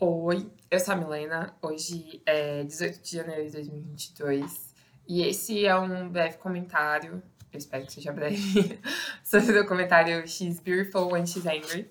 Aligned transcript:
Oi, 0.00 0.48
eu 0.70 0.78
sou 0.78 0.94
a 0.94 0.96
Milena. 0.96 1.56
Hoje 1.60 2.22
é 2.24 2.62
18 2.62 3.02
de 3.02 3.16
janeiro 3.16 3.46
de 3.46 3.50
2022 3.50 4.72
e 5.08 5.22
esse 5.22 5.66
é 5.66 5.76
um 5.76 6.08
breve 6.08 6.36
comentário, 6.36 7.20
eu 7.52 7.58
espero 7.58 7.84
que 7.84 7.94
seja 7.94 8.12
breve, 8.12 8.78
sobre 9.24 9.50
o 9.50 9.62
documentário 9.62 10.24
She's 10.28 10.60
Beautiful 10.60 11.12
When 11.12 11.26
She's 11.26 11.46
Angry, 11.46 11.90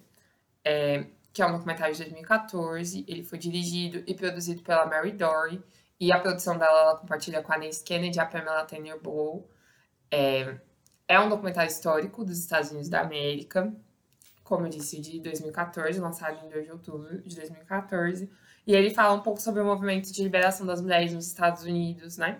é, 0.63 1.07
que 1.33 1.41
é 1.41 1.47
um 1.47 1.51
documentário 1.51 1.93
de 1.93 1.99
2014. 2.03 3.03
Ele 3.09 3.25
foi 3.25 3.37
dirigido 3.37 4.01
e 4.07 4.13
produzido 4.15 4.61
pela 4.61 4.85
Mary 4.85 5.11
Dory 5.11 5.61
e 5.99 6.09
a 6.09 6.17
produção 6.17 6.57
dela 6.57 6.79
ela 6.79 6.95
compartilha 6.95 7.43
com 7.43 7.51
a 7.51 7.57
Nancy 7.57 7.83
Kennedy 7.83 8.19
e 8.19 8.21
a 8.21 8.25
Pamela 8.25 8.63
Tanner 8.63 8.97
Bowl. 9.01 9.51
É, 10.09 10.55
é 11.09 11.19
um 11.19 11.27
documentário 11.27 11.69
histórico 11.69 12.23
dos 12.23 12.39
Estados 12.39 12.71
Unidos 12.71 12.87
da 12.87 13.01
América 13.01 13.75
como 14.47 14.65
eu 14.65 14.69
disse, 14.69 15.01
de 15.01 15.19
2014, 15.19 15.99
lançado 15.99 16.45
em 16.45 16.49
2 16.49 16.65
de 16.65 16.71
outubro 16.71 17.21
de 17.21 17.35
2014. 17.35 18.29
E 18.65 18.73
ele 18.73 18.89
fala 18.89 19.13
um 19.13 19.19
pouco 19.19 19.41
sobre 19.41 19.61
o 19.61 19.65
movimento 19.65 20.11
de 20.11 20.23
liberação 20.23 20.65
das 20.65 20.81
mulheres 20.81 21.13
nos 21.13 21.27
Estados 21.27 21.63
Unidos, 21.63 22.17
né? 22.17 22.39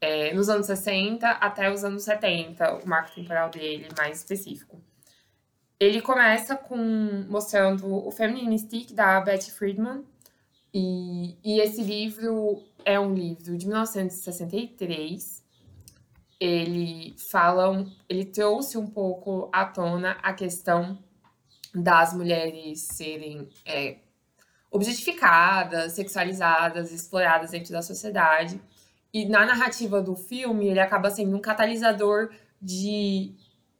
É, 0.00 0.34
nos 0.34 0.48
anos 0.48 0.66
60 0.66 1.28
até 1.28 1.72
os 1.72 1.84
anos 1.84 2.02
70, 2.02 2.82
o 2.82 2.88
marco 2.88 3.14
temporal 3.14 3.48
dele 3.48 3.88
mais 3.96 4.18
específico. 4.18 4.82
Ele 5.78 6.02
começa 6.02 6.56
com 6.56 7.24
mostrando 7.28 7.86
o 8.06 8.10
Feministic 8.10 8.92
da 8.92 9.20
Betty 9.20 9.52
Friedman, 9.52 10.04
e, 10.74 11.36
e 11.44 11.60
esse 11.60 11.82
livro 11.82 12.62
é 12.84 12.98
um 12.98 13.14
livro 13.14 13.56
de 13.56 13.66
1963. 13.66 15.44
Ele 16.40 17.14
fala, 17.18 17.86
ele 18.08 18.24
trouxe 18.24 18.76
um 18.78 18.86
pouco 18.86 19.48
à 19.52 19.64
tona 19.64 20.12
a 20.22 20.32
questão 20.32 20.98
das 21.74 22.12
mulheres 22.12 22.80
serem 22.80 23.48
é, 23.64 23.96
objetificadas, 24.70 25.92
sexualizadas, 25.92 26.92
exploradas 26.92 27.50
dentro 27.50 27.72
da 27.72 27.82
sociedade. 27.82 28.60
E 29.12 29.26
na 29.26 29.44
narrativa 29.44 30.00
do 30.00 30.14
filme, 30.14 30.68
ele 30.68 30.80
acaba 30.80 31.10
sendo 31.10 31.36
um 31.36 31.40
catalisador 31.40 32.30
de 32.60 33.34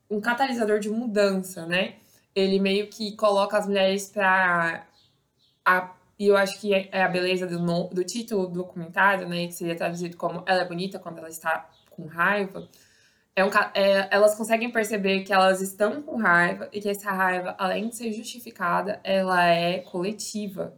um 0.09 0.21
catalisador 0.21 0.81
de 0.81 0.91
mudança, 0.91 1.67
né? 1.67 1.97
Ele 2.35 2.59
meio 2.59 2.89
que 2.89 3.15
coloca 3.17 3.57
as 3.57 3.67
mulheres 3.67 4.09
para 4.09 4.87
e 6.19 6.27
eu 6.27 6.37
acho 6.37 6.61
que 6.61 6.75
é 6.75 7.03
a 7.03 7.09
beleza 7.09 7.47
do, 7.47 7.59
do 7.89 8.05
título 8.05 8.47
do 8.47 8.63
documentário, 8.63 9.27
né, 9.27 9.47
que 9.47 9.53
seria 9.53 9.75
traduzido 9.75 10.17
como 10.19 10.43
Ela 10.47 10.63
é 10.63 10.69
bonita 10.69 10.99
quando 10.99 11.19
ela 11.19 11.31
está 11.31 11.71
com 11.89 12.07
raiva 12.07 12.69
é 13.37 13.45
um, 13.45 13.49
é, 13.75 14.09
elas 14.11 14.35
conseguem 14.35 14.71
perceber 14.71 15.23
que 15.23 15.33
elas 15.33 15.61
estão 15.61 16.03
com 16.03 16.17
raiva 16.17 16.69
e 16.73 16.81
que 16.81 16.89
essa 16.89 17.11
raiva, 17.11 17.55
além 17.59 17.89
de 17.89 17.97
ser 17.97 18.13
justificada, 18.13 19.01
ela 19.05 19.45
é 19.45 19.79
coletiva. 19.79 20.77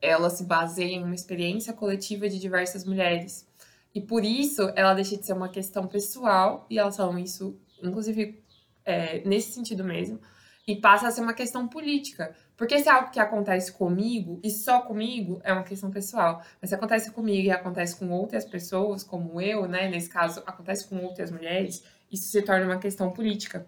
Ela 0.00 0.30
se 0.30 0.44
baseia 0.44 0.94
em 0.94 1.02
uma 1.02 1.14
experiência 1.14 1.72
coletiva 1.72 2.28
de 2.28 2.38
diversas 2.38 2.84
mulheres. 2.84 3.46
E 3.94 4.00
por 4.00 4.24
isso 4.24 4.70
ela 4.76 4.94
deixa 4.94 5.16
de 5.16 5.26
ser 5.26 5.32
uma 5.32 5.48
questão 5.48 5.86
pessoal, 5.86 6.66
e 6.70 6.78
elas 6.78 6.96
falam 6.96 7.18
isso, 7.18 7.58
inclusive, 7.82 8.42
é, 8.84 9.20
nesse 9.26 9.52
sentido 9.52 9.82
mesmo, 9.82 10.20
e 10.66 10.76
passa 10.76 11.08
a 11.08 11.10
ser 11.10 11.22
uma 11.22 11.34
questão 11.34 11.66
política. 11.66 12.36
Porque 12.58 12.80
se 12.80 12.88
é 12.88 12.92
algo 12.92 13.12
que 13.12 13.20
acontece 13.20 13.70
comigo, 13.70 14.40
e 14.42 14.50
só 14.50 14.80
comigo, 14.80 15.40
é 15.44 15.52
uma 15.52 15.62
questão 15.62 15.92
pessoal. 15.92 16.42
Mas 16.60 16.70
se 16.70 16.74
acontece 16.74 17.12
comigo 17.12 17.46
e 17.46 17.52
acontece 17.52 17.94
com 17.94 18.10
outras 18.10 18.44
pessoas, 18.44 19.04
como 19.04 19.40
eu, 19.40 19.68
né? 19.68 19.88
Nesse 19.88 20.10
caso, 20.10 20.42
acontece 20.44 20.88
com 20.88 20.98
outras 21.04 21.30
mulheres, 21.30 21.84
isso 22.10 22.24
se 22.24 22.42
torna 22.42 22.66
uma 22.66 22.78
questão 22.80 23.12
política. 23.12 23.64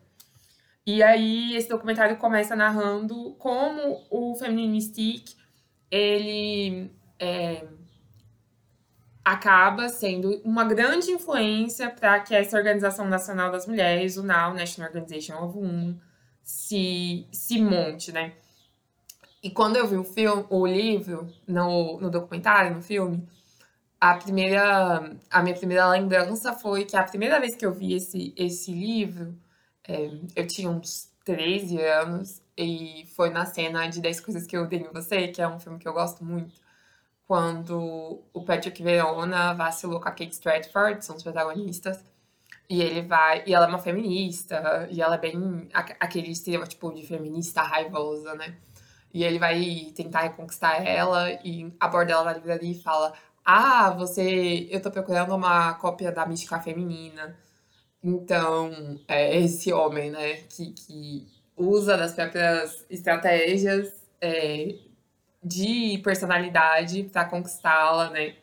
E 0.85 1.05
aí, 1.05 1.55
esse 1.55 1.69
documentário 1.69 2.17
começa 2.17 2.57
narrando 2.57 3.37
como 3.39 4.05
o 4.11 4.35
Feministic, 4.35 5.37
ele 5.89 6.91
é, 7.17 7.65
acaba 9.25 9.89
sendo 9.89 10.41
uma 10.45 10.65
grande 10.65 11.13
influência 11.13 11.91
para 11.91 12.19
que 12.19 12.35
essa 12.35 12.57
Organização 12.57 13.07
Nacional 13.07 13.53
das 13.53 13.69
Mulheres, 13.69 14.17
o 14.17 14.25
NOW, 14.25 14.55
National 14.55 14.91
Organization 14.91 15.41
of 15.45 15.57
Women, 15.57 16.01
se, 16.43 17.29
se 17.31 17.63
monte, 17.63 18.11
né? 18.11 18.33
E 19.43 19.51
quando 19.51 19.77
eu 19.77 19.87
vi 19.87 19.97
o 19.97 20.05
filme, 20.05 20.45
o 20.51 20.67
livro, 20.67 21.27
no, 21.47 21.99
no 22.01 22.11
documentário, 22.11 22.75
no 22.75 22.83
filme, 22.83 23.27
a 24.01 24.17
primeira, 24.17 25.17
a 25.31 25.43
minha 25.43 25.55
primeira 25.57 25.89
lembrança 25.89 26.53
foi 26.55 26.85
que 26.85 26.97
a 26.97 27.05
primeira 27.05 27.41
vez 27.41 27.55
que 27.55 27.65
eu 27.65 27.73
vi 27.73 27.95
esse, 27.95 28.35
esse 28.37 28.73
livro, 28.73 29.35
é, 29.87 30.11
eu 30.37 30.47
tinha 30.47 30.71
uns 30.71 31.11
13 31.25 31.81
anos, 31.83 32.43
e 32.57 33.07
foi 33.17 33.31
na 33.31 33.47
cena 33.47 33.87
de 33.89 34.01
10 34.01 34.21
Coisas 34.21 34.47
que 34.47 34.57
Eu 34.57 34.63
Odeio 34.65 34.87
em 34.89 34.93
Você, 34.93 35.29
que 35.29 35.41
é 35.41 35.49
um 35.49 35.59
filme 35.59 35.79
que 35.79 35.89
eu 35.89 35.93
gosto 35.93 36.25
muito, 36.25 36.55
quando 37.27 38.23
o 38.33 38.45
Patrick 38.45 38.83
Verona 38.83 39.55
vacilou 39.55 40.01
com 40.01 40.09
a 40.09 40.13
Kate 40.13 40.33
Stratford, 40.33 41.05
são 41.05 41.17
os 41.17 41.23
protagonistas, 41.23 42.05
e 42.69 42.83
ele 42.83 43.03
vai. 43.03 43.45
E 43.47 43.55
ela 43.55 43.67
é 43.67 43.69
uma 43.69 43.79
feminista, 43.79 44.89
e 44.91 45.01
ela 45.01 45.15
é 45.17 45.19
bem 45.19 45.69
aquele 45.73 46.31
estereótipo 46.31 46.93
de 46.93 47.07
feminista 47.07 47.63
raivosa, 47.63 48.35
né? 48.35 48.57
E 49.13 49.25
ele 49.25 49.39
vai 49.39 49.93
tentar 49.95 50.23
reconquistar 50.23 50.87
ela 50.87 51.33
e 51.45 51.73
aborda 51.81 52.13
ela 52.13 52.25
na 52.25 52.33
livraria 52.35 52.73
e 52.73 52.83
fala: 52.83 53.13
Ah, 53.45 53.91
você. 53.91 54.69
Eu 54.71 54.81
tô 54.81 54.91
procurando 54.91 55.35
uma 55.35 55.75
cópia 55.75 56.13
da 56.13 56.27
mística 56.27 56.61
feminina. 56.61 57.37
Então, 58.03 58.71
é 59.07 59.37
esse 59.37 59.73
homem, 59.73 60.11
né, 60.11 60.37
que, 60.49 60.73
que 60.73 61.29
usa 61.57 61.99
das 61.99 62.15
próprias 62.15 62.85
estratégias 62.89 63.93
é, 64.21 64.75
de 65.43 65.99
personalidade 66.03 67.05
para 67.05 67.27
conquistá-la, 67.27 68.11
né? 68.11 68.37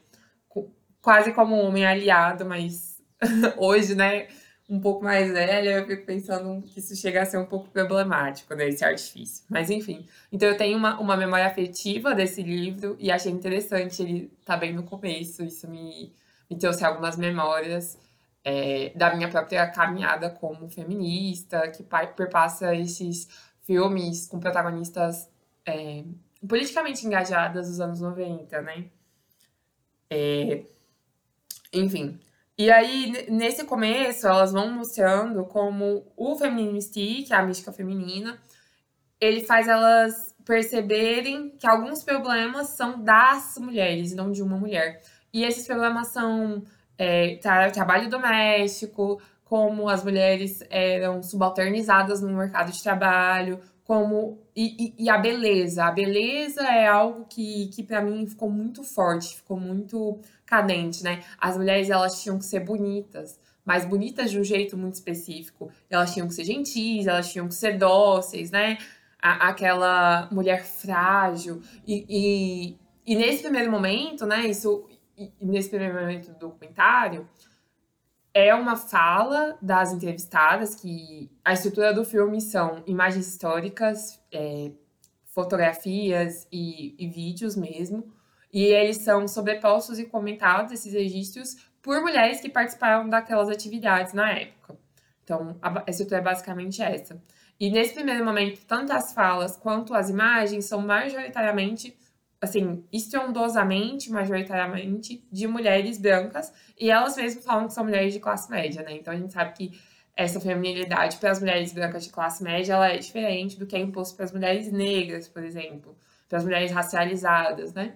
Quase 1.01 1.34
como 1.34 1.55
um 1.55 1.66
homem 1.67 1.85
aliado, 1.85 2.45
mas 2.45 3.01
hoje, 3.57 3.95
né, 3.95 4.28
um 4.69 4.79
pouco 4.81 5.03
mais 5.03 5.31
velha, 5.31 5.69
eu 5.69 5.88
fico 5.88 6.05
pensando 6.05 6.61
que 6.63 6.79
isso 6.79 6.95
chega 6.95 7.22
a 7.22 7.25
ser 7.25 7.38
um 7.38 7.45
pouco 7.45 7.69
problemático, 7.69 8.53
né, 8.53 8.67
esse 8.67 8.83
artifício. 8.83 9.45
Mas 9.50 9.69
enfim, 9.69 10.05
então 10.31 10.50
eu 10.50 10.57
tenho 10.57 10.78
uma, 10.78 11.00
uma 11.00 11.16
memória 11.16 11.47
afetiva 11.47 12.13
desse 12.13 12.44
livro 12.44 12.97
e 13.00 13.09
achei 13.09 13.31
interessante 13.31 14.01
ele 14.01 14.31
tá 14.44 14.57
bem 14.57 14.73
no 14.73 14.83
começo, 14.83 15.44
isso 15.44 15.69
me, 15.69 16.13
me 16.50 16.57
trouxe 16.57 16.83
algumas 16.83 17.16
memórias 17.16 17.97
é, 18.44 18.91
da 18.95 19.16
minha 19.16 19.29
própria 19.29 19.67
caminhada 19.67 20.29
como 20.29 20.69
feminista, 20.69 21.69
que 21.69 21.84
perpassa 21.84 22.75
esses 22.75 23.28
filmes 23.61 24.28
com 24.28 24.39
protagonistas 24.39 25.29
é, 25.66 26.03
politicamente 26.47 27.05
engajadas 27.05 27.67
dos 27.67 27.79
anos 27.79 28.01
90, 28.01 28.61
né? 28.61 28.85
É, 30.09 30.63
enfim, 31.73 32.19
e 32.57 32.72
aí, 32.72 33.28
nesse 33.29 33.66
começo, 33.66 34.28
elas 34.28 34.51
vão 34.51 34.72
mostrando 34.72 35.45
como 35.45 36.12
o 36.18 36.35
Feministic, 36.35 37.28
que 37.28 37.34
é 37.34 37.35
a 37.35 37.45
mística 37.45 37.72
feminina, 37.72 38.40
ele 39.22 39.41
faz 39.41 39.68
elas 39.68 40.35
perceberem 40.44 41.51
que 41.59 41.69
alguns 41.69 42.03
problemas 42.03 42.69
são 42.69 43.03
das 43.03 43.57
mulheres, 43.59 44.16
não 44.16 44.31
de 44.31 44.41
uma 44.41 44.57
mulher. 44.57 45.01
E 45.34 45.44
esses 45.44 45.67
problemas 45.67 46.07
são 46.07 46.63
é, 46.97 47.35
tra 47.35 47.69
trabalho 47.69 48.09
doméstico, 48.09 49.22
como 49.44 49.88
as 49.88 50.03
mulheres 50.03 50.63
eram 50.69 51.22
subalternizadas 51.22 52.22
no 52.22 52.35
mercado 52.35 52.72
de 52.72 52.81
trabalho, 52.81 53.59
como 53.87 54.37
e, 54.53 54.93
e, 54.97 55.05
e, 55.05 55.09
a 55.09 55.17
beleza. 55.17 55.85
A 55.85 55.91
beleza 55.91 56.61
é 56.61 56.85
algo 56.85 57.25
que, 57.25 57.67
que 57.67 57.81
para 57.81 58.01
mim 58.01 58.27
ficou 58.27 58.49
muito 58.49 58.83
forte, 58.83 59.37
ficou 59.37 59.57
muito 59.57 60.19
cadente, 60.45 61.01
né? 61.05 61.23
As 61.39 61.55
mulheres 61.55 61.89
elas 61.89 62.21
tinham 62.21 62.37
que 62.37 62.43
ser 62.43 62.59
bonitas, 62.59 63.39
mas 63.63 63.85
bonitas 63.85 64.29
de 64.29 64.37
um 64.37 64.43
jeito 64.43 64.77
muito 64.77 64.95
específico. 64.95 65.71
Elas 65.89 66.13
tinham 66.13 66.27
que 66.27 66.33
ser 66.33 66.43
gentis, 66.43 67.07
elas 67.07 67.31
tinham 67.31 67.47
que 67.47 67.55
ser 67.55 67.77
dóceis, 67.77 68.51
né? 68.51 68.77
A, 69.21 69.47
aquela 69.47 70.27
mulher 70.33 70.65
frágil. 70.65 71.61
E, 71.87 72.05
e, 72.09 72.78
e, 73.05 73.16
nesse 73.16 73.41
primeiro 73.41 73.72
momento, 73.72 74.25
né? 74.25 74.45
Isso, 74.47 74.85
nesse 75.41 75.69
primeiro 75.69 75.93
momento 75.93 76.33
do 76.33 76.40
documentário, 76.40 77.25
é 78.37 78.53
uma 78.53 78.75
fala 78.75 79.57
das 79.59 79.91
entrevistadas 79.91 80.75
que 80.75 81.31
a 81.43 81.53
estrutura 81.53 81.91
do 81.91 82.05
filme 82.05 82.39
são 82.39 82.84
imagens 82.85 83.28
históricas, 83.28 84.22
é, 84.31 84.72
fotografias 85.25 86.47
e, 86.51 86.95
e, 86.99 87.07
vídeos 87.07 87.55
mesmo, 87.55 88.13
e 88.53 88.66
eles 88.66 88.97
são 88.97 89.28
sobrepostos 89.28 89.97
e 89.97 90.05
comentados, 90.05 90.72
esses 90.72 90.93
registros, 90.93 91.55
por 91.81 91.99
mulheres 92.01 92.39
que 92.39 92.47
participaram 92.47 93.09
daquelas 93.09 93.49
atividades 93.49 94.13
na 94.13 94.31
época. 94.31 94.78
Então, 95.23 95.57
a 95.61 95.83
estrutura 95.90 96.19
é 96.19 96.23
basicamente 96.23 96.81
essa. 96.81 97.19
E 97.59 97.72
nesse 97.72 97.95
primeiro 97.95 98.23
momento, 98.23 98.63
tanto 98.67 98.93
as 98.93 99.13
falas 99.13 99.57
quanto 99.57 99.95
as 99.95 100.09
imagens 100.09 100.66
são 100.66 100.79
majoritariamente 100.79 101.97
assim, 102.41 102.84
estrondosamente, 102.91 104.11
majoritariamente, 104.11 105.25
de 105.31 105.47
mulheres 105.47 105.97
brancas, 105.97 106.53
e 106.79 106.89
elas 106.89 107.16
mesmas 107.16 107.43
falam 107.43 107.67
que 107.67 107.73
são 107.73 107.84
mulheres 107.84 108.13
de 108.13 108.19
classe 108.19 108.49
média, 108.49 108.84
né? 108.84 108.93
Então 108.93 109.13
a 109.13 109.17
gente 109.17 109.34
sabe 109.34 109.53
que 109.53 109.79
essa 110.16 110.39
feminilidade 110.39 111.17
para 111.17 111.31
as 111.31 111.39
mulheres 111.39 111.72
brancas 111.73 112.03
de 112.03 112.09
classe 112.09 112.43
média 112.43 112.73
ela 112.73 112.89
é 112.89 112.97
diferente 112.97 113.57
do 113.57 113.67
que 113.67 113.75
é 113.75 113.79
imposto 113.79 114.16
para 114.16 114.25
as 114.25 114.31
mulheres 114.31 114.72
negras, 114.72 115.28
por 115.28 115.43
exemplo. 115.43 115.95
para 116.28 116.39
as 116.39 116.43
mulheres 116.43 116.72
racializadas, 116.72 117.73
né? 117.73 117.95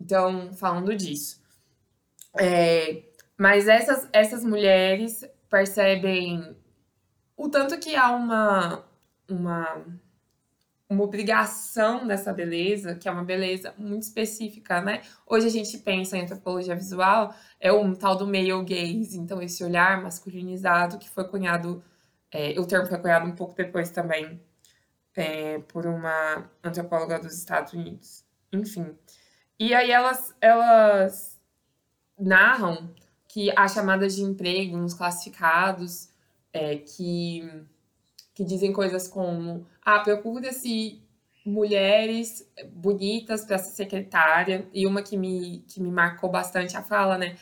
Então, 0.00 0.52
falando 0.52 0.94
disso. 0.94 1.42
É, 2.38 3.02
mas 3.36 3.66
essas, 3.68 4.08
essas 4.12 4.44
mulheres 4.44 5.24
percebem 5.50 6.56
o 7.36 7.48
tanto 7.48 7.78
que 7.78 7.96
há 7.96 8.12
uma, 8.12 8.84
uma, 9.28 9.84
uma 10.88 11.04
obrigação 11.04 12.06
dessa 12.06 12.32
beleza, 12.32 12.94
que 12.94 13.08
é 13.08 13.10
uma 13.10 13.24
beleza 13.24 13.74
muito 13.78 14.02
específica, 14.02 14.80
né? 14.80 15.02
Hoje 15.26 15.46
a 15.46 15.50
gente 15.50 15.78
pensa 15.78 16.16
em 16.16 16.22
antropologia 16.22 16.76
visual, 16.76 17.34
é 17.58 17.72
um 17.72 17.94
tal 17.94 18.16
do 18.16 18.26
male 18.26 18.52
gaze, 18.64 19.18
então 19.18 19.40
esse 19.40 19.64
olhar 19.64 20.02
masculinizado 20.02 20.98
que 20.98 21.08
foi 21.08 21.26
cunhado, 21.26 21.82
é, 22.30 22.58
o 22.60 22.66
termo 22.66 22.86
foi 22.86 22.98
cunhado 22.98 23.26
um 23.26 23.34
pouco 23.34 23.54
depois 23.54 23.90
também 23.90 24.40
é, 25.16 25.58
por 25.60 25.86
uma 25.86 26.50
antropóloga 26.62 27.18
dos 27.18 27.34
Estados 27.34 27.72
Unidos. 27.72 28.24
Enfim. 28.52 28.96
E 29.58 29.74
aí 29.74 29.90
elas, 29.90 30.34
elas 30.40 31.40
narram 32.18 32.92
que 33.28 33.50
há 33.56 33.66
chamadas 33.66 34.14
de 34.14 34.22
emprego 34.22 34.76
nos 34.76 34.94
classificados 34.94 36.08
é, 36.52 36.76
que, 36.76 37.42
que 38.34 38.44
dizem 38.44 38.72
coisas 38.72 39.06
como 39.08 39.66
ah, 39.82 40.00
procura-se 40.00 41.00
mulheres 41.46 42.46
bonitas 42.72 43.44
para 43.44 43.58
ser 43.58 43.70
secretária. 43.70 44.68
E 44.72 44.86
uma 44.86 45.02
que 45.02 45.16
me, 45.16 45.64
que 45.68 45.80
me 45.80 45.90
marcou 45.90 46.30
bastante 46.30 46.76
a 46.76 46.82
fala, 46.82 47.16
né? 47.16 47.36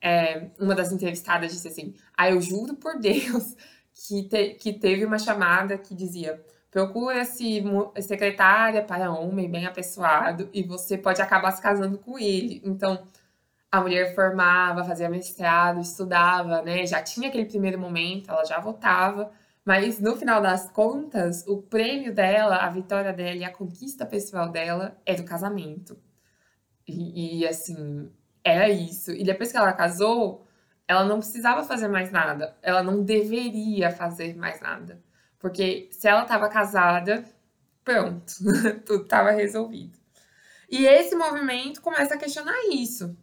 É, 0.00 0.50
uma 0.60 0.74
das 0.74 0.92
entrevistadas 0.92 1.52
disse 1.52 1.68
assim: 1.68 1.94
Ah, 2.16 2.30
eu 2.30 2.40
juro 2.40 2.74
por 2.76 2.98
Deus 2.98 3.56
que, 3.94 4.22
te, 4.24 4.54
que 4.54 4.72
teve 4.72 5.04
uma 5.04 5.18
chamada 5.18 5.76
que 5.76 5.94
dizia 5.94 6.42
procura-se 6.70 7.62
secretária 8.02 8.82
para 8.82 9.10
homem 9.10 9.50
bem 9.50 9.66
apessoado 9.66 10.48
e 10.52 10.62
você 10.62 10.98
pode 10.98 11.20
acabar 11.20 11.50
se 11.52 11.62
casando 11.62 11.98
com 11.98 12.18
ele. 12.18 12.60
Então, 12.64 13.02
a 13.70 13.80
mulher 13.80 14.14
formava, 14.14 14.84
fazia 14.84 15.08
mestrado, 15.08 15.80
estudava, 15.80 16.62
né? 16.62 16.86
Já 16.86 17.02
tinha 17.02 17.28
aquele 17.28 17.46
primeiro 17.46 17.78
momento, 17.78 18.30
ela 18.30 18.44
já 18.44 18.60
votava, 18.60 19.30
mas 19.68 20.00
no 20.00 20.16
final 20.16 20.40
das 20.40 20.70
contas, 20.70 21.46
o 21.46 21.60
prêmio 21.60 22.14
dela, 22.14 22.56
a 22.56 22.70
vitória 22.70 23.12
dela 23.12 23.36
e 23.36 23.44
a 23.44 23.52
conquista 23.52 24.06
pessoal 24.06 24.48
dela 24.50 24.98
era 25.04 25.20
o 25.20 25.26
casamento. 25.26 25.94
E, 26.86 27.40
e 27.40 27.46
assim, 27.46 28.10
era 28.42 28.70
isso. 28.70 29.10
E 29.10 29.22
depois 29.22 29.52
que 29.52 29.58
ela 29.58 29.74
casou, 29.74 30.48
ela 30.88 31.04
não 31.04 31.18
precisava 31.18 31.64
fazer 31.64 31.86
mais 31.86 32.10
nada. 32.10 32.56
Ela 32.62 32.82
não 32.82 33.04
deveria 33.04 33.90
fazer 33.90 34.34
mais 34.34 34.58
nada. 34.62 35.02
Porque 35.38 35.90
se 35.92 36.08
ela 36.08 36.22
estava 36.22 36.48
casada, 36.48 37.22
pronto, 37.84 38.32
tudo 38.86 39.02
estava 39.02 39.32
resolvido. 39.32 39.98
E 40.70 40.86
esse 40.86 41.14
movimento 41.14 41.82
começa 41.82 42.14
a 42.14 42.18
questionar 42.18 42.56
isso, 42.72 43.14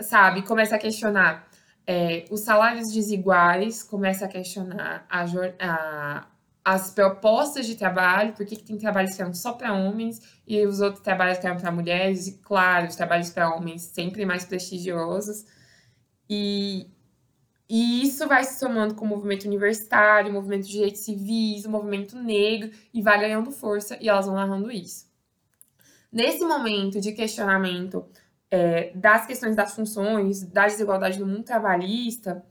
sabe? 0.00 0.42
Começa 0.42 0.74
a 0.74 0.80
questionar 0.80 1.48
é, 1.92 2.24
os 2.30 2.42
salários 2.42 2.92
desiguais, 2.92 3.82
começa 3.82 4.24
a 4.24 4.28
questionar 4.28 5.04
a, 5.10 5.24
a, 5.58 6.26
as 6.64 6.92
propostas 6.92 7.66
de 7.66 7.74
trabalho, 7.74 8.32
por 8.32 8.46
que, 8.46 8.54
tem 8.54 8.78
trabalhos 8.78 9.16
que 9.16 9.20
eram 9.20 9.34
só 9.34 9.54
para 9.54 9.74
homens 9.74 10.20
e 10.46 10.64
os 10.64 10.80
outros 10.80 11.02
trabalhos 11.02 11.38
que 11.38 11.48
eram 11.48 11.58
para 11.58 11.72
mulheres, 11.72 12.28
e 12.28 12.38
claro, 12.38 12.86
os 12.86 12.94
trabalhos 12.94 13.30
para 13.30 13.52
homens 13.52 13.82
sempre 13.82 14.24
mais 14.24 14.44
prestigiosos. 14.44 15.44
E, 16.28 16.86
e 17.68 18.02
isso 18.04 18.28
vai 18.28 18.44
se 18.44 18.60
somando 18.60 18.94
com 18.94 19.04
o 19.04 19.08
movimento 19.08 19.48
universitário, 19.48 20.30
o 20.30 20.34
movimento 20.34 20.66
de 20.66 20.70
direitos 20.70 21.00
civis, 21.00 21.64
o 21.64 21.70
movimento 21.70 22.16
negro, 22.16 22.70
e 22.94 23.02
vai 23.02 23.18
ganhando 23.18 23.50
força, 23.50 23.98
e 24.00 24.08
elas 24.08 24.26
vão 24.26 24.36
narrando 24.36 24.70
isso. 24.70 25.10
Nesse 26.12 26.44
momento 26.44 27.00
de 27.00 27.10
questionamento 27.10 28.06
é, 28.50 28.90
das 28.94 29.26
questões 29.26 29.54
das 29.54 29.74
funções, 29.74 30.42
da 30.42 30.66
desigualdade 30.66 31.20
no 31.20 31.26
mundo 31.26 31.44
trabalhista, 31.44 32.44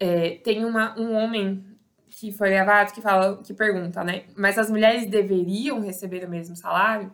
é, 0.00 0.36
tem 0.36 0.64
uma, 0.64 0.98
um 0.98 1.14
homem 1.14 1.64
que 2.08 2.32
foi 2.32 2.50
gravado 2.50 2.92
que 2.92 3.00
fala, 3.00 3.42
que 3.42 3.54
pergunta, 3.54 4.04
né? 4.04 4.24
Mas 4.36 4.58
as 4.58 4.70
mulheres 4.70 5.06
deveriam 5.08 5.80
receber 5.80 6.24
o 6.24 6.30
mesmo 6.30 6.56
salário? 6.56 7.12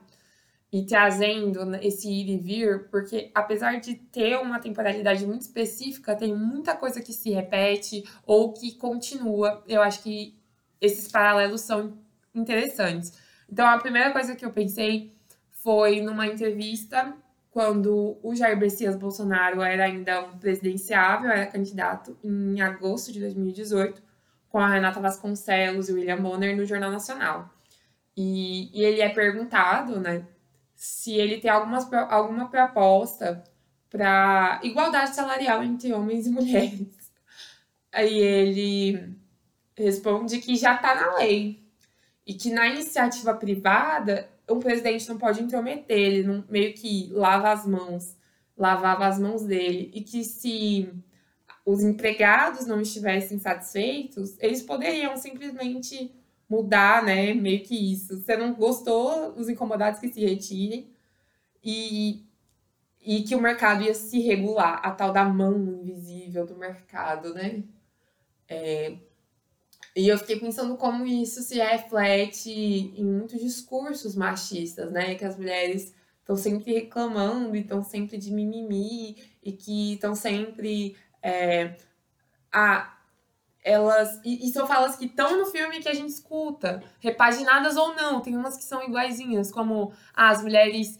e 0.72 0.84
trazendo 0.84 1.74
esse 1.76 2.08
ir 2.08 2.28
e 2.28 2.36
vir, 2.36 2.88
porque 2.90 3.30
apesar 3.34 3.80
de 3.80 3.94
ter 3.94 4.36
uma 4.38 4.58
temporalidade 4.60 5.26
muito 5.26 5.42
específica, 5.42 6.14
tem 6.14 6.34
muita 6.34 6.76
coisa 6.76 7.00
que 7.00 7.12
se 7.12 7.30
repete 7.30 8.04
ou 8.26 8.52
que 8.52 8.74
continua. 8.74 9.64
Eu 9.66 9.80
acho 9.80 10.02
que 10.02 10.38
esses 10.80 11.10
paralelos 11.10 11.62
são 11.62 11.96
interessantes. 12.34 13.14
Então, 13.50 13.66
a 13.66 13.78
primeira 13.78 14.12
coisa 14.12 14.36
que 14.36 14.44
eu 14.44 14.52
pensei 14.52 15.10
foi 15.48 16.02
numa 16.02 16.26
entrevista 16.26 17.14
quando 17.50 18.18
o 18.22 18.34
Jair 18.34 18.58
Messias 18.58 18.96
Bolsonaro 18.96 19.62
era 19.62 19.84
ainda 19.84 20.24
um 20.24 20.38
presidenciável, 20.38 21.30
era 21.30 21.46
candidato 21.46 22.16
em 22.22 22.60
agosto 22.60 23.12
de 23.12 23.20
2018, 23.20 24.02
com 24.48 24.58
a 24.58 24.68
Renata 24.68 25.00
Vasconcelos 25.00 25.88
e 25.88 25.92
o 25.92 25.96
William 25.96 26.20
Bonner 26.20 26.56
no 26.56 26.64
Jornal 26.64 26.90
Nacional. 26.90 27.50
E, 28.16 28.70
e 28.76 28.84
ele 28.84 29.00
é 29.00 29.08
perguntado, 29.08 30.00
né, 30.00 30.26
se 30.74 31.14
ele 31.14 31.38
tem 31.38 31.50
algumas, 31.50 31.90
alguma 31.92 32.48
proposta 32.48 33.42
para 33.90 34.60
igualdade 34.62 35.14
salarial 35.14 35.62
entre 35.62 35.92
homens 35.92 36.26
e 36.26 36.30
mulheres. 36.30 37.12
Aí 37.92 38.18
ele 38.18 39.16
responde 39.76 40.38
que 40.40 40.56
já 40.56 40.74
está 40.74 40.94
na 40.94 41.16
lei 41.16 41.66
e 42.26 42.34
que 42.34 42.50
na 42.50 42.68
iniciativa 42.68 43.34
privada 43.34 44.28
o 44.48 44.56
presidente 44.56 45.08
não 45.08 45.18
pode 45.18 45.42
intrometer, 45.42 45.98
ele 45.98 46.22
não, 46.22 46.44
meio 46.48 46.74
que 46.74 47.10
lava 47.12 47.52
as 47.52 47.66
mãos, 47.66 48.16
lavava 48.56 49.06
as 49.06 49.18
mãos 49.18 49.44
dele 49.44 49.90
e 49.94 50.00
que 50.02 50.24
se 50.24 50.92
os 51.64 51.82
empregados 51.82 52.66
não 52.66 52.80
estivessem 52.80 53.38
satisfeitos, 53.38 54.36
eles 54.40 54.62
poderiam 54.62 55.16
simplesmente 55.16 56.14
mudar, 56.48 57.04
né? 57.04 57.34
Meio 57.34 57.62
que 57.62 57.92
isso. 57.92 58.18
Você 58.18 58.36
não 58.36 58.54
gostou, 58.54 59.34
os 59.36 59.48
incomodados 59.48 60.00
que 60.00 60.08
se 60.08 60.24
retirem. 60.24 60.90
E, 61.62 62.24
e 63.02 63.22
que 63.22 63.34
o 63.34 63.40
mercado 63.40 63.82
ia 63.82 63.92
se 63.92 64.20
regular, 64.20 64.80
a 64.82 64.90
tal 64.92 65.12
da 65.12 65.24
mão 65.24 65.58
invisível 65.58 66.46
do 66.46 66.56
mercado, 66.56 67.34
né? 67.34 67.62
É, 68.48 68.96
e 69.98 70.08
eu 70.08 70.16
fiquei 70.16 70.38
pensando 70.38 70.76
como 70.76 71.04
isso 71.04 71.42
se 71.42 71.58
reflete 71.58 72.50
em 72.50 73.04
muitos 73.04 73.40
discursos 73.40 74.14
machistas, 74.14 74.92
né? 74.92 75.16
Que 75.16 75.24
as 75.24 75.36
mulheres 75.36 75.92
estão 76.20 76.36
sempre 76.36 76.72
reclamando 76.72 77.56
e 77.56 77.60
estão 77.60 77.82
sempre 77.82 78.16
de 78.16 78.30
mimimi 78.30 79.16
e 79.42 79.50
que 79.50 79.94
estão 79.94 80.14
sempre. 80.14 80.96
É, 81.20 81.76
a, 82.52 82.96
elas. 83.64 84.20
E, 84.24 84.46
e 84.46 84.52
são 84.52 84.68
falas 84.68 84.94
que 84.94 85.06
estão 85.06 85.36
no 85.36 85.46
filme 85.46 85.80
que 85.80 85.88
a 85.88 85.94
gente 85.94 86.10
escuta, 86.10 86.80
repaginadas 87.00 87.76
ou 87.76 87.92
não. 87.96 88.20
Tem 88.20 88.36
umas 88.36 88.56
que 88.56 88.62
são 88.62 88.80
iguaizinhas, 88.84 89.50
como 89.50 89.92
ah, 90.14 90.28
as 90.28 90.40
mulheres 90.42 90.96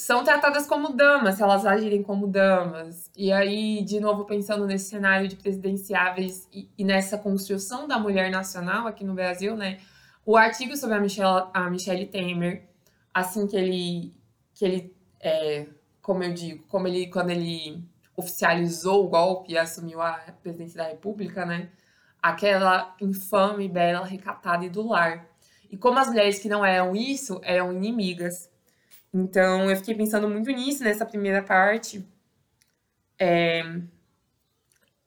são 0.00 0.24
tratadas 0.24 0.66
como 0.66 0.92
damas, 0.94 1.36
se 1.36 1.42
elas 1.42 1.66
agirem 1.66 2.02
como 2.02 2.26
damas. 2.26 3.10
E 3.16 3.30
aí, 3.32 3.84
de 3.84 4.00
novo, 4.00 4.24
pensando 4.24 4.66
nesse 4.66 4.90
cenário 4.90 5.28
de 5.28 5.36
presidenciáveis 5.36 6.48
e, 6.52 6.68
e 6.76 6.84
nessa 6.84 7.18
construção 7.18 7.86
da 7.86 7.98
mulher 7.98 8.30
nacional 8.30 8.86
aqui 8.86 9.04
no 9.04 9.14
Brasil, 9.14 9.56
né? 9.56 9.78
O 10.24 10.36
artigo 10.36 10.76
sobre 10.76 10.96
a 10.96 11.00
Michelle, 11.00 11.48
a 11.52 11.68
Michelle 11.70 12.06
Temer, 12.06 12.68
assim 13.12 13.46
que 13.46 13.56
ele, 13.56 14.14
que 14.54 14.64
ele 14.64 14.96
é, 15.20 15.66
como 16.00 16.22
eu 16.22 16.32
digo, 16.32 16.64
como 16.66 16.86
ele, 16.86 17.08
quando 17.08 17.30
ele 17.30 17.82
oficializou 18.16 19.04
o 19.04 19.08
golpe 19.08 19.52
e 19.52 19.58
assumiu 19.58 20.00
a 20.00 20.12
presidência 20.42 20.82
da 20.82 20.88
República, 20.88 21.44
né? 21.44 21.70
aquela 22.22 22.94
infame, 23.00 23.68
bela, 23.68 24.04
recatada 24.04 24.64
e 24.64 24.70
do 24.70 24.86
lar. 24.86 25.26
E 25.70 25.76
como 25.76 25.98
as 25.98 26.08
mulheres 26.08 26.38
que 26.38 26.48
não 26.48 26.64
eram 26.64 26.94
isso 26.94 27.40
eram 27.42 27.72
inimigas. 27.72 28.49
Então 29.12 29.68
eu 29.68 29.76
fiquei 29.76 29.94
pensando 29.94 30.28
muito 30.28 30.50
nisso 30.50 30.84
nessa 30.84 31.04
primeira 31.04 31.42
parte. 31.42 32.06
É... 33.18 33.62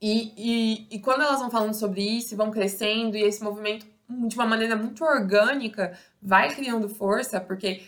E, 0.01 0.33
e, 0.37 0.87
e 0.95 0.99
quando 0.99 1.21
elas 1.21 1.39
vão 1.39 1.49
falando 1.49 1.73
sobre 1.73 2.01
isso, 2.01 2.35
vão 2.35 2.51
crescendo, 2.51 3.15
e 3.15 3.23
esse 3.23 3.41
movimento, 3.41 3.85
de 4.27 4.35
uma 4.35 4.45
maneira 4.45 4.75
muito 4.75 5.03
orgânica, 5.03 5.97
vai 6.21 6.53
criando 6.53 6.89
força, 6.89 7.39
porque 7.39 7.83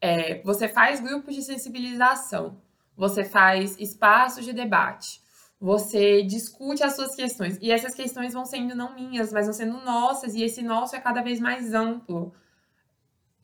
é, 0.00 0.42
você 0.42 0.66
faz 0.66 0.98
grupos 0.98 1.36
de 1.36 1.42
sensibilização, 1.42 2.60
você 2.96 3.24
faz 3.24 3.78
espaços 3.78 4.44
de 4.44 4.52
debate, 4.52 5.22
você 5.60 6.24
discute 6.24 6.82
as 6.82 6.96
suas 6.96 7.14
questões. 7.14 7.56
E 7.62 7.70
essas 7.70 7.94
questões 7.94 8.32
vão 8.32 8.44
sendo 8.44 8.74
não 8.74 8.96
minhas, 8.96 9.32
mas 9.32 9.46
vão 9.46 9.54
sendo 9.54 9.80
nossas, 9.84 10.34
e 10.34 10.42
esse 10.42 10.62
nosso 10.62 10.96
é 10.96 11.00
cada 11.00 11.22
vez 11.22 11.38
mais 11.38 11.72
amplo. 11.72 12.34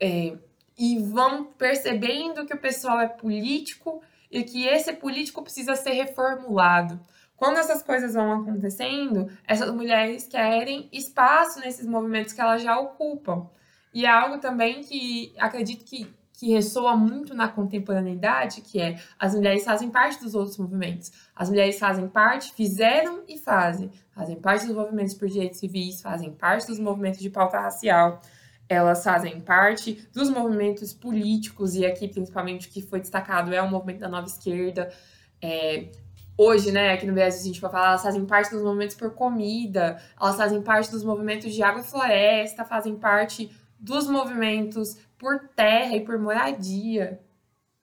É, 0.00 0.37
e 0.78 0.99
vão 0.99 1.44
percebendo 1.44 2.47
que 2.47 2.54
o 2.54 2.61
pessoal 2.61 3.00
é 3.00 3.08
político 3.08 4.00
e 4.30 4.44
que 4.44 4.66
esse 4.66 4.92
político 4.92 5.42
precisa 5.42 5.75
ser 5.75 5.92
reformulado. 5.92 7.00
Quando 7.37 7.58
essas 7.58 7.82
coisas 7.82 8.14
vão 8.14 8.42
acontecendo, 8.42 9.30
essas 9.47 9.73
mulheres 9.73 10.26
querem 10.26 10.88
espaço 10.92 11.61
nesses 11.61 11.87
movimentos 11.87 12.32
que 12.32 12.40
elas 12.40 12.62
já 12.62 12.78
ocupam. 12.78 13.49
E 13.92 14.04
é 14.04 14.11
algo 14.11 14.38
também 14.38 14.82
que 14.82 15.32
acredito 15.38 15.85
que, 15.85 16.12
que 16.32 16.52
ressoa 16.52 16.97
muito 16.97 17.35
na 17.35 17.49
contemporaneidade, 17.49 18.61
que 18.61 18.80
é 18.80 19.00
as 19.18 19.35
mulheres 19.35 19.64
fazem 19.64 19.88
parte 19.88 20.20
dos 20.23 20.35
outros 20.35 20.58
movimentos. 20.58 21.12
As 21.35 21.49
mulheres 21.49 21.78
fazem 21.78 22.08
parte, 22.08 22.52
fizeram 22.52 23.23
e 23.26 23.38
fazem. 23.38 23.90
Fazem 24.11 24.37
parte 24.37 24.66
dos 24.66 24.75
movimentos 24.75 25.14
por 25.14 25.28
direitos 25.28 25.58
civis, 25.58 26.02
fazem 26.02 26.32
parte 26.32 26.66
dos 26.66 26.78
movimentos 26.78 27.20
de 27.20 27.30
pauta 27.30 27.58
racial, 27.58 28.20
elas 28.68 29.02
fazem 29.02 29.40
parte 29.40 30.06
dos 30.12 30.28
movimentos 30.28 30.92
políticos, 30.92 31.75
e 31.75 31.87
aqui 31.87 32.06
principalmente 32.06 32.68
o 32.68 32.70
que 32.70 32.82
foi 32.82 33.00
destacado 33.00 33.54
é 33.54 33.62
o 33.62 33.70
movimento 33.70 34.00
da 34.00 34.08
nova 34.08 34.26
esquerda. 34.26 34.92
É, 35.40 35.90
hoje, 36.37 36.70
né, 36.70 36.92
aqui 36.92 37.06
no 37.06 37.14
Brasil, 37.14 37.40
a 37.40 37.44
gente 37.44 37.60
vai 37.60 37.70
falar, 37.70 37.88
elas 37.88 38.02
fazem 38.02 38.26
parte 38.26 38.50
dos 38.50 38.62
movimentos 38.62 38.96
por 38.96 39.10
comida, 39.14 40.00
elas 40.20 40.37
fazem 40.37 40.62
parte 40.62 40.90
dos 40.90 41.02
movimentos 41.02 41.54
de 41.54 41.62
água 41.62 41.80
e 41.80 41.84
floresta, 41.84 42.64
fazem 42.64 42.94
parte 42.96 43.50
dos 43.78 44.06
movimentos 44.06 44.98
por 45.16 45.48
terra 45.56 45.96
e 45.96 46.04
por 46.04 46.18
moradia. 46.18 47.20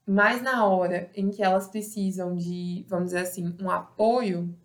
Mas 0.08 0.42
na 0.42 0.66
hora 0.68 1.10
em 1.16 1.32
que 1.32 1.42
elas 1.42 1.68
precisam 1.68 2.36
de, 2.36 2.86
vamos 2.88 3.06
dizer 3.06 3.22
assim, 3.22 3.56
um 3.60 3.72
apoio, 3.72 4.56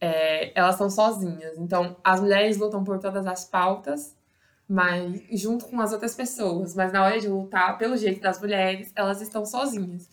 é, 0.00 0.58
elas 0.58 0.74
são 0.74 0.90
sozinhas. 0.90 1.56
Então, 1.58 1.96
as 2.02 2.20
mulheres 2.20 2.56
lutam 2.56 2.82
por 2.82 2.98
todas 2.98 3.24
as 3.26 3.44
pautas, 3.44 4.17
mas 4.68 5.22
junto 5.32 5.64
com 5.66 5.80
as 5.80 5.92
outras 5.92 6.14
pessoas. 6.14 6.74
Mas 6.74 6.92
na 6.92 7.02
hora 7.02 7.18
de 7.18 7.28
lutar 7.28 7.78
pelo 7.78 7.96
jeito 7.96 8.20
das 8.20 8.40
mulheres, 8.40 8.92
elas 8.94 9.22
estão 9.22 9.46
sozinhas. 9.46 10.08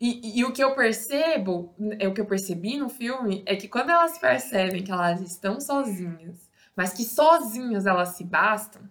E, 0.00 0.38
e, 0.38 0.44
o 0.44 0.52
que 0.52 0.62
eu 0.62 0.74
percebo, 0.74 1.74
é 1.98 2.06
o 2.06 2.12
que 2.12 2.20
eu 2.20 2.26
percebi 2.26 2.76
no 2.76 2.88
filme, 2.88 3.42
é 3.46 3.56
que 3.56 3.68
quando 3.68 3.90
elas 3.90 4.18
percebem 4.18 4.82
que 4.82 4.92
elas 4.92 5.20
estão 5.20 5.60
sozinhas, 5.60 6.50
mas 6.76 6.92
que 6.92 7.04
sozinhas 7.04 7.86
elas 7.86 8.10
se 8.10 8.24
bastam, 8.24 8.82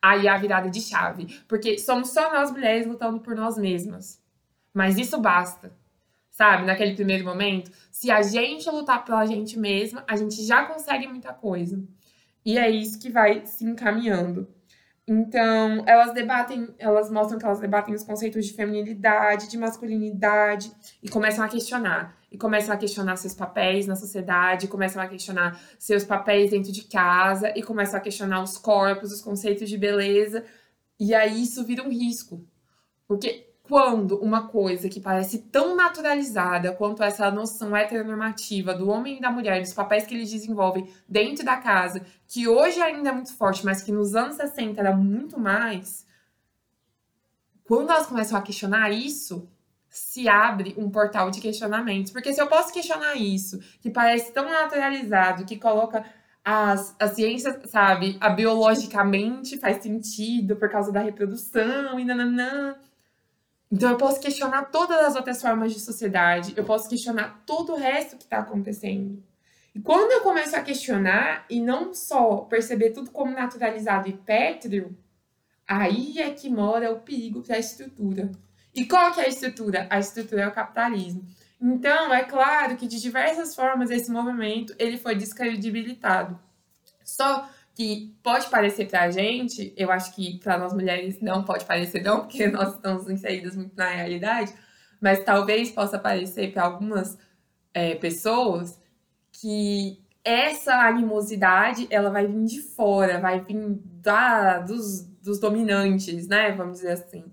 aí 0.00 0.26
é 0.26 0.30
a 0.30 0.38
virada 0.38 0.70
de 0.70 0.80
chave. 0.80 1.42
Porque 1.48 1.78
somos 1.78 2.10
só 2.10 2.32
nós 2.32 2.50
mulheres 2.50 2.86
lutando 2.86 3.18
por 3.20 3.34
nós 3.34 3.56
mesmas. 3.56 4.22
Mas 4.72 4.98
isso 4.98 5.18
basta. 5.18 5.72
Sabe, 6.30 6.66
naquele 6.66 6.94
primeiro 6.94 7.24
momento, 7.24 7.72
se 7.90 8.10
a 8.10 8.20
gente 8.20 8.68
lutar 8.70 9.04
pela 9.06 9.24
gente 9.24 9.58
mesma, 9.58 10.04
a 10.06 10.16
gente 10.16 10.44
já 10.44 10.66
consegue 10.66 11.08
muita 11.08 11.32
coisa. 11.32 11.82
E 12.46 12.56
é 12.56 12.70
isso 12.70 13.00
que 13.00 13.10
vai 13.10 13.44
se 13.44 13.64
encaminhando. 13.64 14.46
Então, 15.04 15.82
elas 15.84 16.14
debatem, 16.14 16.72
elas 16.78 17.10
mostram 17.10 17.38
que 17.40 17.44
elas 17.44 17.58
debatem 17.58 17.92
os 17.92 18.04
conceitos 18.04 18.46
de 18.46 18.52
feminilidade, 18.52 19.48
de 19.48 19.58
masculinidade 19.58 20.70
e 21.02 21.08
começam 21.08 21.44
a 21.44 21.48
questionar. 21.48 22.16
E 22.30 22.38
começam 22.38 22.72
a 22.72 22.78
questionar 22.78 23.16
seus 23.16 23.34
papéis 23.34 23.88
na 23.88 23.96
sociedade, 23.96 24.68
começam 24.68 25.02
a 25.02 25.08
questionar 25.08 25.60
seus 25.76 26.04
papéis 26.04 26.50
dentro 26.52 26.70
de 26.70 26.82
casa 26.82 27.52
e 27.56 27.62
começam 27.62 27.98
a 27.98 28.02
questionar 28.02 28.42
os 28.42 28.56
corpos, 28.56 29.12
os 29.12 29.20
conceitos 29.20 29.68
de 29.68 29.76
beleza. 29.76 30.44
E 31.00 31.14
aí 31.14 31.42
isso 31.42 31.64
vira 31.64 31.82
um 31.82 31.90
risco. 31.90 32.46
Porque 33.08 33.55
quando 33.68 34.16
uma 34.18 34.48
coisa 34.48 34.88
que 34.88 35.00
parece 35.00 35.38
tão 35.38 35.74
naturalizada 35.74 36.72
quanto 36.72 37.02
essa 37.02 37.30
noção 37.30 37.76
heteronormativa 37.76 38.72
do 38.74 38.88
homem 38.88 39.16
e 39.16 39.20
da 39.20 39.30
mulher, 39.30 39.60
dos 39.60 39.72
papéis 39.72 40.06
que 40.06 40.14
eles 40.14 40.30
desenvolvem 40.30 40.88
dentro 41.08 41.44
da 41.44 41.56
casa, 41.56 42.04
que 42.28 42.46
hoje 42.46 42.80
ainda 42.80 43.08
é 43.08 43.12
muito 43.12 43.34
forte, 43.34 43.64
mas 43.64 43.82
que 43.82 43.92
nos 43.92 44.14
anos 44.14 44.36
60 44.36 44.80
era 44.80 44.96
muito 44.96 45.38
mais, 45.38 46.06
quando 47.64 47.90
elas 47.90 48.06
começam 48.06 48.38
a 48.38 48.42
questionar 48.42 48.90
isso, 48.90 49.48
se 49.88 50.28
abre 50.28 50.74
um 50.76 50.88
portal 50.90 51.30
de 51.30 51.40
questionamentos. 51.40 52.12
Porque 52.12 52.32
se 52.32 52.40
eu 52.40 52.46
posso 52.46 52.72
questionar 52.72 53.16
isso, 53.16 53.58
que 53.80 53.90
parece 53.90 54.32
tão 54.32 54.48
naturalizado, 54.48 55.44
que 55.44 55.56
coloca 55.56 56.04
as, 56.44 56.94
a 57.00 57.08
ciência, 57.08 57.60
sabe, 57.66 58.16
a 58.20 58.28
biologicamente 58.28 59.58
faz 59.58 59.82
sentido 59.82 60.54
por 60.54 60.70
causa 60.70 60.92
da 60.92 61.00
reprodução 61.00 61.98
e 61.98 62.04
nananã 62.04 62.76
então 63.70 63.90
eu 63.90 63.96
posso 63.96 64.20
questionar 64.20 64.66
todas 64.66 64.98
as 64.98 65.16
outras 65.16 65.40
formas 65.40 65.72
de 65.72 65.80
sociedade, 65.80 66.54
eu 66.56 66.64
posso 66.64 66.88
questionar 66.88 67.42
todo 67.44 67.72
o 67.72 67.76
resto 67.76 68.16
que 68.16 68.24
está 68.24 68.38
acontecendo. 68.38 69.22
E 69.74 69.80
quando 69.80 70.12
eu 70.12 70.20
começo 70.20 70.56
a 70.56 70.62
questionar 70.62 71.44
e 71.50 71.60
não 71.60 71.92
só 71.92 72.38
perceber 72.38 72.90
tudo 72.90 73.10
como 73.10 73.32
naturalizado 73.32 74.08
e 74.08 74.12
pétreo, 74.12 74.96
aí 75.68 76.18
é 76.18 76.30
que 76.30 76.48
mora 76.48 76.92
o 76.92 77.00
perigo 77.00 77.42
para 77.42 77.56
a 77.56 77.58
estrutura. 77.58 78.30
E 78.74 78.86
qual 78.86 79.12
que 79.12 79.20
é 79.20 79.24
a 79.24 79.28
estrutura? 79.28 79.86
A 79.90 79.98
estrutura 79.98 80.42
é 80.42 80.48
o 80.48 80.52
capitalismo. 80.52 81.26
Então, 81.60 82.12
é 82.12 82.22
claro 82.24 82.76
que 82.76 82.86
de 82.86 83.00
diversas 83.00 83.54
formas 83.54 83.90
esse 83.90 84.10
movimento 84.10 84.74
ele 84.78 84.98
foi 84.98 85.14
descredibilitado. 85.14 86.38
Só 87.02 87.48
que 87.76 88.16
pode 88.22 88.48
parecer 88.48 88.88
pra 88.88 89.10
gente, 89.10 89.74
eu 89.76 89.92
acho 89.92 90.14
que 90.14 90.38
para 90.38 90.56
nós 90.56 90.72
mulheres 90.72 91.20
não 91.20 91.44
pode 91.44 91.66
parecer 91.66 92.02
não, 92.02 92.22
porque 92.24 92.46
nós 92.46 92.74
estamos 92.74 93.08
inseridas 93.10 93.54
muito 93.54 93.76
na 93.76 93.90
realidade, 93.90 94.52
mas 94.98 95.22
talvez 95.22 95.70
possa 95.70 95.98
parecer 95.98 96.52
para 96.52 96.64
algumas 96.64 97.18
é, 97.74 97.94
pessoas 97.94 98.80
que 99.30 100.02
essa 100.24 100.74
animosidade 100.88 101.86
ela 101.90 102.10
vai 102.10 102.26
vir 102.26 102.44
de 102.46 102.62
fora, 102.62 103.20
vai 103.20 103.40
vir 103.40 103.78
da, 104.00 104.58
dos, 104.58 105.02
dos 105.22 105.38
dominantes, 105.38 106.26
né? 106.26 106.52
Vamos 106.52 106.78
dizer 106.78 106.92
assim. 106.92 107.24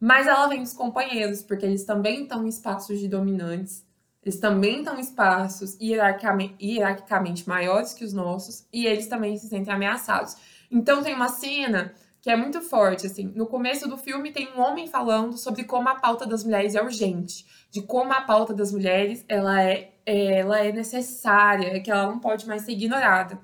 Mas 0.00 0.26
ela 0.26 0.48
vem 0.48 0.62
dos 0.62 0.72
companheiros, 0.72 1.42
porque 1.42 1.66
eles 1.66 1.84
também 1.84 2.22
estão 2.22 2.44
em 2.44 2.48
espaços 2.48 2.98
de 2.98 3.06
dominantes 3.08 3.84
eles 4.24 4.38
também 4.38 4.78
estão 4.78 4.98
espaços 4.98 5.76
hierarquicamente, 5.80 7.48
maiores 7.48 7.92
que 7.92 8.04
os 8.04 8.12
nossos 8.12 8.66
e 8.72 8.86
eles 8.86 9.08
também 9.08 9.36
se 9.36 9.48
sentem 9.48 9.72
ameaçados. 9.72 10.36
Então 10.70 11.02
tem 11.02 11.14
uma 11.14 11.28
cena 11.28 11.92
que 12.20 12.30
é 12.30 12.36
muito 12.36 12.60
forte, 12.60 13.04
assim. 13.06 13.32
No 13.34 13.46
começo 13.46 13.88
do 13.88 13.98
filme 13.98 14.30
tem 14.30 14.48
um 14.52 14.60
homem 14.60 14.86
falando 14.86 15.36
sobre 15.36 15.64
como 15.64 15.88
a 15.88 15.96
pauta 15.96 16.24
das 16.24 16.44
mulheres 16.44 16.76
é 16.76 16.82
urgente, 16.82 17.44
de 17.68 17.82
como 17.82 18.12
a 18.12 18.20
pauta 18.20 18.54
das 18.54 18.70
mulheres 18.70 19.24
ela 19.28 19.60
é, 19.60 19.92
ela 20.06 20.60
é 20.60 20.70
necessária, 20.70 21.80
que 21.80 21.90
ela 21.90 22.06
não 22.06 22.20
pode 22.20 22.46
mais 22.46 22.62
ser 22.62 22.72
ignorada. 22.72 23.40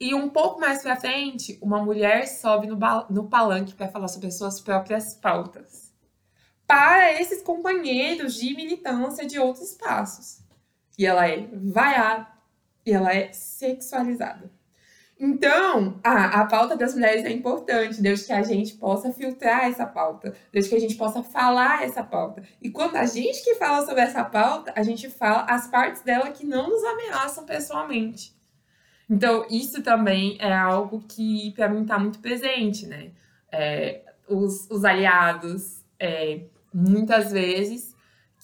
E 0.00 0.14
um 0.14 0.30
pouco 0.30 0.58
mais 0.58 0.80
pra 0.80 0.96
frente, 0.96 1.58
uma 1.60 1.84
mulher 1.84 2.26
sobe 2.26 2.66
no, 2.66 2.78
no 3.10 3.28
palanque 3.28 3.74
para 3.74 3.88
falar 3.88 4.08
sobre 4.08 4.28
as 4.28 4.38
suas 4.38 4.58
próprias 4.58 5.14
pautas 5.14 5.87
para 6.68 7.18
esses 7.18 7.42
companheiros 7.42 8.34
de 8.34 8.54
militância 8.54 9.26
de 9.26 9.38
outros 9.38 9.70
espaços. 9.70 10.40
E 10.98 11.06
ela 11.06 11.26
é 11.26 11.48
vaiada 11.50 12.28
e 12.84 12.92
ela 12.92 13.10
é 13.10 13.32
sexualizada. 13.32 14.52
Então, 15.18 15.98
a, 16.04 16.42
a 16.42 16.46
pauta 16.46 16.76
das 16.76 16.94
mulheres 16.94 17.24
é 17.24 17.30
importante, 17.30 18.02
desde 18.02 18.26
que 18.26 18.32
a 18.32 18.42
gente 18.42 18.74
possa 18.74 19.12
filtrar 19.12 19.64
essa 19.64 19.86
pauta, 19.86 20.34
desde 20.52 20.70
que 20.70 20.76
a 20.76 20.80
gente 20.80 20.94
possa 20.94 21.22
falar 21.22 21.84
essa 21.84 22.04
pauta. 22.04 22.42
E 22.62 22.70
quando 22.70 22.96
a 22.96 23.06
gente 23.06 23.42
que 23.42 23.54
fala 23.54 23.84
sobre 23.84 24.02
essa 24.02 24.22
pauta, 24.22 24.72
a 24.76 24.82
gente 24.82 25.08
fala 25.08 25.46
as 25.48 25.66
partes 25.66 26.02
dela 26.02 26.30
que 26.30 26.46
não 26.46 26.68
nos 26.68 26.84
ameaçam 26.84 27.46
pessoalmente. 27.46 28.36
Então, 29.10 29.46
isso 29.50 29.82
também 29.82 30.36
é 30.38 30.52
algo 30.52 31.02
que, 31.08 31.50
para 31.52 31.68
mim, 31.68 31.82
está 31.82 31.98
muito 31.98 32.18
presente, 32.18 32.86
né? 32.86 33.10
É, 33.50 34.02
os, 34.28 34.70
os 34.70 34.84
aliados, 34.84 35.82
é, 35.98 36.42
muitas 36.72 37.32
vezes, 37.32 37.94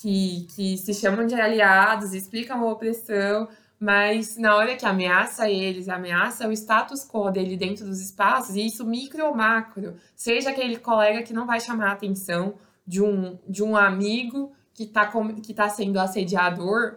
que, 0.00 0.46
que 0.54 0.76
se 0.76 0.92
chamam 0.94 1.26
de 1.26 1.34
aliados, 1.34 2.14
explicam 2.14 2.60
a 2.60 2.72
opressão, 2.72 3.48
mas 3.78 4.36
na 4.36 4.54
hora 4.56 4.76
que 4.76 4.86
ameaça 4.86 5.48
eles, 5.48 5.88
ameaça 5.88 6.48
o 6.48 6.52
status 6.52 7.06
quo 7.06 7.30
dele 7.30 7.56
dentro 7.56 7.84
dos 7.84 8.00
espaços, 8.00 8.56
e 8.56 8.66
isso 8.66 8.84
micro 8.84 9.26
ou 9.26 9.34
macro, 9.34 9.96
seja 10.16 10.50
aquele 10.50 10.78
colega 10.78 11.22
que 11.22 11.32
não 11.32 11.46
vai 11.46 11.60
chamar 11.60 11.88
a 11.88 11.92
atenção 11.92 12.54
de 12.86 13.02
um, 13.02 13.38
de 13.48 13.62
um 13.62 13.76
amigo 13.76 14.52
que 14.72 14.84
está 14.84 15.10
que 15.42 15.54
tá 15.54 15.68
sendo 15.68 15.98
assediador, 16.00 16.96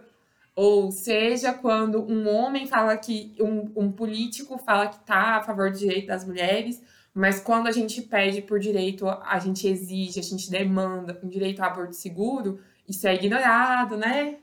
ou 0.54 0.90
seja, 0.90 1.52
quando 1.52 2.02
um 2.02 2.28
homem 2.28 2.66
fala 2.66 2.96
que, 2.96 3.32
um, 3.38 3.70
um 3.76 3.92
político 3.92 4.58
fala 4.58 4.88
que 4.88 4.96
está 4.96 5.36
a 5.36 5.42
favor 5.42 5.70
do 5.70 5.78
direito 5.78 6.08
das 6.08 6.26
mulheres, 6.26 6.82
mas 7.18 7.40
quando 7.40 7.66
a 7.66 7.72
gente 7.72 8.00
pede 8.00 8.40
por 8.40 8.60
direito, 8.60 9.08
a 9.08 9.40
gente 9.40 9.66
exige, 9.66 10.20
a 10.20 10.22
gente 10.22 10.48
demanda 10.48 11.18
um 11.20 11.28
direito 11.28 11.60
a 11.60 11.66
aborto 11.66 11.96
seguro, 11.96 12.60
isso 12.88 13.08
é 13.08 13.14
ignorado, 13.16 13.96
né? 13.96 14.38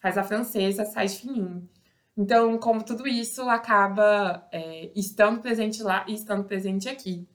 Faz 0.00 0.18
a 0.18 0.24
francesa, 0.24 0.84
sai 0.84 1.06
de 1.06 1.18
fininho. 1.18 1.70
Então, 2.16 2.58
como 2.58 2.82
tudo 2.82 3.06
isso 3.06 3.48
acaba 3.48 4.44
é, 4.50 4.90
estando 4.96 5.40
presente 5.40 5.84
lá 5.84 6.04
e 6.08 6.14
estando 6.14 6.42
presente 6.42 6.88
aqui. 6.88 7.28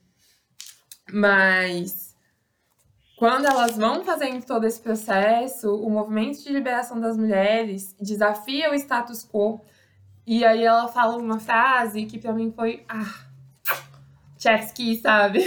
Mas 1.10 2.14
quando 3.18 3.46
elas 3.46 3.78
vão 3.78 4.04
fazendo 4.04 4.46
todo 4.46 4.66
esse 4.66 4.82
processo, 4.82 5.74
o 5.74 5.90
movimento 5.90 6.44
de 6.44 6.52
liberação 6.52 7.00
das 7.00 7.16
mulheres 7.16 7.96
desafia 7.98 8.70
o 8.70 8.76
status 8.76 9.26
quo. 9.26 9.62
E 10.28 10.44
aí 10.44 10.66
ela 10.66 10.90
fala 10.90 11.16
uma 11.16 11.40
frase 11.40 12.06
que 12.06 12.20
para 12.20 12.34
mim 12.34 12.52
foi 12.52 12.84
ah, 12.90 13.31
chef's 14.42 15.02
sabe? 15.02 15.44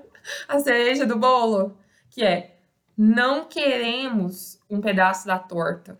a 0.48 0.58
cereja 0.58 1.06
do 1.06 1.18
bolo, 1.18 1.76
que 2.10 2.22
é 2.22 2.58
não 2.96 3.46
queremos 3.46 4.60
um 4.68 4.80
pedaço 4.80 5.26
da 5.26 5.38
torta, 5.38 5.98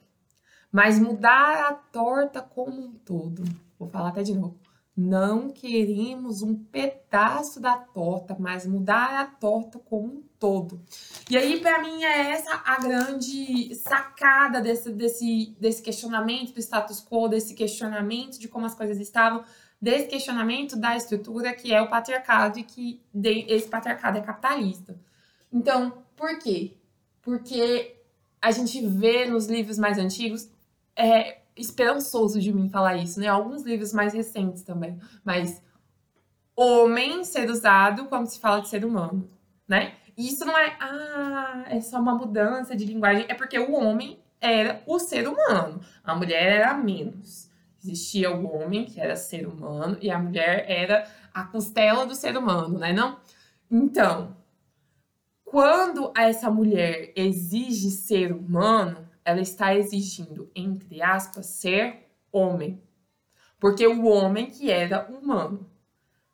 mas 0.70 0.98
mudar 0.98 1.70
a 1.70 1.72
torta 1.72 2.42
como 2.42 2.80
um 2.80 2.92
todo. 2.92 3.44
Vou 3.78 3.88
falar 3.88 4.08
até 4.08 4.22
de 4.22 4.34
novo. 4.34 4.60
Não 4.94 5.48
queremos 5.48 6.42
um 6.42 6.54
pedaço 6.54 7.58
da 7.58 7.78
torta, 7.78 8.36
mas 8.38 8.66
mudar 8.66 9.20
a 9.20 9.24
torta 9.24 9.78
como 9.78 10.06
um 10.06 10.22
todo. 10.38 10.82
E 11.30 11.36
aí, 11.36 11.60
para 11.60 11.80
mim, 11.80 12.04
é 12.04 12.32
essa 12.32 12.62
a 12.62 12.78
grande 12.78 13.74
sacada 13.74 14.60
desse, 14.60 14.92
desse, 14.92 15.56
desse 15.58 15.82
questionamento 15.82 16.52
do 16.52 16.60
status 16.60 17.02
quo, 17.02 17.26
desse 17.26 17.54
questionamento 17.54 18.38
de 18.38 18.48
como 18.48 18.66
as 18.66 18.74
coisas 18.74 19.00
estavam, 19.00 19.44
desse 19.82 20.06
questionamento 20.06 20.76
da 20.76 20.96
estrutura 20.96 21.52
que 21.52 21.74
é 21.74 21.82
o 21.82 21.88
patriarcado 21.88 22.60
e 22.60 22.62
que 22.62 23.02
esse 23.48 23.68
patriarcado 23.68 24.16
é 24.16 24.20
capitalista. 24.20 24.96
Então, 25.52 26.04
por 26.14 26.38
quê? 26.38 26.76
Porque 27.20 27.96
a 28.40 28.52
gente 28.52 28.86
vê 28.86 29.26
nos 29.26 29.46
livros 29.46 29.78
mais 29.78 29.98
antigos, 29.98 30.48
é, 30.94 31.40
esperançoso 31.56 32.40
de 32.40 32.52
mim 32.52 32.68
falar 32.68 32.96
isso, 32.96 33.18
né? 33.18 33.26
Alguns 33.26 33.62
livros 33.62 33.92
mais 33.92 34.14
recentes 34.14 34.62
também. 34.62 35.00
Mas 35.24 35.60
homem 36.54 37.24
ser 37.24 37.50
usado 37.50 38.06
como 38.06 38.24
se 38.24 38.38
fala 38.38 38.60
de 38.60 38.68
ser 38.68 38.84
humano, 38.84 39.28
né? 39.66 39.96
E 40.16 40.28
isso 40.28 40.44
não 40.44 40.56
é, 40.56 40.76
ah, 40.78 41.64
é 41.68 41.80
só 41.80 41.98
uma 41.98 42.14
mudança 42.14 42.76
de 42.76 42.84
linguagem. 42.84 43.26
É 43.28 43.34
porque 43.34 43.58
o 43.58 43.72
homem 43.72 44.20
era 44.40 44.80
o 44.86 45.00
ser 45.00 45.26
humano. 45.26 45.80
A 46.04 46.14
mulher 46.14 46.60
era 46.60 46.74
menos. 46.74 47.50
Existia 47.82 48.30
o 48.30 48.46
homem, 48.46 48.84
que 48.84 49.00
era 49.00 49.16
ser 49.16 49.46
humano, 49.46 49.98
e 50.00 50.08
a 50.08 50.18
mulher 50.18 50.64
era 50.68 51.10
a 51.34 51.42
costela 51.44 52.06
do 52.06 52.14
ser 52.14 52.36
humano, 52.36 52.78
né? 52.78 52.92
Não? 52.92 53.18
Então, 53.68 54.36
quando 55.42 56.12
essa 56.16 56.48
mulher 56.48 57.12
exige 57.16 57.90
ser 57.90 58.32
humano, 58.32 59.08
ela 59.24 59.40
está 59.40 59.74
exigindo, 59.74 60.50
entre 60.54 61.02
aspas, 61.02 61.46
ser 61.46 62.08
homem. 62.30 62.80
Porque 63.58 63.86
o 63.86 64.06
homem 64.06 64.46
que 64.46 64.70
era 64.70 65.06
humano. 65.10 65.70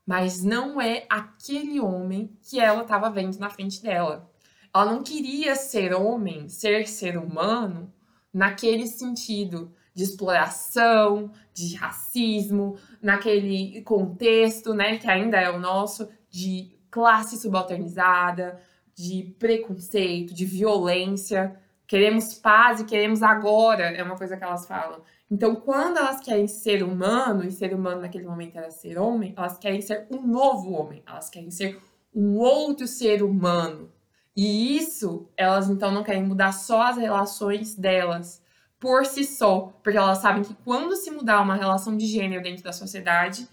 Mas 0.07 0.43
não 0.43 0.81
é 0.81 1.07
aquele 1.09 1.81
homem 1.81 2.37
que 2.43 2.61
ela 2.61 2.83
estava 2.83 3.11
vendo 3.11 3.39
na 3.39 3.51
frente 3.51 3.83
dela. 3.83 4.31
Ela 4.73 4.93
não 4.93 5.03
queria 5.03 5.55
ser 5.57 5.93
homem, 5.95 6.49
ser 6.49 6.87
ser 6.87 7.19
humano, 7.19 7.93
naquele 8.33 8.87
sentido 8.87 9.75
de 9.99 10.05
exploração, 10.05 11.29
de 11.53 11.75
racismo, 11.75 12.77
naquele 13.03 13.83
contexto, 13.83 14.73
né, 14.73 14.97
que 14.97 15.11
ainda 15.11 15.37
é 15.39 15.51
o 15.51 15.59
nosso, 15.59 16.09
de 16.31 16.71
classe 16.89 17.37
subalternizada, 17.37 18.61
de 18.95 19.35
preconceito, 19.41 20.33
de 20.33 20.45
violência. 20.45 21.61
Queremos 21.85 22.33
paz 22.35 22.81
e 22.81 22.85
queremos 22.85 23.25
agora, 23.25 23.87
é 23.87 24.01
uma 24.01 24.17
coisa 24.17 24.37
que 24.37 24.45
elas 24.45 24.69
falam. 24.69 25.03
Então, 25.29 25.57
quando 25.57 25.99
elas 25.99 26.21
querem 26.21 26.47
ser 26.47 26.85
humano, 26.85 27.45
e 27.45 27.51
ser 27.51 27.75
humano 27.75 28.03
naquele 28.03 28.25
momento 28.25 28.57
era 28.57 28.71
ser 28.71 29.01
homem, 29.01 29.35
elas 29.37 29.59
querem 29.59 29.81
ser 29.81 30.07
um 30.13 30.25
novo 30.25 30.71
homem, 30.71 31.03
elas 31.05 31.29
querem 31.29 31.51
ser 31.51 31.77
um 32.15 32.37
outro 32.37 32.87
ser 32.87 33.25
humano. 33.25 33.91
E 34.37 34.77
isso, 34.77 35.29
elas 35.37 35.69
então 35.69 35.91
não 35.91 36.05
querem 36.05 36.23
mudar 36.23 36.53
só 36.53 36.83
as 36.83 36.99
relações 36.99 37.75
delas 37.75 38.41
por 38.79 39.05
si 39.05 39.25
só, 39.25 39.73
porque 39.83 39.99
elas 39.99 40.19
sabem 40.19 40.43
que 40.43 40.55
quando 40.65 40.95
se 40.97 41.11
mudar 41.11 41.41
uma 41.41 41.57
relação 41.57 41.97
de 41.97 42.07
gênero 42.07 42.43
dentro 42.43 42.63
da 42.63 42.73
sociedade, 42.73 43.49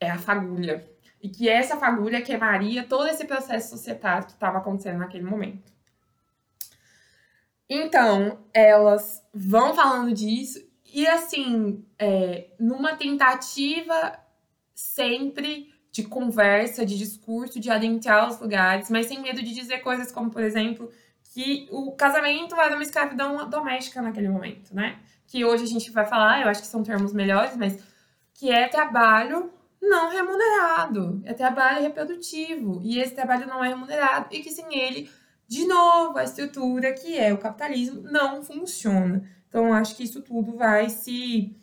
é 0.00 0.10
a 0.10 0.18
fagulha. 0.18 0.88
E 1.20 1.28
que 1.28 1.48
essa 1.48 1.76
fagulha 1.76 2.22
queimaria 2.22 2.84
todo 2.84 3.08
esse 3.08 3.24
processo 3.24 3.70
societário 3.70 4.26
que 4.26 4.32
estava 4.32 4.58
acontecendo 4.58 4.98
naquele 4.98 5.24
momento. 5.24 5.72
Então, 7.68 8.44
elas 8.52 9.26
vão 9.32 9.74
falando 9.74 10.12
disso 10.12 10.62
e, 10.92 11.06
assim, 11.06 11.84
é, 11.98 12.50
numa 12.60 12.94
tentativa 12.94 14.18
sempre 14.74 15.72
de 15.90 16.02
conversa, 16.04 16.84
de 16.84 16.98
discurso, 16.98 17.58
de 17.58 17.70
adentrar 17.70 18.28
os 18.28 18.38
lugares, 18.38 18.90
mas 18.90 19.06
sem 19.06 19.20
medo 19.20 19.42
de 19.42 19.54
dizer 19.54 19.78
coisas 19.78 20.12
como, 20.12 20.30
por 20.30 20.42
exemplo, 20.42 20.90
que 21.34 21.66
o 21.72 21.90
casamento 21.92 22.54
era 22.54 22.74
uma 22.74 22.82
escravidão 22.84 23.50
doméstica 23.50 24.00
naquele 24.00 24.28
momento, 24.28 24.72
né? 24.72 25.00
Que 25.26 25.44
hoje 25.44 25.64
a 25.64 25.66
gente 25.66 25.90
vai 25.90 26.06
falar, 26.06 26.40
eu 26.40 26.48
acho 26.48 26.60
que 26.60 26.66
são 26.68 26.84
termos 26.84 27.12
melhores, 27.12 27.56
mas 27.56 27.82
que 28.32 28.52
é 28.52 28.68
trabalho 28.68 29.50
não 29.82 30.10
remunerado, 30.10 31.20
é 31.24 31.34
trabalho 31.34 31.82
reprodutivo, 31.82 32.80
e 32.84 33.00
esse 33.00 33.14
trabalho 33.14 33.48
não 33.48 33.64
é 33.64 33.68
remunerado, 33.68 34.28
e 34.30 34.40
que 34.40 34.50
sem 34.50 34.78
ele 34.78 35.10
de 35.48 35.66
novo, 35.66 36.16
a 36.18 36.24
estrutura 36.24 36.94
que 36.94 37.18
é 37.18 37.32
o 37.32 37.38
capitalismo 37.38 38.02
não 38.02 38.42
funciona. 38.42 39.28
Então, 39.48 39.72
acho 39.72 39.96
que 39.96 40.04
isso 40.04 40.22
tudo 40.22 40.56
vai 40.56 40.88
se, 40.88 41.54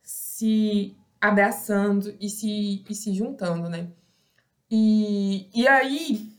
se 0.00 0.96
abraçando 1.20 2.14
e 2.20 2.28
se, 2.28 2.84
e 2.88 2.94
se 2.94 3.12
juntando, 3.12 3.68
né? 3.68 3.88
E, 4.70 5.48
e 5.54 5.68
aí, 5.68 6.37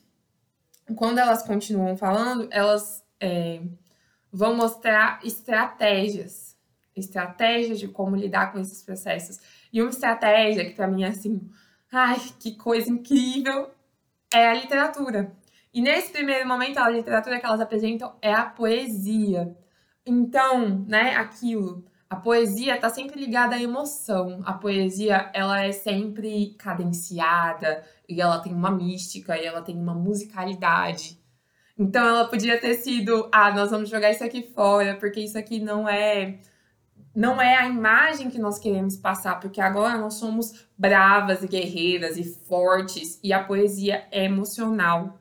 quando 0.96 1.18
elas 1.20 1.44
continuam 1.44 1.96
falando, 1.98 2.48
elas 2.52 3.04
é, 3.20 3.62
vão 4.32 4.56
mostrar 4.56 5.20
estratégias, 5.24 6.58
estratégias 6.96 7.80
de 7.80 7.88
como 7.88 8.16
lidar 8.16 8.52
com 8.52 8.60
esses 8.60 8.84
processos. 8.84 9.40
E 9.72 9.82
uma 9.82 9.90
estratégia 9.90 10.66
que 10.66 10.74
para 10.74 10.88
mim 10.88 11.04
é 11.04 11.08
assim, 11.08 11.42
ai, 11.92 12.20
que 12.40 12.56
coisa 12.56 12.90
incrível, 12.90 13.72
é 14.34 14.48
a 14.48 14.54
literatura. 14.54 15.32
E 15.74 15.82
nesse 15.82 16.12
primeiro 16.12 16.48
momento, 16.48 16.78
a 16.78 16.90
literatura 16.90 17.40
que 17.40 17.46
elas 17.46 17.62
apresentam 17.62 18.16
é 18.22 18.34
a 18.34 18.46
poesia. 18.46 19.56
Então, 20.06 20.86
né, 20.88 21.16
aquilo, 21.16 21.86
a 22.10 22.16
poesia 22.16 22.76
está 22.76 22.90
sempre 22.90 23.20
ligada 23.20 23.56
à 23.56 23.62
emoção. 23.62 24.42
A 24.44 24.54
poesia, 24.54 25.30
ela 25.34 25.64
é 25.64 25.72
sempre 25.72 26.56
cadenciada, 26.58 27.84
e 28.08 28.20
ela 28.20 28.40
tem 28.40 28.54
uma 28.54 28.72
mística, 28.72 29.38
e 29.38 29.46
ela 29.46 29.62
tem 29.62 29.78
uma 29.78 29.94
musicalidade. 29.94 31.20
Então, 31.78 32.06
ela 32.06 32.28
podia 32.28 32.60
ter 32.60 32.76
sido, 32.76 33.30
ah, 33.32 33.52
nós 33.52 33.70
vamos 33.72 33.90
jogar 33.90 34.12
isso 34.12 34.24
aqui 34.24 34.42
fora, 34.42 34.96
porque 34.96 35.20
isso 35.20 35.38
aqui 35.38 35.60
não 35.60 35.88
é 35.88 36.40
não 37.16 37.42
é 37.42 37.58
a 37.58 37.68
imagem 37.68 38.30
que 38.30 38.40
nós 38.40 38.60
queremos 38.60 38.96
passar, 38.96 39.40
porque 39.40 39.60
agora 39.60 39.98
nós 39.98 40.16
somos 40.16 40.68
bravas 40.78 41.44
e 41.44 41.48
guerreiras 41.48 42.18
e 42.18 42.24
fortes, 42.24 43.20
e 43.24 43.34
a 43.34 43.44
poesia 43.44 44.08
é 44.12 44.26
emocional. 44.26 45.20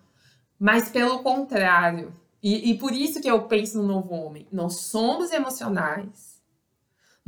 Mas 0.59 0.91
pelo 0.91 1.21
contrário, 1.23 2.15
e, 2.43 2.71
e 2.71 2.79
por 2.79 2.93
isso 2.93 3.21
que 3.21 3.31
eu 3.31 3.43
penso 3.43 3.79
no 3.79 3.89
novo 3.89 4.15
homem, 4.15 4.47
nós 4.53 4.83
somos 4.83 5.33
emocionais, 5.33 6.28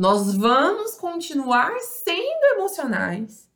nós 0.01 0.35
vamos 0.35 0.95
continuar 0.95 1.79
sendo 1.81 2.55
emocionais, 2.55 3.51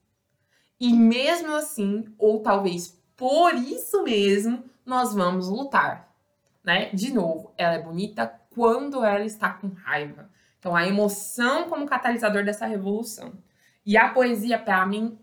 e 0.79 0.93
mesmo 0.93 1.55
assim, 1.55 2.05
ou 2.19 2.43
talvez 2.43 3.03
por 3.17 3.55
isso 3.55 4.03
mesmo, 4.03 4.63
nós 4.85 5.15
vamos 5.15 5.49
lutar. 5.49 6.15
Né? 6.63 6.91
De 6.91 7.15
novo, 7.15 7.55
ela 7.57 7.77
é 7.77 7.83
bonita 7.83 8.27
quando 8.51 9.03
ela 9.03 9.25
está 9.25 9.55
com 9.55 9.69
raiva. 9.69 10.29
Então, 10.59 10.77
a 10.77 10.87
emoção 10.87 11.67
como 11.71 11.87
catalisador 11.87 12.45
dessa 12.45 12.67
revolução. 12.67 13.33
E 13.87 13.97
a 13.97 14.11
poesia, 14.11 14.59
para 14.59 14.85
mim, 14.85 15.19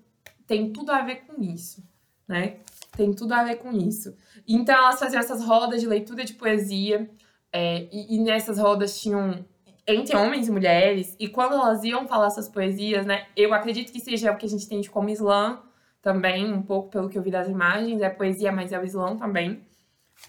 tem 0.48 0.74
tudo 0.74 0.92
a 0.92 1.04
ver 1.04 1.28
com 1.28 1.40
isso, 1.40 1.88
né? 2.28 2.62
Tem 2.98 3.14
tudo 3.14 3.34
a 3.34 3.44
ver 3.44 3.58
com 3.58 3.72
isso. 3.72 4.18
Então, 4.48 4.74
elas 4.74 4.98
faziam 4.98 5.20
essas 5.20 5.44
rodas 5.44 5.82
de 5.82 5.88
leitura 5.88 6.26
de 6.26 6.34
poesia, 6.34 7.08
é, 7.54 7.88
e, 7.92 8.16
e, 8.16 8.20
nessas 8.20 8.58
rodas 8.58 9.00
tinham 9.00 9.46
entre 9.88 10.15
homens 10.15 10.48
e 10.48 10.52
mulheres, 10.52 11.15
e 11.20 11.28
quando 11.28 11.54
elas 11.54 11.84
iam 11.84 12.08
falar 12.08 12.28
essas 12.28 12.48
poesias, 12.48 13.06
né, 13.06 13.28
eu 13.36 13.54
acredito 13.54 13.91
que 13.91 14.00
seja 14.00 14.32
o 14.32 14.38
que 14.38 14.46
a 14.46 14.50
gente 14.50 14.65
entende 14.65 14.89
como 14.89 15.10
Islã 15.10 15.60
também, 16.02 16.52
um 16.52 16.62
pouco 16.62 16.89
pelo 16.89 17.10
que 17.10 17.17
eu 17.17 17.22
vi 17.22 17.32
das 17.32 17.48
imagens, 17.48 18.02
é 18.02 18.10
poesia, 18.10 18.52
mas 18.52 18.72
é 18.72 18.80
o 18.80 18.84
Islã 18.84 19.15
também. 19.17 19.65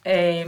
É, 0.04 0.44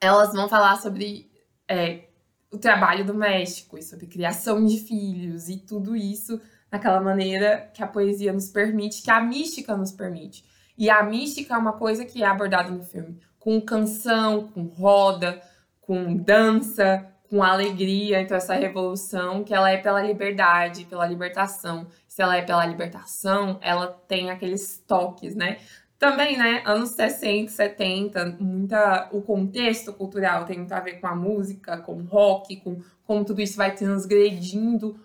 elas 0.00 0.32
vão 0.32 0.48
falar 0.48 0.76
sobre 0.76 1.30
é, 1.68 2.04
o 2.50 2.58
trabalho 2.58 3.04
doméstico 3.04 3.78
e 3.78 3.82
sobre 3.82 4.06
criação 4.06 4.64
de 4.64 4.78
filhos 4.78 5.48
e 5.48 5.56
tudo 5.58 5.96
isso 5.96 6.40
naquela 6.70 7.00
maneira 7.00 7.70
que 7.74 7.82
a 7.82 7.86
poesia 7.86 8.32
nos 8.32 8.48
permite, 8.48 9.02
que 9.02 9.10
a 9.10 9.20
mística 9.20 9.76
nos 9.76 9.92
permite. 9.92 10.44
E 10.76 10.88
a 10.88 11.02
mística 11.02 11.54
é 11.54 11.58
uma 11.58 11.74
coisa 11.74 12.04
que 12.04 12.22
é 12.22 12.26
abordada 12.26 12.70
no 12.70 12.82
filme, 12.82 13.20
com 13.38 13.60
canção, 13.60 14.48
com 14.48 14.64
roda, 14.64 15.42
com 15.80 16.16
dança, 16.16 17.11
com 17.32 17.42
alegria. 17.42 18.20
Então, 18.20 18.36
essa 18.36 18.52
revolução, 18.52 19.42
que 19.42 19.54
ela 19.54 19.70
é 19.70 19.78
pela 19.78 20.02
liberdade, 20.02 20.84
pela 20.84 21.06
libertação. 21.06 21.86
Se 22.06 22.20
ela 22.20 22.36
é 22.36 22.42
pela 22.42 22.66
libertação, 22.66 23.58
ela 23.62 23.86
tem 23.86 24.30
aqueles 24.30 24.84
toques, 24.86 25.34
né? 25.34 25.56
Também, 25.98 26.36
né, 26.36 26.62
anos 26.66 26.90
60, 26.90 27.50
70, 27.50 28.36
muita, 28.38 29.08
o 29.12 29.22
contexto 29.22 29.94
cultural 29.94 30.44
tem 30.44 30.58
muito 30.58 30.72
a 30.72 30.80
ver 30.80 31.00
com 31.00 31.06
a 31.06 31.14
música, 31.14 31.78
com 31.78 31.94
o 31.94 32.04
rock, 32.04 32.56
com 32.56 32.82
como 33.06 33.24
tudo 33.24 33.40
isso 33.40 33.56
vai 33.56 33.74
transgredindo 33.74 35.00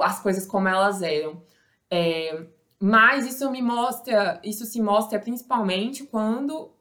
as 0.00 0.20
coisas 0.20 0.44
como 0.44 0.68
elas 0.68 1.00
eram. 1.00 1.40
É, 1.90 2.44
mas 2.78 3.26
isso 3.26 3.50
me 3.50 3.62
mostra, 3.62 4.38
isso 4.44 4.66
se 4.66 4.82
mostra 4.82 5.18
principalmente 5.18 6.04
quando 6.04 6.73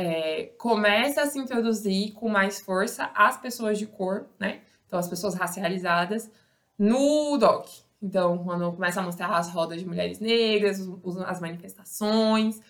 é, 0.00 0.46
começa 0.58 1.22
a 1.22 1.26
se 1.26 1.38
introduzir 1.38 2.12
com 2.14 2.28
mais 2.28 2.60
força 2.60 3.10
as 3.14 3.36
pessoas 3.36 3.78
de 3.78 3.86
cor, 3.86 4.26
né? 4.38 4.60
Então, 4.86 4.98
as 4.98 5.08
pessoas 5.08 5.34
racializadas 5.34 6.30
no 6.78 7.36
doc. 7.36 7.68
Então, 8.02 8.38
quando 8.38 8.72
começa 8.72 9.00
a 9.00 9.02
mostrar 9.02 9.28
as 9.36 9.50
rodas 9.50 9.78
de 9.78 9.86
mulheres 9.86 10.18
negras, 10.18 10.80
as 11.26 11.40
manifestações. 11.40 12.60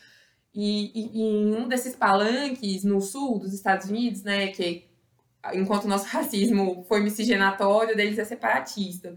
E, 0.53 0.91
e, 0.93 1.11
e, 1.15 1.23
em 1.23 1.55
um 1.55 1.69
desses 1.69 1.95
palanques 1.95 2.83
no 2.83 3.01
sul 3.01 3.39
dos 3.39 3.55
Estados 3.55 3.89
Unidos, 3.89 4.25
né, 4.25 4.49
que 4.49 4.89
enquanto 5.55 5.85
o 5.85 5.89
nosso 5.89 6.07
racismo 6.11 6.85
foi 6.89 7.01
miscigenatório, 7.01 7.97
deles 7.97 8.19
é 8.19 8.25
separatista. 8.25 9.17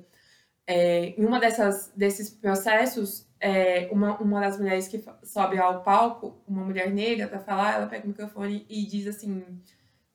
É, 0.68 1.08
em 1.20 1.26
uma 1.26 1.40
dessas, 1.40 1.92
desses 1.96 2.30
processos, 2.30 3.28
é, 3.44 3.90
uma, 3.92 4.18
uma 4.20 4.40
das 4.40 4.58
mulheres 4.58 4.88
que 4.88 5.04
sobe 5.22 5.60
ao 5.60 5.84
palco, 5.84 6.42
uma 6.48 6.64
mulher 6.64 6.90
negra, 6.90 7.28
para 7.28 7.40
falar, 7.42 7.74
ela 7.74 7.88
pega 7.88 8.06
o 8.06 8.08
microfone 8.08 8.66
e 8.70 8.86
diz 8.86 9.06
assim: 9.06 9.44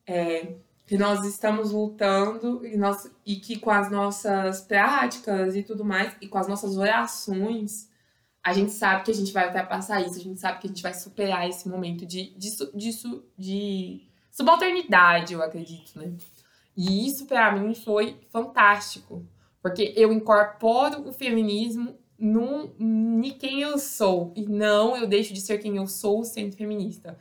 é, 0.07 0.55
que 0.87 0.97
nós 0.97 1.23
estamos 1.23 1.71
lutando 1.71 2.65
e, 2.65 2.75
nós, 2.75 3.07
e 3.23 3.35
que 3.35 3.59
com 3.59 3.69
as 3.69 3.91
nossas 3.91 4.61
práticas 4.61 5.55
e 5.55 5.61
tudo 5.61 5.85
mais, 5.85 6.11
e 6.19 6.27
com 6.27 6.39
as 6.39 6.47
nossas 6.47 6.75
orações, 6.75 7.87
a 8.43 8.51
gente 8.51 8.71
sabe 8.71 9.03
que 9.03 9.11
a 9.11 9.13
gente 9.13 9.31
vai 9.31 9.45
ultrapassar 9.45 10.01
isso, 10.01 10.15
a 10.17 10.23
gente 10.23 10.39
sabe 10.39 10.59
que 10.59 10.65
a 10.65 10.69
gente 10.71 10.81
vai 10.81 10.95
superar 10.95 11.47
esse 11.47 11.69
momento 11.69 12.07
de, 12.07 12.31
de, 12.35 12.49
de, 12.73 13.21
de 13.37 14.07
subalternidade, 14.31 15.35
eu 15.35 15.43
acredito, 15.43 15.99
né? 15.99 16.11
E 16.75 17.05
isso 17.05 17.27
para 17.27 17.51
mim 17.51 17.75
foi 17.75 18.19
fantástico, 18.31 19.23
porque 19.61 19.93
eu 19.95 20.11
incorporo 20.11 21.07
o 21.07 21.13
feminismo 21.13 21.95
no, 22.19 22.73
em 22.79 23.31
quem 23.31 23.61
eu 23.61 23.77
sou, 23.77 24.33
e 24.35 24.45
não 24.45 24.95
eu 24.95 25.07
deixo 25.07 25.33
de 25.33 25.41
ser 25.41 25.57
quem 25.57 25.77
eu 25.77 25.87
sou 25.87 26.23
sendo 26.23 26.55
feminista, 26.55 27.17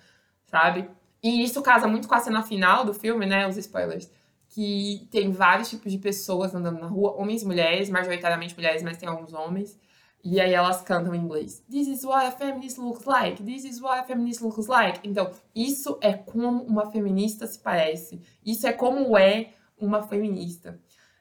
sabe? 0.46 0.88
E 1.22 1.42
isso 1.42 1.62
casa 1.62 1.86
muito 1.86 2.08
com 2.08 2.14
a 2.14 2.20
cena 2.20 2.42
final 2.42 2.84
do 2.84 2.94
filme, 2.94 3.26
né? 3.26 3.46
Os 3.46 3.56
spoilers. 3.56 4.10
Que 4.48 5.06
tem 5.10 5.30
vários 5.30 5.68
tipos 5.68 5.92
de 5.92 5.98
pessoas 5.98 6.54
andando 6.54 6.80
na 6.80 6.86
rua, 6.86 7.14
homens 7.16 7.42
e 7.42 7.46
mulheres, 7.46 7.90
majoritariamente 7.90 8.56
mulheres, 8.56 8.82
mas 8.82 8.96
tem 8.96 9.08
alguns 9.08 9.32
homens. 9.32 9.78
E 10.24 10.40
aí 10.40 10.52
elas 10.52 10.82
cantam 10.82 11.14
em 11.14 11.18
inglês. 11.18 11.62
This 11.70 11.86
is 11.86 12.04
what 12.04 12.26
a 12.26 12.32
feminist 12.32 12.78
looks 12.78 13.04
like. 13.04 13.42
This 13.42 13.64
is 13.64 13.80
what 13.80 14.00
a 14.00 14.04
feminist 14.04 14.42
looks 14.42 14.66
like. 14.66 15.00
Então, 15.04 15.30
isso 15.54 15.98
é 16.00 16.12
como 16.12 16.62
uma 16.62 16.90
feminista 16.90 17.46
se 17.46 17.58
parece. 17.58 18.20
Isso 18.44 18.66
é 18.66 18.72
como 18.72 19.16
é 19.16 19.52
uma 19.78 20.02
feminista. 20.02 20.80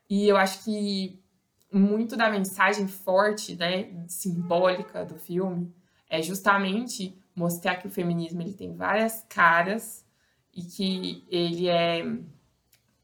E 0.10 0.28
eu 0.28 0.38
acho 0.38 0.64
que 0.64 1.22
muito 1.72 2.16
da 2.16 2.30
mensagem 2.30 2.88
forte, 2.88 3.56
né, 3.56 3.92
simbólica 4.08 5.06
do 5.06 5.16
filme 5.16 5.74
é 6.10 6.22
justamente 6.22 7.18
mostrar 7.36 7.76
que 7.76 7.88
o 7.88 7.92
feminismo 7.92 8.42
ele 8.42 8.54
tem 8.54 8.76
várias 8.76 9.24
caras 9.30 10.06
e 10.54 10.64
que 10.64 11.26
ele 11.30 11.68
é 11.68 12.04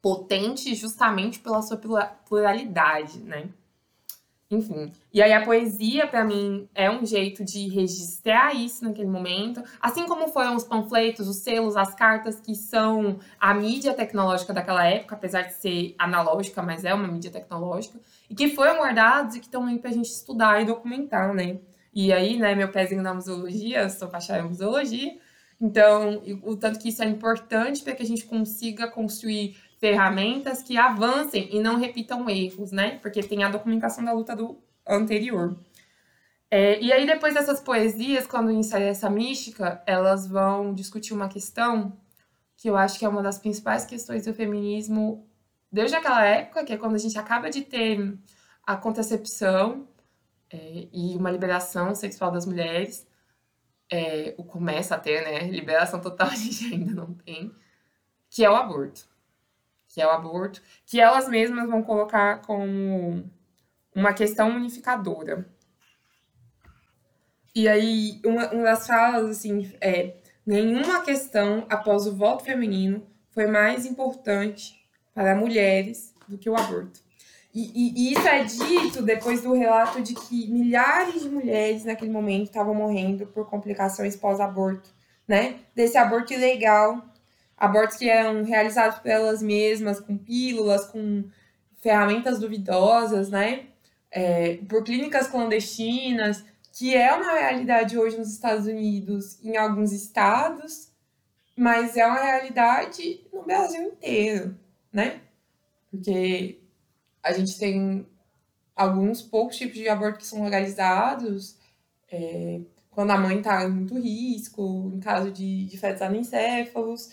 potente 0.02 0.74
justamente 0.76 1.40
pela 1.40 1.62
sua 1.62 1.78
pluralidade, 1.78 3.20
né? 3.20 3.50
Enfim. 4.54 4.92
E 5.12 5.22
aí 5.22 5.34
a 5.34 5.44
poesia, 5.44 6.06
para 6.06 6.24
mim, 6.24 6.68
é 6.76 6.90
um 6.90 7.06
jeito 7.06 7.44
de 7.44 7.68
registrar 7.70 8.54
isso 8.54 8.84
naquele 8.84 9.08
momento. 9.08 9.64
Assim 9.82 10.06
como 10.06 10.28
foram 10.28 10.56
os 10.56 10.64
panfletos, 10.64 11.28
os 11.28 11.38
selos, 11.38 11.76
as 11.76 11.96
cartas, 11.96 12.40
que 12.40 12.54
são 12.54 13.20
a 13.40 13.54
mídia 13.54 13.94
tecnológica 13.94 14.54
daquela 14.54 14.86
época, 14.86 15.16
apesar 15.16 15.42
de 15.44 15.54
ser 15.54 15.96
analógica, 15.98 16.62
mas 16.62 16.86
é 16.86 16.94
uma 16.94 17.08
mídia 17.08 17.32
tecnológica. 17.32 18.00
E 18.30 18.36
que 18.36 18.50
foram 18.50 18.78
guardados 18.78 19.36
e 19.36 19.40
que 19.40 19.48
estão 19.48 19.66
aí 19.66 19.80
pra 19.80 19.92
gente 19.92 20.10
estudar 20.10 20.62
e 20.62 20.66
documentar, 20.66 21.34
né? 21.34 21.58
E 21.94 22.14
aí, 22.14 22.38
né, 22.38 22.54
meu 22.54 22.70
pezinho 22.70 23.02
na 23.02 23.14
museologia, 23.14 23.90
sou 23.90 24.08
bacharel 24.08 24.46
em 24.46 24.50
museologia. 24.50 25.18
Então, 25.62 26.22
o 26.44 26.58
tanto 26.58 26.78
que 26.78 26.90
isso 26.90 27.02
é 27.02 27.06
importante 27.06 27.84
para 27.84 27.96
que 27.96 28.04
a 28.04 28.06
gente 28.06 28.26
consiga 28.26 28.88
construir 28.88 29.56
ferramentas 29.84 30.64
que 30.64 30.78
avancem 30.78 31.54
e 31.54 31.60
não 31.60 31.76
repitam 31.76 32.30
erros, 32.30 32.72
né? 32.72 33.00
Porque 33.00 33.22
tem 33.22 33.44
a 33.44 33.50
documentação 33.50 34.02
da 34.02 34.14
luta 34.14 34.34
do 34.34 34.58
anterior. 34.88 35.58
É, 36.50 36.80
e 36.80 36.94
aí, 36.94 37.06
depois 37.06 37.34
dessas 37.34 37.60
poesias, 37.60 38.26
quando 38.26 38.50
inicia 38.50 38.80
essa 38.80 39.10
mística, 39.10 39.84
elas 39.86 40.26
vão 40.26 40.74
discutir 40.74 41.14
uma 41.14 41.28
questão 41.28 42.00
que 42.56 42.70
eu 42.70 42.78
acho 42.78 42.98
que 42.98 43.04
é 43.04 43.10
uma 43.10 43.22
das 43.22 43.38
principais 43.38 43.84
questões 43.84 44.24
do 44.24 44.34
feminismo 44.34 45.28
desde 45.70 45.98
aquela 45.98 46.24
época, 46.24 46.64
que 46.64 46.72
é 46.72 46.78
quando 46.78 46.96
a 46.96 47.00
gente 47.00 47.20
acaba 47.20 47.50
de 47.50 47.64
ter 47.64 48.18
a 48.66 48.78
contracepção 48.78 49.86
é, 50.50 50.88
e 50.94 51.14
uma 51.18 51.30
liberação 51.30 51.94
sexual 51.94 52.32
das 52.32 52.46
mulheres. 52.46 53.06
É, 53.92 54.34
o 54.38 54.46
começa 54.46 54.96
a 54.96 54.98
ter, 54.98 55.26
né? 55.26 55.52
Liberação 55.52 56.00
total 56.00 56.30
a 56.32 56.36
gente 56.36 56.74
ainda 56.74 56.94
não 56.94 57.14
tem, 57.14 57.54
que 58.30 58.46
é 58.46 58.50
o 58.50 58.56
aborto. 58.56 59.12
Que 59.94 60.02
é 60.02 60.08
o 60.08 60.12
aborto, 60.12 60.62
que 60.88 61.00
elas 61.00 61.30
mesmas 61.30 61.70
vão 61.70 61.84
colocar 61.84 62.42
como 62.42 63.24
uma 63.96 64.14
questão 64.14 64.50
unificadora. 64.56 65.48
E 67.56 67.68
aí, 67.68 68.20
uma, 68.26 68.52
uma 68.52 68.64
das 68.64 68.88
falas, 68.88 69.30
assim, 69.30 69.72
é: 69.80 70.16
nenhuma 70.46 71.02
questão 71.02 71.68
após 71.70 72.08
o 72.08 72.16
voto 72.16 72.44
feminino 72.44 73.06
foi 73.30 73.46
mais 73.46 73.86
importante 73.86 74.74
para 75.14 75.36
mulheres 75.36 76.14
do 76.28 76.38
que 76.38 76.50
o 76.50 76.56
aborto. 76.56 77.00
E, 77.54 77.72
e, 77.76 78.10
e, 78.10 78.14
isso 78.14 78.28
é 78.28 78.44
dito 78.44 79.04
depois 79.04 79.44
do 79.44 79.54
relato 79.54 80.02
de 80.02 80.16
que 80.16 80.48
milhares 80.52 81.22
de 81.22 81.30
mulheres 81.30 81.86
naquele 81.86 82.10
momento 82.10 82.46
estavam 82.46 82.74
morrendo 82.74 83.28
por 83.28 83.48
complicações 83.48 84.16
pós-aborto, 84.16 84.90
né? 85.28 85.60
Desse 85.76 85.96
aborto 85.96 86.34
ilegal, 86.34 87.06
abortos 87.58 87.98
que 87.98 88.10
eram 88.10 88.44
realizados 88.44 89.00
por 89.00 89.10
elas 89.10 89.42
mesmas, 89.42 90.00
com 90.00 90.18
pílulas, 90.18 90.86
com 90.86 91.26
ferramentas 91.82 92.40
duvidosas, 92.40 93.30
né? 93.30 93.68
É, 94.12 94.58
por 94.70 94.84
clínicas 94.84 95.28
clandestinas, 95.28 96.44
que 96.72 96.96
é 96.96 97.14
uma 97.14 97.34
realidade 97.34 97.98
hoje 97.98 98.18
nos 98.18 98.32
Estados 98.32 98.66
Unidos, 98.66 99.44
em 99.44 99.58
alguns 99.58 99.92
estados, 99.92 100.92
mas 101.56 101.98
é 101.98 102.06
uma 102.06 102.22
realidade 102.22 103.22
no 103.32 103.44
Brasil 103.44 103.84
inteiro, 103.84 104.58
né? 104.92 105.22
Porque 105.92 106.60
a 107.22 107.32
gente 107.32 107.58
tem 107.58 108.08
alguns 108.76 109.22
poucos 109.22 109.58
tipos 109.58 109.76
de 109.76 109.88
aborto 109.88 110.20
que 110.20 110.26
são 110.26 110.44
legalizados, 110.44 111.58
é, 112.12 112.62
quando 112.90 113.12
a 113.12 113.18
mãe 113.18 113.38
está 113.38 113.64
em 113.64 113.72
muito 113.72 114.00
risco, 114.00 114.92
em 114.94 115.00
caso 115.00 115.32
de, 115.32 115.66
de 115.66 115.78
fetos 115.78 116.02
anencéfalos, 116.02 117.12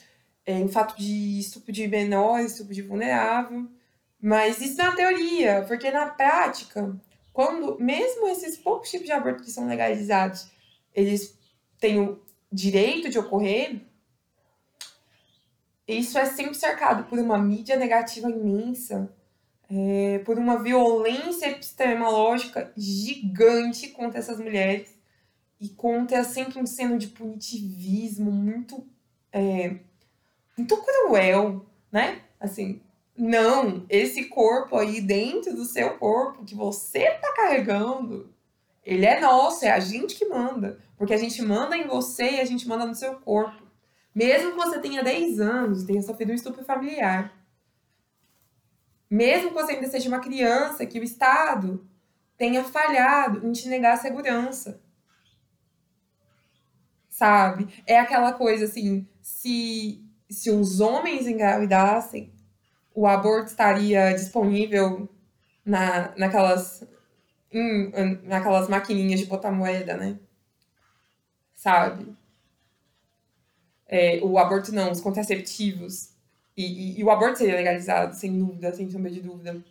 é, 0.51 0.59
em 0.59 0.69
fato 0.69 0.97
de 0.97 1.39
estupro 1.39 1.73
de 1.73 1.87
menor, 1.87 2.41
estupro 2.41 2.75
de 2.75 2.83
vulnerável. 2.83 3.69
Mas 4.21 4.61
isso 4.61 4.77
na 4.77 4.93
teoria, 4.93 5.65
porque 5.67 5.91
na 5.91 6.07
prática, 6.07 6.95
quando 7.33 7.79
mesmo 7.79 8.29
esses 8.29 8.57
poucos 8.57 8.91
tipos 8.91 9.07
de 9.07 9.13
aborto 9.13 9.45
que 9.45 9.51
são 9.51 9.67
legalizados, 9.67 10.51
eles 10.95 11.39
têm 11.79 12.01
o 12.01 12.21
direito 12.53 13.09
de 13.09 13.19
ocorrer, 13.19 13.81
isso 15.87 16.19
é 16.19 16.27
sempre 16.27 16.55
cercado 16.55 17.05
por 17.05 17.19
uma 17.19 17.39
mídia 17.39 17.77
negativa 17.77 18.29
imensa, 18.29 19.13
é, 19.71 20.19
por 20.21 20.39
uma 20.39 20.63
violência 20.63 21.47
epistemológica 21.47 22.73
gigante 22.77 23.89
contra 23.89 24.19
essas 24.19 24.39
mulheres 24.39 24.99
e 25.61 25.69
contra 25.69 26.25
sempre 26.25 26.61
um 26.61 26.67
seno 26.67 26.99
de 26.99 27.09
punitivismo 27.09 28.31
muito, 28.31 28.87
é, 29.33 29.79
muito 30.61 30.77
cruel, 30.77 31.67
né? 31.91 32.23
Assim, 32.39 32.81
não, 33.17 33.85
esse 33.89 34.25
corpo 34.27 34.77
aí 34.77 35.01
dentro 35.01 35.55
do 35.55 35.65
seu 35.65 35.99
corpo 35.99 36.45
que 36.45 36.55
você 36.55 37.11
tá 37.13 37.33
carregando, 37.35 38.33
ele 38.85 39.05
é 39.05 39.21
nosso, 39.21 39.65
é 39.65 39.71
a 39.71 39.81
gente 39.81 40.15
que 40.15 40.27
manda. 40.27 40.79
Porque 40.97 41.15
a 41.15 41.19
gente 41.19 41.41
manda 41.43 41.77
em 41.77 41.87
você 41.87 42.37
e 42.37 42.41
a 42.41 42.45
gente 42.45 42.67
manda 42.69 42.87
no 42.87 42.95
seu 42.95 43.15
corpo. 43.17 43.63
Mesmo 44.15 44.51
que 44.53 44.57
você 44.57 44.79
tenha 44.79 45.03
10 45.03 45.41
anos, 45.41 45.85
tenha 45.85 46.03
sofrido 46.03 46.33
um 46.33 46.35
estupro 46.35 46.65
familiar 46.65 47.41
mesmo 49.11 49.49
que 49.49 49.55
você 49.55 49.73
ainda 49.73 49.89
seja 49.89 50.09
uma 50.09 50.21
criança, 50.21 50.87
que 50.87 51.01
o 51.01 51.03
Estado 51.03 51.85
tenha 52.39 52.63
falhado 52.63 53.45
em 53.45 53.51
te 53.51 53.69
negar 53.69 53.95
a 53.95 53.97
segurança. 53.97 54.81
Sabe? 57.09 57.83
É 57.85 57.99
aquela 57.99 58.33
coisa 58.33 58.67
assim, 58.67 59.07
se, 59.21 60.09
se 60.31 60.51
os 60.51 60.81
homens 60.81 61.27
engravidassem, 61.27 62.33
o 62.95 63.07
aborto 63.07 63.51
estaria 63.51 64.13
disponível 64.13 65.09
na, 65.65 66.15
naquelas, 66.17 66.87
hum, 67.53 67.91
naquelas 68.23 68.69
maquininhas 68.69 69.21
de 69.21 69.27
botar 69.27 69.51
moeda, 69.51 69.97
né? 69.97 70.19
Sabe? 71.55 72.15
É, 73.87 74.21
o 74.23 74.39
aborto 74.39 74.73
não, 74.73 74.93
os 74.93 75.01
contraceptivos 75.01 76.11
e, 76.57 76.65
e, 76.65 77.01
e, 77.01 77.05
o 77.05 77.11
aborto 77.11 77.39
seria 77.39 77.57
legalizado, 77.57 78.15
sem 78.15 78.39
dúvida, 78.39 78.73
sem 78.73 78.89
sombra 78.91 79.11
de 79.11 79.21
dúvida. 79.21 79.63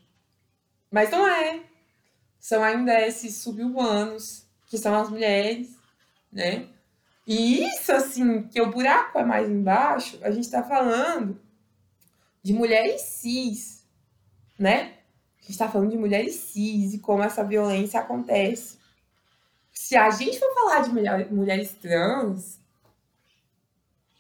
Mas 0.92 1.10
não 1.10 1.28
é. 1.28 1.64
São 2.40 2.64
ainda 2.64 3.00
esses 3.06 3.36
subhumanos, 3.36 4.46
que 4.68 4.78
são 4.78 4.96
as 4.96 5.10
mulheres, 5.10 5.78
né? 6.32 6.68
E 7.30 7.64
isso, 7.64 7.92
assim, 7.92 8.42
que 8.42 8.60
o 8.60 8.72
buraco 8.72 9.20
é 9.20 9.24
mais 9.24 9.48
embaixo, 9.48 10.18
a 10.24 10.32
gente 10.32 10.50
tá 10.50 10.64
falando 10.64 11.40
de 12.42 12.52
mulheres 12.52 13.02
cis, 13.02 13.86
né? 14.58 14.96
A 15.38 15.42
gente 15.44 15.52
está 15.52 15.70
falando 15.70 15.92
de 15.92 15.98
mulheres 15.98 16.34
cis 16.34 16.96
e 16.96 16.98
como 16.98 17.22
essa 17.22 17.44
violência 17.44 18.00
acontece. 18.00 18.80
Se 19.72 19.96
a 19.96 20.10
gente 20.10 20.40
for 20.40 20.52
falar 20.56 20.80
de 20.80 20.90
mulher, 20.90 21.32
mulheres 21.32 21.72
trans, 21.74 22.60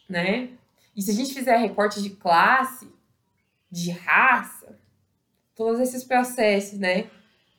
né? 0.08 0.52
E 0.96 1.02
se 1.02 1.10
a 1.10 1.14
gente 1.16 1.34
fizer 1.34 1.58
recorte 1.58 2.04
de 2.04 2.12
classe, 2.12 2.88
de 3.72 3.90
raça, 3.90 4.80
todos 5.56 5.80
esses 5.80 6.04
processos, 6.04 6.78
né? 6.78 7.10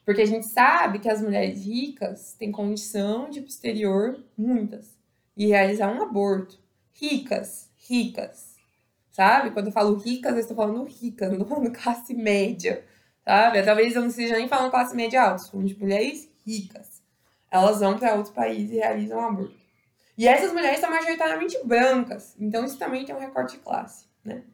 Porque 0.04 0.22
a 0.22 0.26
gente 0.26 0.46
sabe 0.46 1.00
que 1.00 1.10
as 1.10 1.20
mulheres 1.20 1.64
ricas 1.64 2.34
têm 2.34 2.52
condição 2.52 3.28
de 3.28 3.40
posterior, 3.40 4.16
muitas, 4.38 4.99
e 5.36 5.46
realizar 5.46 5.92
um 5.92 6.02
aborto. 6.02 6.58
Ricas, 6.92 7.70
ricas. 7.88 8.56
Sabe? 9.10 9.50
Quando 9.50 9.66
eu 9.66 9.72
falo 9.72 9.96
ricas, 9.96 10.32
eu 10.32 10.40
estou 10.40 10.56
falando 10.56 10.84
ricas, 10.84 11.28
não 11.32 11.38
estou 11.40 11.48
falando 11.48 11.72
classe 11.72 12.14
média. 12.14 12.84
Sabe? 13.24 13.62
Talvez 13.62 13.94
eu 13.94 14.02
não 14.02 14.08
esteja 14.08 14.36
nem 14.36 14.48
falando 14.48 14.70
classe 14.70 14.94
média 14.94 15.22
alta, 15.22 15.36
estou 15.36 15.52
falando 15.52 15.68
de 15.68 15.78
mulheres 15.78 16.28
ricas. 16.46 17.02
Elas 17.50 17.80
vão 17.80 17.98
para 17.98 18.14
outros 18.14 18.34
países 18.34 18.72
e 18.72 18.76
realizam 18.76 19.18
um 19.18 19.26
aborto. 19.26 19.60
E 20.16 20.28
essas 20.28 20.52
mulheres 20.52 20.80
são 20.80 20.90
majoritariamente 20.90 21.58
brancas, 21.64 22.36
então 22.38 22.64
isso 22.64 22.78
também 22.78 23.06
tem 23.06 23.14
um 23.14 23.18
recorte 23.18 23.56
de 23.56 23.62
classe, 23.62 24.04
né? 24.22 24.44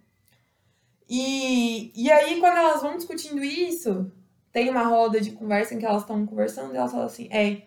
E, 1.09 1.93
e 1.95 2.11
aí, 2.11 2.39
quando 2.41 2.57
elas 2.57 2.83
vão 2.83 2.97
discutindo 2.97 3.43
isso, 3.43 4.11
tem 4.53 4.71
uma 4.71 4.83
roda 4.85 5.21
de 5.21 5.33
conversa 5.33 5.75
em 5.75 5.79
que 5.79 5.87
elas 5.87 6.03
estão 6.03 6.25
conversando 6.27 6.73
e 6.73 6.77
elas 6.77 6.91
falam 6.91 7.07
assim: 7.07 7.29
é. 7.31 7.66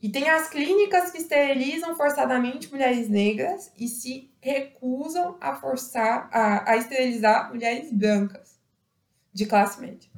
E 0.00 0.08
tem 0.08 0.28
as 0.28 0.48
clínicas 0.48 1.10
que 1.10 1.18
esterilizam 1.18 1.96
forçadamente 1.96 2.70
mulheres 2.70 3.08
negras 3.08 3.72
e 3.76 3.88
se 3.88 4.30
recusam 4.40 5.36
a 5.40 5.56
forçar, 5.56 6.28
a, 6.32 6.70
a 6.70 6.76
esterilizar 6.76 7.50
mulheres 7.50 7.92
brancas 7.92 8.58
de 9.32 9.44
classe 9.44 9.80
média. 9.80 10.08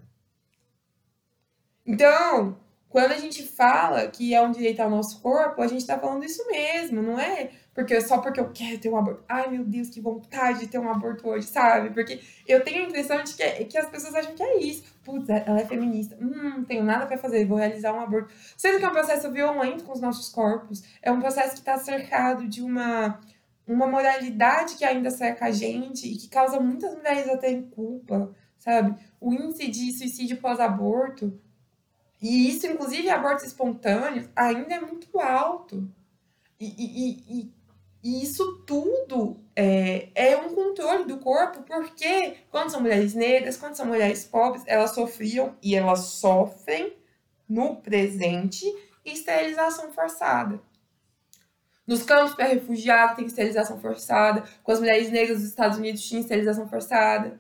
Então, 1.86 2.58
quando 2.90 3.12
a 3.12 3.18
gente 3.18 3.42
fala 3.42 4.06
que 4.08 4.34
é 4.34 4.42
um 4.42 4.52
direito 4.52 4.80
ao 4.80 4.90
nosso 4.90 5.20
corpo, 5.20 5.62
a 5.62 5.66
gente 5.66 5.80
está 5.80 5.98
falando 5.98 6.24
isso 6.24 6.46
mesmo, 6.46 7.00
não 7.00 7.18
é 7.18 7.50
porque 7.74 8.00
só 8.00 8.18
porque 8.18 8.40
eu 8.40 8.50
quero 8.52 8.78
ter 8.78 8.88
um 8.88 8.96
aborto. 8.96 9.22
Ai, 9.28 9.48
meu 9.48 9.64
Deus, 9.64 9.88
que 9.88 10.00
vontade 10.00 10.60
de 10.60 10.66
ter 10.66 10.78
um 10.78 10.90
aborto 10.90 11.28
hoje, 11.28 11.46
sabe? 11.46 11.90
Porque 11.90 12.20
eu 12.46 12.62
tenho 12.64 12.84
a 12.84 12.88
impressão 12.88 13.22
de 13.22 13.34
que, 13.34 13.64
que 13.66 13.78
as 13.78 13.88
pessoas 13.88 14.14
acham 14.14 14.34
que 14.34 14.42
é 14.42 14.58
isso. 14.60 14.84
Putz, 15.04 15.28
ela 15.28 15.60
é 15.60 15.64
feminista. 15.64 16.16
Hum, 16.20 16.56
não 16.56 16.64
tenho 16.64 16.84
nada 16.84 17.06
para 17.06 17.16
fazer, 17.16 17.46
vou 17.46 17.58
realizar 17.58 17.92
um 17.92 18.00
aborto. 18.00 18.34
Sendo 18.56 18.78
que 18.78 18.84
é 18.84 18.88
um 18.88 18.92
processo 18.92 19.30
violento 19.30 19.84
com 19.84 19.92
os 19.92 20.00
nossos 20.00 20.28
corpos. 20.28 20.82
É 21.00 21.12
um 21.12 21.20
processo 21.20 21.52
que 21.52 21.60
está 21.60 21.78
cercado 21.78 22.48
de 22.48 22.60
uma, 22.60 23.20
uma 23.66 23.86
moralidade 23.86 24.76
que 24.76 24.84
ainda 24.84 25.10
cerca 25.10 25.46
a 25.46 25.50
gente 25.50 26.06
e 26.06 26.16
que 26.16 26.28
causa 26.28 26.58
muitas 26.58 26.94
mulheres 26.94 27.28
a 27.28 27.36
terem 27.36 27.62
culpa, 27.62 28.34
sabe? 28.58 28.94
O 29.20 29.32
índice 29.32 29.68
de 29.68 29.92
suicídio 29.92 30.38
pós-aborto 30.38 31.40
e 32.20 32.48
isso, 32.48 32.66
inclusive, 32.66 33.08
abortos 33.08 33.46
espontâneos, 33.46 34.28
ainda 34.36 34.74
é 34.74 34.80
muito 34.80 35.18
alto. 35.18 35.90
E, 36.58 36.66
e, 36.66 37.40
e, 37.40 37.54
e 38.02 38.22
isso 38.22 38.62
tudo 38.66 39.40
é, 39.54 40.08
é 40.14 40.36
um 40.36 40.54
controle 40.54 41.04
do 41.04 41.18
corpo, 41.18 41.62
porque 41.62 42.36
quando 42.50 42.70
são 42.70 42.80
mulheres 42.80 43.14
negras, 43.14 43.58
quando 43.58 43.74
são 43.74 43.86
mulheres 43.86 44.24
pobres, 44.24 44.64
elas 44.66 44.94
sofriam 44.94 45.54
e 45.62 45.74
elas 45.74 46.00
sofrem 46.00 46.96
no 47.48 47.76
presente 47.76 48.64
esterilização 49.04 49.92
forçada. 49.92 50.60
Nos 51.86 52.02
campos 52.04 52.34
para 52.34 52.46
refugiados 52.46 53.16
tem 53.16 53.26
esterilização 53.26 53.78
forçada, 53.80 54.44
com 54.62 54.72
as 54.72 54.78
mulheres 54.78 55.10
negras 55.10 55.38
dos 55.38 55.48
Estados 55.48 55.76
Unidos 55.76 56.06
tinha 56.06 56.20
esterilização 56.20 56.68
forçada. 56.68 57.38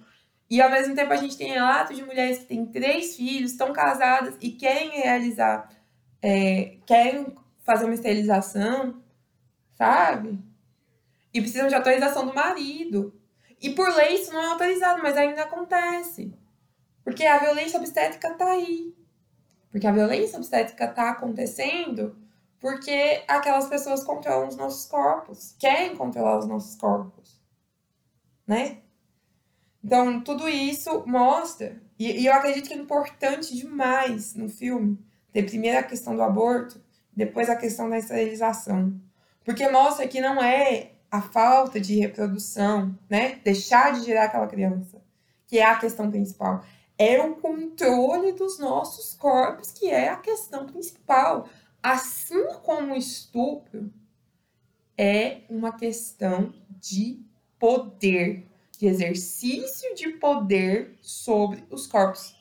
E 0.50 0.60
ao 0.60 0.68
mesmo 0.68 0.94
tempo 0.94 1.12
a 1.12 1.16
gente 1.16 1.38
tem 1.38 1.52
relatos 1.52 1.96
de 1.96 2.04
mulheres 2.04 2.40
que 2.40 2.46
têm 2.46 2.66
três 2.66 3.16
filhos, 3.16 3.52
estão 3.52 3.72
casadas 3.72 4.36
e 4.40 4.50
querem 4.50 4.90
realizar, 4.90 5.70
é, 6.20 6.76
querem 6.84 7.34
fazer 7.64 7.84
uma 7.84 7.94
esterilização, 7.94 9.00
sabe? 9.76 10.49
E 11.32 11.40
precisam 11.40 11.68
de 11.68 11.74
autorização 11.74 12.26
do 12.26 12.34
marido. 12.34 13.14
E 13.60 13.70
por 13.70 13.88
lei 13.94 14.14
isso 14.14 14.32
não 14.32 14.40
é 14.40 14.46
autorizado, 14.46 15.02
mas 15.02 15.16
ainda 15.16 15.42
acontece. 15.42 16.34
Porque 17.04 17.24
a 17.24 17.38
violência 17.38 17.78
obstétrica 17.78 18.34
tá 18.34 18.50
aí. 18.50 18.94
Porque 19.70 19.86
a 19.86 19.92
violência 19.92 20.36
obstétrica 20.36 20.88
tá 20.88 21.10
acontecendo 21.10 22.16
porque 22.60 23.24
aquelas 23.26 23.66
pessoas 23.68 24.04
controlam 24.04 24.48
os 24.48 24.56
nossos 24.56 24.86
corpos, 24.86 25.56
querem 25.58 25.96
controlar 25.96 26.38
os 26.38 26.46
nossos 26.46 26.76
corpos, 26.76 27.40
né? 28.46 28.82
Então, 29.82 30.20
tudo 30.20 30.46
isso 30.46 31.02
mostra, 31.06 31.80
e, 31.98 32.20
e, 32.20 32.26
eu 32.26 32.34
acredito 32.34 32.68
que 32.68 32.74
é 32.74 32.76
importante 32.76 33.56
demais 33.56 34.34
no 34.34 34.46
filme, 34.46 34.98
ter 35.32 35.44
primeiro 35.44 35.78
a 35.78 35.82
questão 35.82 36.14
do 36.14 36.22
aborto, 36.22 36.82
depois 37.16 37.48
a 37.48 37.56
questão 37.56 37.88
da 37.88 37.96
esterilização. 37.96 39.00
Porque 39.42 39.66
mostra 39.68 40.06
que 40.06 40.20
não 40.20 40.42
é 40.42 40.92
a 41.10 41.20
falta 41.20 41.80
de 41.80 41.98
reprodução, 41.98 42.96
né? 43.08 43.40
Deixar 43.44 43.92
de 43.92 44.04
gerar 44.04 44.24
aquela 44.24 44.46
criança, 44.46 45.02
que 45.46 45.58
é 45.58 45.64
a 45.64 45.78
questão 45.78 46.10
principal. 46.10 46.64
É 46.96 47.20
o 47.20 47.34
controle 47.36 48.32
dos 48.32 48.58
nossos 48.58 49.14
corpos 49.14 49.72
que 49.72 49.90
é 49.90 50.08
a 50.10 50.16
questão 50.16 50.66
principal. 50.66 51.48
Assim 51.82 52.46
como 52.62 52.92
o 52.92 52.96
estupro 52.96 53.92
é 54.96 55.40
uma 55.48 55.72
questão 55.72 56.52
de 56.78 57.24
poder 57.58 58.50
de 58.80 58.86
exercício 58.86 59.94
de 59.94 60.08
poder 60.12 60.96
sobre 61.02 61.62
os 61.70 61.86
corpos. 61.86 62.34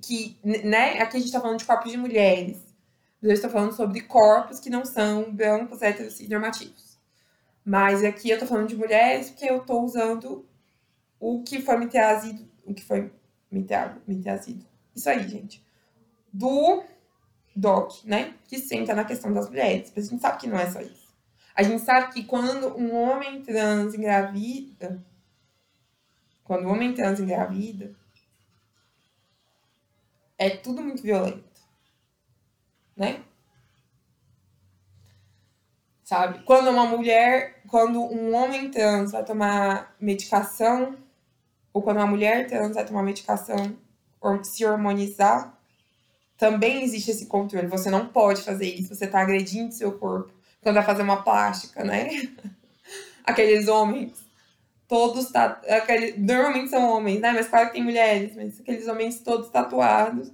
Que, 0.00 0.38
né, 0.42 0.98
aqui 1.02 1.18
a 1.18 1.20
gente 1.20 1.26
está 1.26 1.38
falando 1.38 1.58
de 1.58 1.66
corpos 1.66 1.92
de 1.92 1.98
mulheres. 1.98 2.64
Eu 3.22 3.30
estou 3.30 3.50
falando 3.50 3.74
sobre 3.74 4.00
corpos 4.00 4.58
que 4.58 4.70
não 4.70 4.86
são 4.86 5.30
brancos, 5.30 5.80
normativos. 6.30 6.83
Mas 7.64 8.04
aqui 8.04 8.28
eu 8.28 8.34
estou 8.34 8.48
falando 8.48 8.68
de 8.68 8.76
mulheres 8.76 9.30
porque 9.30 9.48
eu 9.48 9.58
estou 9.58 9.82
usando 9.82 10.46
o 11.18 11.42
que 11.42 11.62
foi 11.62 11.78
me 11.78 11.86
trazido. 11.86 12.46
O 12.64 12.74
que 12.74 12.84
foi 12.84 13.10
me, 13.50 13.64
tra 13.64 13.96
me 14.06 14.20
trazido. 14.20 14.66
Isso 14.94 15.08
aí, 15.08 15.26
gente. 15.26 15.64
Do 16.32 16.82
DOC, 17.56 18.04
né? 18.04 18.34
Que 18.46 18.58
senta 18.58 18.94
na 18.94 19.04
questão 19.04 19.32
das 19.32 19.48
mulheres. 19.48 19.92
Mas 19.94 20.06
a 20.06 20.10
gente 20.10 20.20
sabe 20.20 20.40
que 20.40 20.46
não 20.46 20.58
é 20.58 20.70
só 20.70 20.80
isso. 20.80 21.14
A 21.54 21.62
gente 21.62 21.82
sabe 21.82 22.12
que 22.12 22.24
quando 22.24 22.76
um 22.76 22.94
homem 22.94 23.42
trans 23.42 23.94
engravida, 23.94 25.02
quando 26.42 26.66
o 26.66 26.68
homem 26.68 26.92
trans 26.92 27.20
engravida, 27.20 27.94
é 30.36 30.50
tudo 30.50 30.82
muito 30.82 31.02
violento. 31.02 31.62
Né? 32.96 33.22
Sabe? 36.04 36.44
Quando 36.44 36.68
uma 36.68 36.84
mulher, 36.84 37.62
quando 37.66 37.98
um 37.98 38.34
homem 38.34 38.70
trans 38.70 39.12
vai 39.12 39.24
tomar 39.24 39.96
medicação, 39.98 40.96
ou 41.72 41.82
quando 41.82 41.96
uma 41.96 42.06
mulher 42.06 42.46
trans 42.46 42.74
vai 42.74 42.84
tomar 42.84 43.02
medicação, 43.02 43.76
se 44.42 44.64
hormonizar, 44.64 45.58
também 46.36 46.82
existe 46.82 47.10
esse 47.10 47.26
controle. 47.26 47.66
Você 47.68 47.90
não 47.90 48.06
pode 48.06 48.42
fazer 48.42 48.66
isso, 48.66 48.94
você 48.94 49.06
está 49.06 49.20
agredindo 49.20 49.72
seu 49.72 49.98
corpo. 49.98 50.32
Quando 50.60 50.76
vai 50.76 50.84
fazer 50.84 51.02
uma 51.02 51.22
plástica, 51.22 51.82
né? 51.82 52.08
Aqueles 53.24 53.66
homens 53.66 54.24
todos 54.86 55.34
aquele, 55.34 56.18
normalmente 56.18 56.70
são 56.70 56.88
homens, 56.88 57.20
né? 57.20 57.32
Mas 57.32 57.48
claro 57.48 57.68
que 57.68 57.74
tem 57.74 57.82
mulheres, 57.82 58.36
mas 58.36 58.60
aqueles 58.60 58.86
homens 58.86 59.18
todos 59.20 59.48
tatuados, 59.48 60.30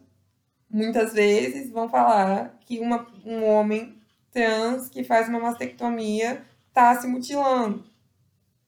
muitas 0.68 1.12
vezes 1.12 1.70
vão 1.70 1.88
falar 1.88 2.59
que 2.66 2.80
uma, 2.80 3.06
um 3.24 3.44
homem 3.44 4.00
trans 4.33 4.88
que 4.88 5.05
faz 5.05 5.29
uma 5.29 5.40
mastectomia 5.40 6.45
tá 6.73 7.01
se 7.01 7.07
mutilando, 7.07 7.85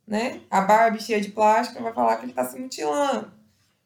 né? 0.06 0.40
A 0.50 0.60
Barbie 0.60 1.02
cheia 1.02 1.20
de 1.20 1.30
plástico 1.30 1.82
vai 1.82 1.92
falar 1.92 2.16
que 2.16 2.26
ele 2.26 2.32
tá 2.32 2.44
se 2.44 2.58
mutilando. 2.58 3.32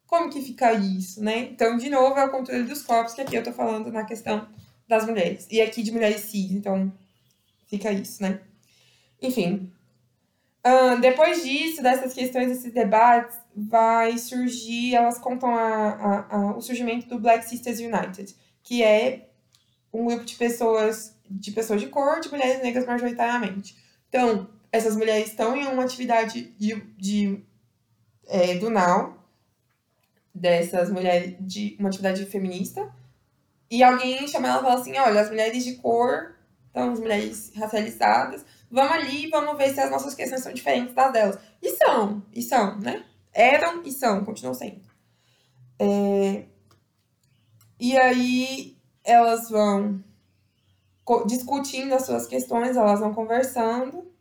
Como 0.05 0.29
que 0.29 0.41
fica 0.41 0.73
isso, 0.73 1.23
né? 1.23 1.39
Então, 1.51 1.77
de 1.77 1.89
novo, 1.89 2.17
é 2.17 2.25
o 2.25 2.31
controle 2.31 2.63
dos 2.63 2.81
corpos, 2.81 3.13
que 3.13 3.21
aqui 3.21 3.35
eu 3.35 3.43
tô 3.43 3.51
falando 3.51 3.91
na 3.91 4.05
questão 4.05 4.47
das 4.87 5.05
mulheres. 5.05 5.47
E 5.51 5.61
aqui 5.61 5.83
de 5.83 5.91
mulheres 5.91 6.21
cis, 6.21 6.51
então 6.51 6.91
fica 7.67 7.91
isso, 7.91 8.23
né? 8.23 8.39
Enfim, 9.21 9.71
Uh, 10.67 10.99
depois 10.99 11.43
disso, 11.43 11.81
dessas 11.81 12.13
questões, 12.13 12.49
desses 12.49 12.73
debates, 12.73 13.37
vai 13.55 14.17
surgir, 14.17 14.95
elas 14.95 15.17
contam 15.17 15.55
a, 15.55 15.87
a, 15.89 16.35
a, 16.35 16.57
o 16.57 16.61
surgimento 16.61 17.07
do 17.07 17.19
Black 17.19 17.47
Sisters 17.47 17.79
United, 17.79 18.35
que 18.63 18.83
é 18.83 19.29
um 19.93 20.05
grupo 20.05 20.25
de 20.25 20.35
pessoas 20.35 21.16
de 21.29 21.51
pessoas 21.51 21.81
de 21.81 21.87
cor, 21.87 22.19
de 22.19 22.29
mulheres 22.29 22.61
negras 22.61 22.85
majoritariamente. 22.85 23.77
Então, 24.09 24.49
essas 24.71 24.95
mulheres 24.95 25.29
estão 25.29 25.55
em 25.55 25.67
uma 25.67 25.83
atividade 25.83 26.53
de, 26.57 26.75
de 26.97 27.43
é, 28.27 28.55
do 28.55 28.69
NAU, 28.69 29.17
dessas 30.33 30.89
mulheres, 30.89 31.35
de 31.39 31.75
uma 31.79 31.89
atividade 31.89 32.25
feminista, 32.25 32.93
e 33.69 33.83
alguém 33.83 34.27
chama 34.27 34.47
ela 34.47 34.59
e 34.59 34.63
fala 34.63 34.79
assim, 34.79 34.97
olha, 34.97 35.21
as 35.21 35.29
mulheres 35.29 35.63
de 35.63 35.75
cor, 35.75 36.35
então 36.69 36.91
as 36.91 36.99
mulheres 36.99 37.51
racializadas, 37.55 38.45
vamos 38.71 38.91
ali 38.93 39.25
e 39.25 39.29
vamos 39.29 39.57
ver 39.57 39.73
se 39.73 39.79
as 39.79 39.91
nossas 39.91 40.13
questões 40.13 40.41
são 40.41 40.53
diferentes 40.53 40.93
das 40.93 41.11
delas. 41.11 41.39
E 41.61 41.71
são, 41.71 42.23
e 42.33 42.41
são, 42.41 42.79
né? 42.79 43.03
Eram 43.33 43.83
e 43.83 43.91
são, 43.91 44.23
continuam 44.23 44.53
sendo. 44.53 44.81
É... 45.79 46.45
E 47.79 47.97
aí 47.97 48.77
elas 49.03 49.49
vão 49.49 50.03
discutindo 51.25 51.93
as 51.93 52.05
suas 52.05 52.27
questões, 52.27 52.75
elas 52.75 52.99
vão 52.99 53.13
conversando 53.13 54.11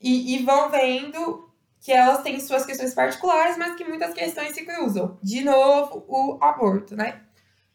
e, 0.00 0.34
e 0.34 0.44
vão 0.44 0.70
vendo 0.70 1.48
que 1.80 1.92
elas 1.92 2.22
têm 2.22 2.40
suas 2.40 2.64
questões 2.64 2.94
particulares, 2.94 3.58
mas 3.58 3.76
que 3.76 3.84
muitas 3.84 4.14
questões 4.14 4.54
se 4.54 4.64
cruzam. 4.64 5.18
De 5.22 5.42
novo, 5.44 6.04
o 6.08 6.38
aborto, 6.42 6.96
né? 6.96 7.20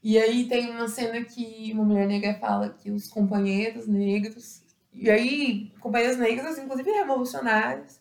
E 0.01 0.17
aí 0.17 0.47
tem 0.47 0.69
uma 0.69 0.87
cena 0.87 1.23
que 1.23 1.71
uma 1.73 1.83
mulher 1.83 2.07
negra 2.07 2.33
fala 2.39 2.69
que 2.69 2.89
os 2.89 3.07
companheiros 3.07 3.85
negros, 3.87 4.63
e 4.93 5.09
aí 5.09 5.71
companheiros 5.79 6.17
negros, 6.17 6.57
inclusive 6.57 6.89
revolucionários, 6.89 7.99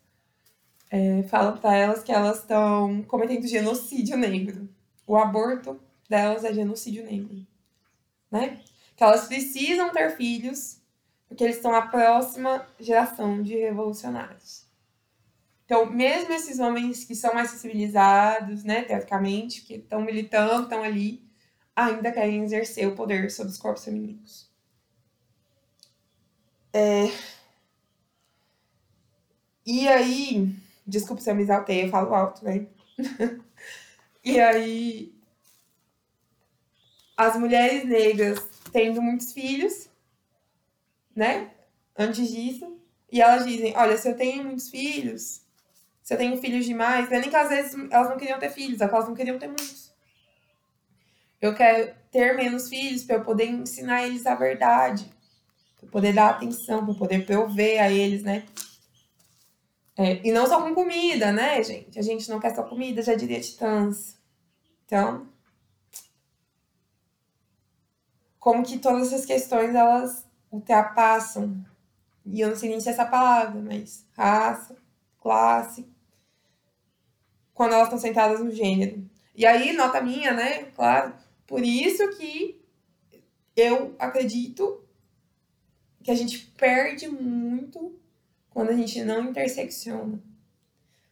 é, 0.90 1.22
falam 1.24 1.58
para 1.58 1.76
elas 1.76 2.02
que 2.02 2.12
elas 2.12 2.38
estão 2.38 3.02
cometendo 3.02 3.46
genocídio 3.46 4.16
negro. 4.16 4.68
O 5.06 5.16
aborto 5.16 5.78
delas 6.08 6.44
é 6.44 6.52
genocídio 6.52 7.04
negro, 7.04 7.46
né? 8.30 8.60
Que 8.98 9.04
elas 9.04 9.28
precisam 9.28 9.90
ter 9.90 10.16
filhos 10.16 10.82
porque 11.28 11.44
eles 11.44 11.62
são 11.62 11.72
a 11.72 11.82
próxima 11.82 12.66
geração 12.80 13.42
de 13.42 13.54
revolucionários. 13.54 14.66
Então, 15.64 15.86
mesmo 15.86 16.32
esses 16.32 16.58
homens 16.58 17.04
que 17.04 17.14
são 17.14 17.32
mais 17.32 17.50
sensibilizados, 17.50 18.64
né, 18.64 18.82
teoricamente, 18.82 19.60
que 19.60 19.74
estão 19.74 20.00
militando, 20.00 20.64
estão 20.64 20.82
ali, 20.82 21.22
ainda 21.76 22.10
querem 22.10 22.42
exercer 22.42 22.88
o 22.88 22.96
poder 22.96 23.30
sobre 23.30 23.52
os 23.52 23.58
corpos 23.58 23.84
femininos. 23.84 24.50
É... 26.72 27.06
E 29.64 29.86
aí, 29.86 30.56
desculpa 30.84 31.22
se 31.22 31.30
eu 31.30 31.36
me 31.36 31.42
exaltei, 31.42 31.84
eu 31.84 31.90
falo 31.90 32.12
alto, 32.14 32.44
né? 32.44 32.66
e 34.24 34.40
aí, 34.40 35.14
as 37.16 37.36
mulheres 37.36 37.84
negras 37.84 38.57
tendo 38.78 39.02
muitos 39.02 39.32
filhos, 39.32 39.88
né? 41.14 41.50
Antes 41.96 42.30
disso. 42.30 42.78
E 43.10 43.20
elas 43.20 43.44
dizem: 43.44 43.76
olha, 43.76 43.96
se 43.96 44.08
eu 44.08 44.16
tenho 44.16 44.44
muitos 44.44 44.70
filhos, 44.70 45.42
se 46.00 46.14
eu 46.14 46.18
tenho 46.18 46.36
filhos 46.36 46.64
demais, 46.64 47.10
é 47.10 47.18
nem 47.18 47.28
que 47.28 47.36
às 47.36 47.48
vezes 47.48 47.74
elas 47.90 48.08
não 48.08 48.16
queriam 48.16 48.38
ter 48.38 48.50
filhos, 48.50 48.80
é 48.80 48.84
elas 48.84 49.08
não 49.08 49.16
queriam 49.16 49.38
ter 49.38 49.48
muitos. 49.48 49.92
Eu 51.40 51.54
quero 51.54 51.92
ter 52.10 52.36
menos 52.36 52.68
filhos 52.68 53.02
para 53.02 53.16
eu 53.16 53.24
poder 53.24 53.46
ensinar 53.46 54.06
eles 54.06 54.26
a 54.26 54.34
verdade, 54.34 55.10
para 55.78 55.88
poder 55.88 56.12
dar 56.12 56.30
atenção, 56.30 56.84
para 56.84 56.94
poder 56.94 57.26
prover 57.26 57.82
a 57.82 57.90
eles, 57.90 58.22
né? 58.22 58.44
É, 59.96 60.24
e 60.24 60.30
não 60.30 60.46
só 60.46 60.62
com 60.62 60.74
comida, 60.74 61.32
né, 61.32 61.60
gente? 61.64 61.98
A 61.98 62.02
gente 62.02 62.28
não 62.28 62.38
quer 62.38 62.54
só 62.54 62.62
comida, 62.62 63.02
já 63.02 63.16
diria 63.16 63.40
Titãs. 63.40 64.16
Então, 64.86 65.27
como 68.38 68.62
que 68.62 68.78
todas 68.78 69.08
essas 69.08 69.26
questões 69.26 69.74
elas 69.74 70.26
ultrapassam, 70.50 71.64
e 72.24 72.40
eu 72.40 72.48
não 72.48 72.56
sei 72.56 72.70
nem 72.70 72.80
se 72.80 72.88
é 72.88 72.92
essa 72.92 73.06
palavra, 73.06 73.60
mas 73.60 74.06
raça, 74.12 74.76
classe, 75.20 75.86
quando 77.52 77.72
elas 77.72 77.84
estão 77.84 77.98
sentadas 77.98 78.40
no 78.40 78.50
gênero. 78.50 79.08
E 79.34 79.44
aí, 79.46 79.72
nota 79.72 80.00
minha, 80.00 80.32
né, 80.32 80.64
claro, 80.74 81.14
por 81.46 81.62
isso 81.62 82.08
que 82.16 82.60
eu 83.56 83.94
acredito 83.98 84.84
que 86.02 86.10
a 86.10 86.14
gente 86.14 86.38
perde 86.56 87.08
muito 87.08 87.98
quando 88.50 88.70
a 88.70 88.74
gente 88.74 89.02
não 89.02 89.24
intersecciona. 89.24 90.22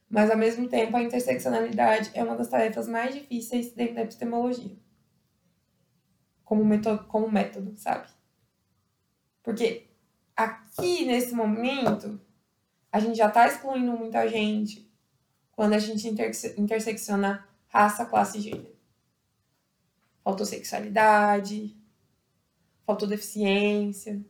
Mas, 0.09 0.31
ao 0.31 0.37
mesmo 0.37 0.69
tempo, 0.69 0.97
a 0.97 1.03
interseccionalidade 1.03 2.11
é 2.15 2.23
uma 2.23 2.37
das 2.37 2.49
tarefas 2.49 2.87
mais 2.87 3.15
difíceis 3.15 3.73
dentro 3.73 3.97
da 3.97 4.03
epistemologia. 4.03 4.77
Como 6.47 6.65
método, 6.65 7.05
como 7.05 7.31
método 7.31 7.75
sabe? 7.77 8.09
Porque 9.43 9.87
aqui, 10.35 11.05
nesse 11.05 11.35
momento, 11.35 12.19
a 12.91 12.99
gente 12.99 13.19
já 13.19 13.29
está 13.29 13.47
excluindo 13.47 13.93
muita 13.93 14.27
gente 14.27 14.91
quando 15.53 15.75
a 15.75 15.79
gente 15.79 16.09
interse 16.09 16.59
intersecciona 16.59 17.47
raça, 17.69 18.07
classe 18.07 18.39
e 18.39 18.41
gênero 18.41 18.77
faltou 20.27 20.45
sexualidade, 20.45 21.77
faltou 22.85 23.07
deficiência, 23.07 24.21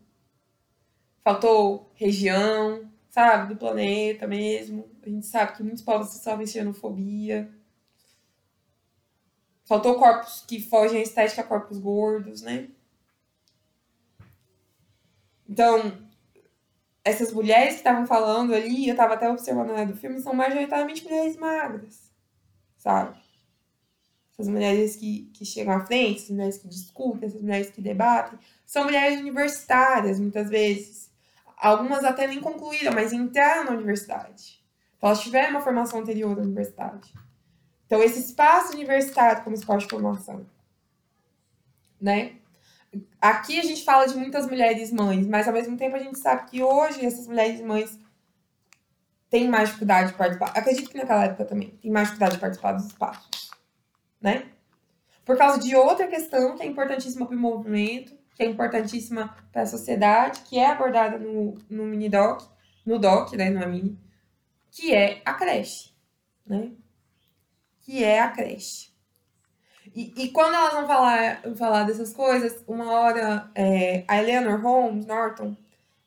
faltou 1.25 1.91
região, 1.95 2.93
sabe, 3.09 3.55
do 3.55 3.59
planeta 3.59 4.27
mesmo. 4.27 4.91
A 5.03 5.09
gente 5.09 5.25
sabe 5.25 5.57
que 5.57 5.63
muitos 5.63 5.83
povos 5.83 6.11
sofrem 6.11 6.47
xenofobia. 6.47 7.51
Faltou 9.67 9.99
corpos 9.99 10.45
que 10.47 10.61
fogem 10.61 11.01
à 11.01 11.03
estética 11.03 11.43
corpos 11.43 11.79
gordos, 11.79 12.41
né? 12.41 12.69
Então, 15.49 16.07
essas 17.05 17.33
mulheres 17.33 17.75
que 17.75 17.81
estavam 17.81 18.07
falando 18.07 18.55
ali, 18.55 18.89
eu 18.89 18.93
estava 18.93 19.15
até 19.15 19.29
observando 19.29 19.73
na 19.73 19.85
do 19.85 19.97
filme, 19.97 20.21
são 20.21 20.33
majoritariamente 20.35 21.05
mulheres 21.05 21.37
magras, 21.37 22.11
sabe? 22.79 23.17
essas 24.39 24.49
mulheres 24.49 24.97
que, 24.97 25.31
que 25.33 25.47
chegam 25.47 25.75
à 25.75 25.87
frente, 25.87 26.19
essas 26.19 26.31
mulheres 26.31 26.59
que 26.59 26.69
discutem, 26.69 27.29
essas 27.29 27.41
mulheres 27.41 27.71
que 27.71 27.81
debatem, 27.81 28.39
são 28.67 28.85
mulheres 28.85 29.19
universitárias, 29.21 30.21
muitas 30.21 30.51
vezes. 30.51 31.11
Algumas 31.57 32.05
até 32.05 32.27
nem 32.27 32.39
concluíram, 32.39 32.93
mas 32.93 33.15
entraram 33.15 33.65
na 33.65 33.71
universidade. 33.71 34.63
Então, 34.97 35.09
elas 35.09 35.23
tiveram 35.23 35.51
uma 35.51 35.63
formação 35.63 36.01
anterior 36.01 36.39
à 36.39 36.43
universidade. 36.43 37.15
Então, 37.87 38.03
esse 38.03 38.19
espaço 38.19 38.73
universitário 38.73 39.45
como 39.45 39.55
espaço 39.55 39.87
de 39.87 39.91
formação, 39.91 40.47
né? 42.01 42.37
Aqui 43.21 43.59
a 43.59 43.63
gente 43.63 43.85
fala 43.85 44.07
de 44.07 44.17
muitas 44.17 44.47
mulheres 44.47 44.93
mães, 44.93 45.27
mas 45.27 45.47
ao 45.47 45.55
mesmo 45.55 45.77
tempo 45.77 45.97
a 45.97 45.99
gente 45.99 46.19
sabe 46.19 46.51
que 46.51 46.63
hoje 46.63 47.05
essas 47.05 47.27
mulheres 47.27 47.61
mães 47.61 47.99
têm 49.29 49.49
mais 49.49 49.69
dificuldade 49.69 50.13
de 50.13 50.19
participar. 50.19 50.53
Acredito 50.57 50.91
que 50.91 50.97
naquela 50.97 51.25
época 51.25 51.45
também 51.45 51.71
tem 51.83 51.91
mais 51.91 52.09
dificuldade 52.09 52.37
de 52.37 52.41
participar 52.41 52.73
dos 52.73 52.87
espaços 52.87 53.37
né? 54.21 54.51
Por 55.25 55.37
causa 55.37 55.59
de 55.59 55.75
outra 55.75 56.07
questão 56.07 56.57
que 56.57 56.63
é 56.63 56.67
importantíssima 56.67 57.27
para 57.27 57.37
o 57.37 57.39
movimento, 57.39 58.17
que 58.35 58.43
é 58.43 58.47
importantíssima 58.47 59.37
para 59.53 59.63
a 59.63 59.67
sociedade, 59.67 60.41
que 60.43 60.59
é 60.59 60.67
abordada 60.67 61.19
no, 61.19 61.55
no 61.69 61.85
mini 61.85 62.09
doc, 62.09 62.43
no 62.85 62.99
doc, 62.99 63.33
né, 63.33 63.51
no 63.51 63.67
mini, 63.69 63.99
que 64.71 64.95
é 64.95 65.21
a 65.25 65.35
creche, 65.35 65.93
né? 66.47 66.71
Que 67.87 68.03
é 68.03 68.19
a 68.19 68.29
creche. 68.29 68.91
E, 69.95 70.13
e 70.25 70.29
quando 70.31 70.55
elas 70.55 70.73
vão 70.73 70.89
falar, 70.89 71.43
falar 71.57 71.85
dessas 71.85 72.13
coisas, 72.13 72.65
uma 72.67 72.91
hora 72.91 73.49
é, 73.55 74.03
a 74.09 74.19
Eleanor 74.19 74.61
Holmes 74.61 75.07
Norton, 75.07 75.57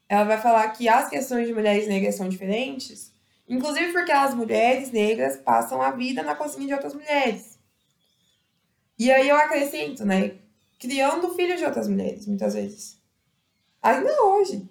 ela 0.09 0.25
vai 0.25 0.41
falar 0.41 0.67
que 0.71 0.89
as 0.89 1.09
questões 1.09 1.47
de 1.47 1.53
mulheres 1.53 1.87
negras 1.87 2.15
são 2.15 2.27
diferentes, 2.27 3.13
inclusive 3.47 3.93
porque 3.93 4.11
as 4.11 4.33
mulheres 4.33 4.91
negras 4.91 5.37
passam 5.37 5.81
a 5.81 5.91
vida 5.91 6.21
na 6.21 6.35
cozinha 6.35 6.67
de 6.67 6.73
outras 6.73 6.93
mulheres. 6.93 7.57
E 8.97 9.09
aí 9.09 9.29
eu 9.29 9.37
acrescento, 9.37 10.05
né? 10.05 10.35
Criando 10.77 11.33
filhos 11.33 11.59
de 11.59 11.65
outras 11.65 11.87
mulheres, 11.87 12.27
muitas 12.27 12.55
vezes. 12.55 12.99
Ainda 13.81 14.21
hoje. 14.21 14.69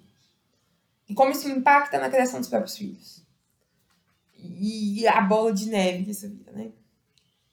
E 1.09 1.15
como 1.15 1.31
isso 1.31 1.49
impacta 1.49 1.99
na 1.99 2.11
criação 2.11 2.39
dos 2.39 2.51
próprios 2.51 2.77
filhos. 2.77 3.27
E 4.37 5.09
a 5.09 5.23
bola 5.23 5.55
de 5.55 5.71
neve 5.71 6.03
disso 6.03 6.29
vira, 6.29 6.53
né? 6.53 6.71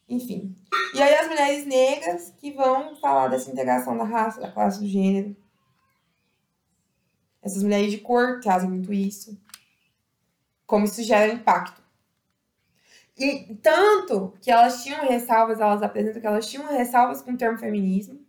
Enfim. 0.07 0.55
E 0.93 1.01
aí 1.01 1.15
as 1.15 1.27
mulheres 1.27 1.65
negras 1.65 2.33
que 2.37 2.51
vão 2.51 2.95
falar 2.95 3.27
dessa 3.27 3.51
integração 3.51 3.97
da 3.97 4.03
raça, 4.03 4.39
da 4.39 4.51
classe, 4.51 4.79
do 4.79 4.87
gênero. 4.87 5.35
Essas 7.41 7.63
mulheres 7.63 7.91
de 7.91 7.99
cor 7.99 8.39
trazem 8.39 8.69
muito 8.69 8.93
isso. 8.93 9.39
Como 10.65 10.85
isso 10.85 11.03
gera 11.03 11.31
impacto. 11.31 11.83
E 13.17 13.55
tanto 13.61 14.33
que 14.41 14.51
elas 14.51 14.83
tinham 14.83 15.07
ressalvas, 15.07 15.59
elas 15.59 15.81
apresentam 15.81 16.19
que 16.19 16.27
elas 16.27 16.47
tinham 16.47 16.67
ressalvas 16.67 17.21
com 17.21 17.31
o 17.31 17.37
termo 17.37 17.57
feminismo, 17.57 18.19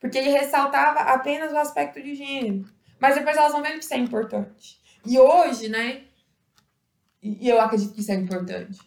porque 0.00 0.18
ele 0.18 0.30
ressaltava 0.30 1.00
apenas 1.00 1.52
o 1.52 1.56
aspecto 1.56 2.02
de 2.02 2.16
gênero. 2.16 2.68
Mas 2.98 3.14
depois 3.14 3.36
elas 3.36 3.52
vão 3.52 3.62
vendo 3.62 3.78
que 3.78 3.84
isso 3.84 3.94
é 3.94 3.98
importante. 3.98 4.80
E 5.06 5.18
hoje, 5.18 5.68
né? 5.68 6.04
E 7.22 7.48
eu 7.48 7.60
acredito 7.60 7.94
que 7.94 8.00
isso 8.00 8.10
é 8.10 8.16
importante. 8.16 8.78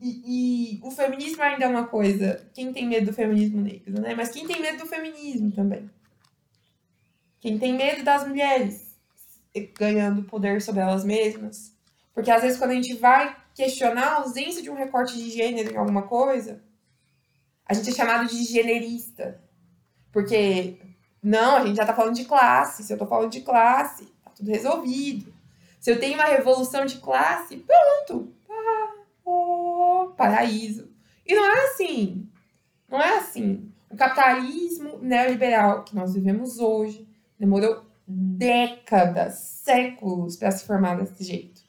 E, 0.00 0.80
o 0.82 0.90
feminismo 0.90 1.42
ainda 1.42 1.64
é 1.64 1.68
uma 1.68 1.86
coisa. 1.86 2.48
Quem 2.54 2.72
tem 2.72 2.86
medo 2.86 3.06
do 3.06 3.12
feminismo 3.12 3.60
negro, 3.60 4.00
né? 4.00 4.14
Mas 4.14 4.30
quem 4.30 4.46
tem 4.46 4.60
medo 4.60 4.78
do 4.78 4.86
feminismo 4.86 5.52
também? 5.52 5.90
Quem 7.40 7.58
tem 7.58 7.74
medo 7.74 8.02
das 8.02 8.26
mulheres 8.26 8.96
ganhando 9.78 10.22
poder 10.24 10.60
sobre 10.60 10.80
elas 10.80 11.04
mesmas? 11.04 11.74
Porque 12.14 12.30
às 12.30 12.42
vezes 12.42 12.58
quando 12.58 12.70
a 12.70 12.74
gente 12.74 12.94
vai 12.94 13.36
questionar 13.54 14.06
a 14.06 14.14
ausência 14.16 14.62
de 14.62 14.70
um 14.70 14.74
recorte 14.74 15.16
de 15.16 15.30
gênero 15.30 15.72
em 15.72 15.76
alguma 15.76 16.02
coisa, 16.02 16.62
a 17.64 17.74
gente 17.74 17.90
é 17.90 17.92
chamado 17.92 18.28
de 18.28 18.44
generista. 18.44 19.40
Porque, 20.12 20.78
não, 21.22 21.56
a 21.56 21.66
gente 21.66 21.76
já 21.76 21.84
tá 21.84 21.94
falando 21.94 22.14
de 22.14 22.24
classe. 22.24 22.84
Se 22.84 22.92
eu 22.92 22.98
tô 22.98 23.06
falando 23.06 23.30
de 23.30 23.40
classe, 23.40 24.06
tá 24.24 24.30
tudo 24.30 24.50
resolvido. 24.50 25.34
Se 25.78 25.90
eu 25.90 26.00
tenho 26.00 26.14
uma 26.14 26.24
revolução 26.24 26.86
de 26.86 26.98
classe, 26.98 27.56
pronto. 27.58 28.32
Paraíso. 30.16 30.88
E 31.24 31.34
não 31.34 31.44
é 31.44 31.64
assim. 31.64 32.28
Não 32.88 33.00
é 33.00 33.18
assim. 33.18 33.72
O 33.90 33.96
capitalismo 33.96 34.98
neoliberal 34.98 35.84
que 35.84 35.94
nós 35.94 36.14
vivemos 36.14 36.58
hoje 36.58 37.06
demorou 37.38 37.84
décadas, 38.06 39.34
séculos 39.34 40.36
para 40.36 40.50
se 40.50 40.64
formar 40.64 40.96
desse 40.96 41.24
jeito. 41.24 41.62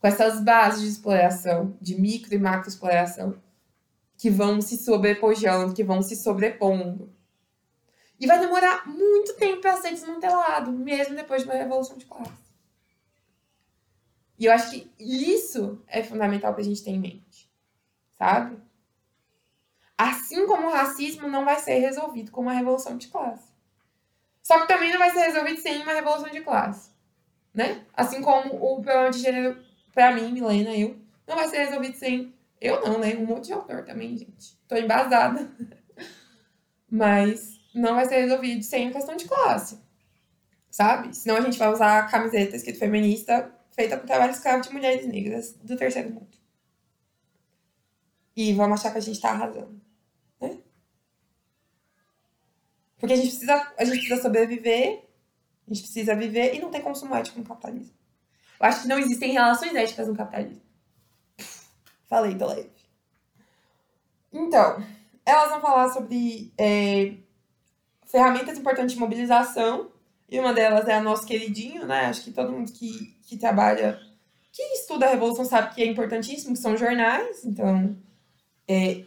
Com 0.00 0.06
essas 0.06 0.42
bases 0.42 0.82
de 0.82 0.88
exploração, 0.88 1.76
de 1.80 2.00
micro 2.00 2.34
e 2.34 2.38
macro 2.38 2.68
exploração, 2.68 3.36
que 4.16 4.30
vão 4.30 4.60
se 4.60 4.76
sobrepojando, 4.76 5.74
que 5.74 5.84
vão 5.84 6.02
se 6.02 6.16
sobrepondo. 6.16 7.12
E 8.18 8.26
vai 8.26 8.38
demorar 8.38 8.86
muito 8.86 9.34
tempo 9.34 9.62
para 9.62 9.78
ser 9.78 9.90
desmantelado, 9.90 10.70
mesmo 10.70 11.16
depois 11.16 11.42
de 11.42 11.48
uma 11.48 11.56
revolução 11.56 11.96
de 11.96 12.04
classe. 12.04 12.50
E 14.38 14.46
eu 14.46 14.52
acho 14.52 14.70
que 14.70 14.90
isso 14.98 15.82
é 15.86 16.02
fundamental 16.02 16.52
para 16.52 16.62
a 16.62 16.64
gente 16.64 16.82
ter 16.82 16.90
em 16.90 16.98
mente, 16.98 17.29
sabe? 18.20 18.58
Assim 19.96 20.46
como 20.46 20.66
o 20.66 20.70
racismo 20.70 21.26
não 21.26 21.42
vai 21.42 21.58
ser 21.58 21.78
resolvido 21.78 22.30
com 22.30 22.42
uma 22.42 22.52
revolução 22.52 22.98
de 22.98 23.08
classe. 23.08 23.48
Só 24.42 24.60
que 24.60 24.68
também 24.68 24.90
não 24.90 24.98
vai 24.98 25.10
ser 25.10 25.20
resolvido 25.20 25.58
sem 25.58 25.82
uma 25.82 25.94
revolução 25.94 26.28
de 26.28 26.42
classe, 26.42 26.90
né? 27.54 27.82
Assim 27.94 28.20
como 28.20 28.54
o 28.56 28.82
problema 28.82 29.10
de 29.10 29.20
gênero, 29.20 29.62
para 29.94 30.12
mim, 30.12 30.32
Milena, 30.32 30.76
eu, 30.76 30.98
não 31.26 31.34
vai 31.34 31.48
ser 31.48 31.64
resolvido 31.64 31.96
sem 31.96 32.34
eu 32.60 32.82
não, 32.82 32.98
né? 32.98 33.16
Um 33.16 33.24
monte 33.24 33.46
de 33.46 33.54
autor 33.54 33.84
também, 33.84 34.16
gente. 34.18 34.58
Tô 34.68 34.76
embasada. 34.76 35.50
Mas 36.90 37.58
não 37.74 37.94
vai 37.94 38.04
ser 38.04 38.20
resolvido 38.20 38.62
sem 38.62 38.92
questão 38.92 39.16
de 39.16 39.26
classe. 39.26 39.80
Sabe? 40.70 41.16
Senão 41.16 41.36
a 41.36 41.40
gente 41.40 41.58
vai 41.58 41.72
usar 41.72 42.10
camiseta 42.10 42.54
escrito 42.54 42.78
feminista 42.78 43.50
feita 43.70 43.96
por 43.96 44.06
trabalho 44.06 44.32
escravo 44.32 44.62
de 44.62 44.72
mulheres 44.72 45.06
negras 45.06 45.54
do 45.54 45.74
terceiro 45.74 46.10
mundo. 46.10 46.39
E 48.40 48.54
vamos 48.54 48.80
achar 48.80 48.90
que 48.90 48.96
a 48.96 49.02
gente 49.02 49.20
tá 49.20 49.32
arrasando. 49.32 49.78
Né? 50.40 50.56
Porque 52.98 53.12
a 53.12 53.16
gente 53.16 53.28
precisa, 53.28 53.72
a 53.76 53.84
gente 53.84 53.98
precisa 53.98 54.22
sobreviver, 54.22 55.04
a 55.66 55.74
gente 55.74 55.82
precisa 55.82 56.16
viver 56.16 56.54
e 56.54 56.58
não 56.58 56.70
tem 56.70 56.80
consumo 56.80 57.14
ético 57.14 57.38
no 57.38 57.44
capitalismo. 57.44 57.94
Eu 58.58 58.66
acho 58.66 58.80
que 58.80 58.88
não 58.88 58.98
existem 58.98 59.32
relações 59.32 59.74
éticas 59.74 60.08
no 60.08 60.16
capitalismo. 60.16 60.62
Falei, 62.08 62.34
tô 62.34 62.46
leve. 62.46 62.70
Então, 64.32 64.82
elas 65.26 65.50
vão 65.50 65.60
falar 65.60 65.90
sobre 65.90 66.50
é, 66.56 67.16
ferramentas 68.06 68.56
importantes 68.56 68.94
de 68.94 69.00
mobilização 69.00 69.92
e 70.30 70.40
uma 70.40 70.54
delas 70.54 70.88
é 70.88 70.94
a 70.94 71.02
nosso 71.02 71.26
queridinho, 71.26 71.86
né? 71.86 72.06
Acho 72.06 72.24
que 72.24 72.32
todo 72.32 72.52
mundo 72.52 72.72
que, 72.72 73.18
que 73.26 73.36
trabalha, 73.36 74.00
que 74.50 74.62
estuda 74.62 75.04
a 75.04 75.10
Revolução 75.10 75.44
sabe 75.44 75.74
que 75.74 75.82
é 75.82 75.86
importantíssimo, 75.86 76.54
que 76.54 76.60
são 76.60 76.74
jornais. 76.74 77.44
Então, 77.44 77.98
é, 78.70 79.02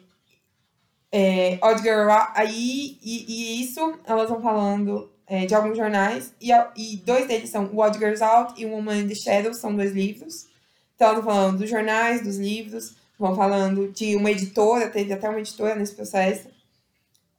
é, 1.09 1.59
Odd 1.61 1.81
Girl 1.81 2.09
aí, 2.35 2.97
e, 3.01 3.25
e 3.29 3.61
isso 3.61 3.97
elas 4.05 4.29
vão 4.29 4.41
falando 4.41 5.09
é, 5.25 5.45
de 5.45 5.55
alguns 5.55 5.77
jornais, 5.77 6.33
e, 6.41 6.51
e 6.75 6.97
dois 6.97 7.27
deles 7.27 7.49
são 7.49 7.67
o 7.67 7.79
Odd 7.79 7.97
Girls 7.97 8.21
Out 8.21 8.61
e 8.61 8.65
Woman 8.65 8.99
in 8.99 9.07
the 9.07 9.15
Shadows, 9.15 9.57
são 9.57 9.73
dois 9.73 9.93
livros. 9.93 10.47
Então, 10.95 11.07
elas 11.07 11.23
vão 11.23 11.33
falando 11.33 11.59
dos 11.59 11.69
jornais, 11.69 12.21
dos 12.21 12.37
livros, 12.37 12.95
vão 13.17 13.35
falando 13.35 13.89
de 13.93 14.17
uma 14.17 14.31
editora, 14.31 14.89
teve 14.89 15.13
até 15.13 15.29
uma 15.29 15.39
editora 15.39 15.75
nesse 15.75 15.95
processo. 15.95 16.49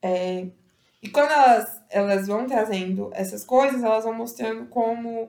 É, 0.01 0.47
e 1.03 1.09
quando 1.11 1.31
elas, 1.31 1.81
elas 1.91 2.27
vão 2.27 2.47
trazendo 2.47 3.11
essas 3.13 3.45
coisas, 3.45 3.83
elas 3.83 4.05
vão 4.05 4.15
mostrando 4.15 4.67
como 4.67 5.29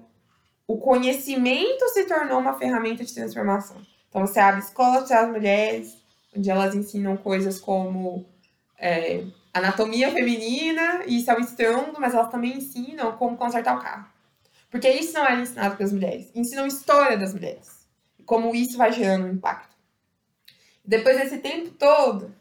o 0.66 0.78
conhecimento 0.78 1.90
se 1.90 2.06
tornou 2.06 2.40
uma 2.40 2.58
ferramenta 2.58 3.04
de 3.04 3.14
transformação. 3.14 3.78
Então, 4.10 4.26
você 4.26 4.40
abre 4.40 4.62
escolas 4.62 5.10
para 5.10 5.22
as 5.22 5.30
mulheres, 5.30 6.05
onde 6.36 6.50
elas 6.50 6.76
ensinam 6.76 7.16
coisas 7.18 7.60
como 7.60 8.26
é, 8.78 9.24
anatomia 9.54 10.12
feminina, 10.12 11.04
e 11.06 11.18
isso 11.18 11.32
é 11.32 11.36
um 11.36 11.40
estrondo, 11.40 12.00
mas 12.00 12.14
elas 12.14 12.30
também 12.30 12.58
ensinam 12.58 13.16
como 13.18 13.38
consertar 13.38 13.78
o 13.78 13.82
carro. 13.82 14.08
Porque 14.70 14.90
isso 14.90 15.14
não 15.14 15.26
é 15.26 15.40
ensinado 15.40 15.76
para 15.76 15.86
as 15.86 15.94
mulheres. 15.94 16.32
Ensinam 16.36 16.68
história 16.68 17.18
das 17.18 17.34
mulheres. 17.34 17.88
Como 18.26 18.54
isso 18.54 18.78
vai 18.78 18.92
gerando 18.92 19.26
um 19.26 19.32
impacto. 19.32 19.76
Depois 20.84 21.18
desse 21.18 21.38
tempo 21.38 21.70
todo, 21.72 22.36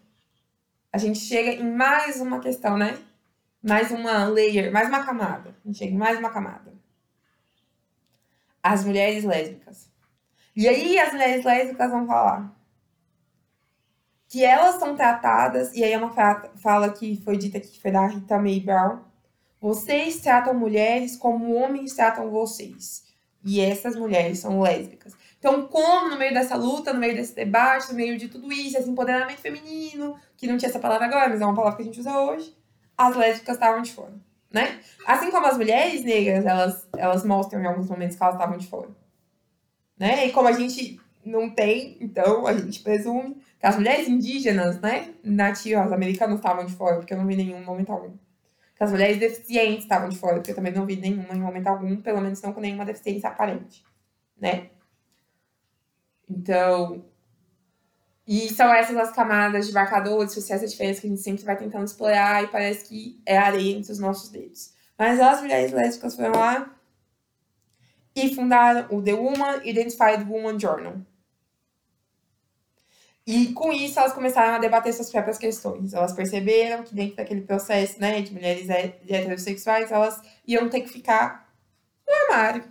a 0.92 0.98
gente 0.98 1.18
chega 1.18 1.52
em 1.52 1.70
mais 1.70 2.20
uma 2.20 2.40
questão, 2.40 2.76
né? 2.76 2.98
mais 3.64 3.90
uma 3.90 4.26
layer, 4.26 4.70
mais 4.70 4.88
uma 4.88 5.04
camada. 5.04 5.56
A 5.64 5.66
gente 5.66 5.78
chega 5.78 5.94
em 5.94 5.96
mais 5.96 6.18
uma 6.18 6.30
camada. 6.30 6.72
As 8.62 8.84
mulheres 8.84 9.24
lésbicas. 9.24 9.90
E 10.54 10.68
aí 10.68 10.98
as 10.98 11.12
mulheres 11.12 11.44
lésbicas 11.44 11.90
vão 11.90 12.06
falar 12.06 12.54
que 14.34 14.44
elas 14.44 14.80
são 14.80 14.96
tratadas, 14.96 15.72
e 15.76 15.84
aí 15.84 15.92
é 15.92 15.96
uma 15.96 16.10
fala 16.56 16.90
que 16.90 17.22
foi 17.24 17.36
dita 17.36 17.58
aqui, 17.58 17.68
que 17.68 17.80
foi 17.80 17.92
da 17.92 18.04
Rita 18.04 18.36
May 18.36 18.58
Brown. 18.58 18.98
Vocês 19.60 20.18
tratam 20.18 20.52
mulheres 20.52 21.16
como 21.16 21.54
homens 21.54 21.94
tratam 21.94 22.32
vocês. 22.32 23.04
E 23.44 23.60
essas 23.60 23.94
mulheres 23.94 24.40
são 24.40 24.60
lésbicas. 24.60 25.14
Então, 25.38 25.68
como 25.68 26.10
no 26.10 26.18
meio 26.18 26.34
dessa 26.34 26.56
luta, 26.56 26.92
no 26.92 26.98
meio 26.98 27.14
desse 27.14 27.32
debate, 27.32 27.90
no 27.90 27.94
meio 27.94 28.18
de 28.18 28.26
tudo 28.26 28.52
isso, 28.52 28.76
esse 28.76 28.90
empoderamento 28.90 29.38
feminino, 29.38 30.18
que 30.36 30.48
não 30.48 30.58
tinha 30.58 30.68
essa 30.68 30.80
palavra 30.80 31.06
agora, 31.06 31.28
mas 31.28 31.40
é 31.40 31.46
uma 31.46 31.54
palavra 31.54 31.76
que 31.76 31.82
a 31.82 31.86
gente 31.86 32.00
usa 32.00 32.18
hoje, 32.18 32.52
as 32.98 33.14
lésbicas 33.14 33.54
estavam 33.54 33.82
de 33.82 33.92
fora, 33.92 34.14
né? 34.50 34.80
Assim 35.06 35.30
como 35.30 35.46
as 35.46 35.56
mulheres 35.56 36.02
negras, 36.02 36.44
elas, 36.44 36.88
elas 36.96 37.24
mostram 37.24 37.62
em 37.62 37.66
alguns 37.66 37.88
momentos 37.88 38.16
que 38.16 38.22
elas 38.24 38.34
estavam 38.34 38.58
de 38.58 38.66
fora. 38.66 38.90
Né? 39.96 40.26
E 40.26 40.32
como 40.32 40.48
a 40.48 40.52
gente 40.52 40.98
não 41.24 41.48
tem, 41.48 41.96
então 42.00 42.48
a 42.48 42.52
gente 42.52 42.80
presume 42.80 43.36
as 43.64 43.76
mulheres 43.76 44.08
indígenas, 44.08 44.80
né, 44.80 45.14
nativas 45.22 45.92
americanas 45.92 46.36
estavam 46.36 46.66
de 46.66 46.72
fora, 46.74 46.96
porque 46.96 47.14
eu 47.14 47.18
não 47.18 47.26
vi 47.26 47.36
nenhum 47.36 47.64
momento 47.64 47.90
algum. 47.90 48.16
Que 48.76 48.82
as 48.84 48.90
mulheres 48.90 49.18
deficientes 49.18 49.84
estavam 49.84 50.08
de 50.08 50.18
fora, 50.18 50.34
porque 50.34 50.50
eu 50.50 50.54
também 50.54 50.72
não 50.72 50.84
vi 50.84 50.96
nenhuma 50.96 51.34
em 51.34 51.40
momento 51.40 51.68
algum, 51.68 51.96
pelo 51.96 52.20
menos 52.20 52.42
não 52.42 52.52
com 52.52 52.60
nenhuma 52.60 52.84
deficiência 52.84 53.28
aparente, 53.28 53.84
né? 54.40 54.70
Então, 56.28 57.04
e 58.26 58.48
são 58.48 58.72
essas 58.72 58.96
as 58.96 59.12
camadas 59.12 59.66
de 59.66 59.72
marcadores 59.72 60.32
sociais 60.32 60.62
a 60.62 60.66
diferença 60.66 61.00
que 61.00 61.06
a 61.06 61.10
gente 61.10 61.22
sempre 61.22 61.44
vai 61.44 61.56
tentando 61.56 61.84
explorar 61.84 62.42
e 62.42 62.48
parece 62.48 62.88
que 62.88 63.20
é 63.26 63.36
areia 63.36 63.76
entre 63.76 63.92
os 63.92 63.98
nossos 63.98 64.30
dedos. 64.30 64.72
Mas 64.98 65.20
as 65.20 65.40
mulheres 65.40 65.72
lésbicas 65.72 66.16
foram 66.16 66.32
lá 66.32 66.74
e 68.14 68.34
fundaram 68.34 68.86
o 68.96 69.02
The 69.02 69.12
Woman 69.12 69.60
Identified 69.64 70.24
Woman 70.28 70.58
Journal. 70.58 70.96
E 73.26 73.52
com 73.52 73.72
isso 73.72 73.98
elas 73.98 74.12
começaram 74.12 74.54
a 74.54 74.58
debater 74.58 74.92
suas 74.92 75.10
próprias 75.10 75.38
questões. 75.38 75.94
Elas 75.94 76.12
perceberam 76.12 76.82
que 76.84 76.94
dentro 76.94 77.16
daquele 77.16 77.40
processo 77.42 77.98
né, 78.00 78.20
de 78.20 78.32
mulheres 78.32 78.68
heterossexuais, 78.68 79.90
elas 79.90 80.20
iam 80.46 80.68
ter 80.68 80.82
que 80.82 80.88
ficar 80.88 81.50
no 82.06 82.14
armário. 82.24 82.64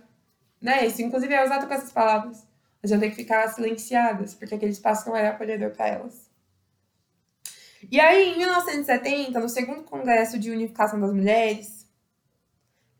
Né? 0.60 0.86
Isso, 0.86 1.02
inclusive, 1.02 1.34
é 1.34 1.44
usado 1.44 1.66
com 1.66 1.74
essas 1.74 1.92
palavras 1.92 2.46
mas 2.84 2.90
iam 2.90 3.00
ter 3.00 3.08
que 3.08 3.16
ficar 3.16 3.48
silenciadas, 3.48 4.34
porque 4.34 4.54
aquele 4.54 4.72
espaço 4.72 5.08
não 5.08 5.16
era 5.16 5.30
acolhedor 5.30 5.70
para 5.70 5.88
elas. 5.88 6.30
E 7.90 7.98
aí, 7.98 8.28
em 8.28 8.36
1970, 8.36 9.40
no 9.40 9.48
segundo 9.48 9.84
Congresso 9.84 10.38
de 10.38 10.50
Unificação 10.50 11.00
das 11.00 11.10
Mulheres, 11.10 11.90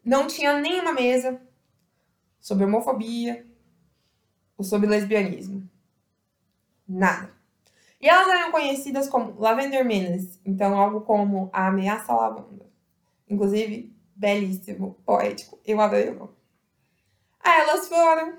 não 0.02 0.26
tinha 0.26 0.58
nenhuma 0.58 0.94
mesa 0.94 1.38
sobre 2.40 2.64
homofobia 2.64 3.46
ou 4.56 4.64
sobre 4.64 4.88
lesbianismo. 4.88 5.68
Nada. 6.88 7.33
E 8.04 8.06
elas 8.06 8.28
eram 8.28 8.52
conhecidas 8.52 9.08
como 9.08 9.40
Lavender 9.40 9.82
Menace, 9.82 10.38
então 10.44 10.78
algo 10.78 11.00
como 11.00 11.48
a 11.50 11.68
ameaça 11.68 12.12
lavanda. 12.12 12.66
Inclusive, 13.26 13.96
belíssimo, 14.14 15.00
poético. 15.06 15.58
Eu 15.64 15.80
adorei 15.80 16.10
o 16.10 16.14
nome. 16.14 16.34
Aí 17.40 17.62
elas 17.62 17.88
foram 17.88 18.36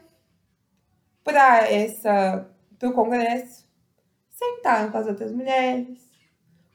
para 1.23 1.67
essa 1.67 2.47
para 2.77 2.89
o 2.89 2.93
congresso, 2.93 3.67
sentaram 4.29 4.91
com 4.91 4.99
as 4.99 5.07
outras 5.07 5.31
mulheres, 5.31 5.97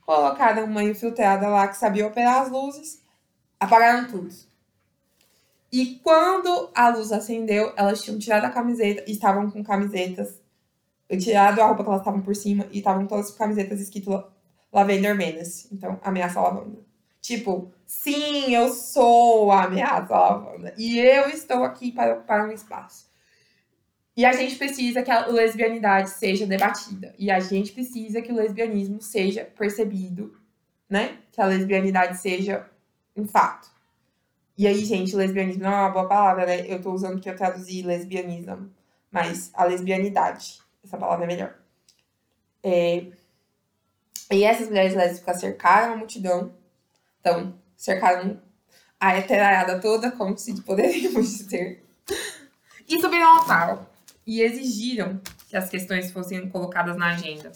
colocaram 0.04 0.64
uma 0.64 0.82
infiltrada 0.82 1.46
lá 1.46 1.68
que 1.68 1.76
sabia 1.76 2.08
operar 2.08 2.42
as 2.42 2.50
luzes, 2.50 3.04
apagaram 3.60 4.08
tudo. 4.08 4.34
E 5.70 5.94
quando 6.02 6.72
a 6.74 6.88
luz 6.88 7.12
acendeu, 7.12 7.72
elas 7.76 8.02
tinham 8.02 8.18
tirado 8.18 8.46
a 8.46 8.50
camiseta 8.50 9.04
e 9.06 9.12
estavam 9.12 9.48
com 9.48 9.62
camisetas, 9.62 10.39
tirado 11.18 11.60
a 11.60 11.66
roupa 11.66 11.82
que 11.82 11.88
elas 11.88 12.00
estavam 12.00 12.20
por 12.20 12.36
cima 12.36 12.66
e 12.70 12.78
estavam 12.78 13.06
todas 13.06 13.30
com 13.30 13.38
camisetas 13.38 13.80
escrito 13.80 14.22
Lavender 14.72 15.14
Menace, 15.16 15.68
então 15.72 15.98
ameaça 16.02 16.40
lavanda. 16.40 16.78
Tipo, 17.20 17.70
sim, 17.86 18.54
eu 18.54 18.68
sou 18.70 19.50
a 19.50 19.64
ameaça 19.64 20.16
lavanda 20.16 20.74
e 20.78 20.98
eu 20.98 21.28
estou 21.28 21.64
aqui 21.64 21.92
para 21.92 22.14
ocupar 22.14 22.48
um 22.48 22.52
espaço. 22.52 23.10
E 24.16 24.24
a 24.24 24.32
gente 24.32 24.56
precisa 24.56 25.02
que 25.02 25.10
a 25.10 25.26
lesbianidade 25.26 26.10
seja 26.10 26.46
debatida. 26.46 27.14
E 27.18 27.30
a 27.30 27.40
gente 27.40 27.72
precisa 27.72 28.20
que 28.20 28.32
o 28.32 28.36
lesbianismo 28.36 29.00
seja 29.00 29.44
percebido, 29.44 30.36
né? 30.88 31.18
Que 31.32 31.40
a 31.40 31.46
lesbianidade 31.46 32.18
seja 32.18 32.68
um 33.16 33.26
fato. 33.26 33.70
E 34.58 34.66
aí, 34.66 34.84
gente, 34.84 35.16
lesbianismo 35.16 35.62
não 35.62 35.72
é 35.72 35.76
uma 35.76 35.88
boa 35.88 36.06
palavra, 36.08 36.44
né? 36.44 36.66
Eu 36.70 36.82
tô 36.82 36.92
usando 36.92 37.20
que 37.20 37.30
eu 37.30 37.36
traduzi 37.36 37.82
lesbianismo, 37.82 38.70
mas 39.10 39.50
a 39.54 39.64
lesbianidade. 39.64 40.60
Essa 40.84 40.96
palavra 40.96 41.24
é 41.24 41.28
melhor. 41.28 41.54
É... 42.62 43.06
E 44.32 44.44
essas 44.44 44.68
mulheres 44.68 44.94
lésbicas 44.94 45.40
cercaram 45.40 45.94
a 45.94 45.96
multidão 45.96 46.54
Então, 47.20 47.54
cercaram 47.76 48.40
a 48.98 49.16
heteraiada 49.16 49.80
toda, 49.80 50.10
como 50.12 50.36
se 50.36 50.60
poderíamos 50.62 51.30
dizer. 51.38 51.84
E 52.88 53.00
subiram 53.00 53.38
ao 53.38 53.44
palco 53.46 53.86
e 54.26 54.42
exigiram 54.42 55.20
que 55.48 55.56
as 55.56 55.68
questões 55.68 56.12
fossem 56.12 56.48
colocadas 56.50 56.96
na 56.96 57.08
agenda. 57.08 57.50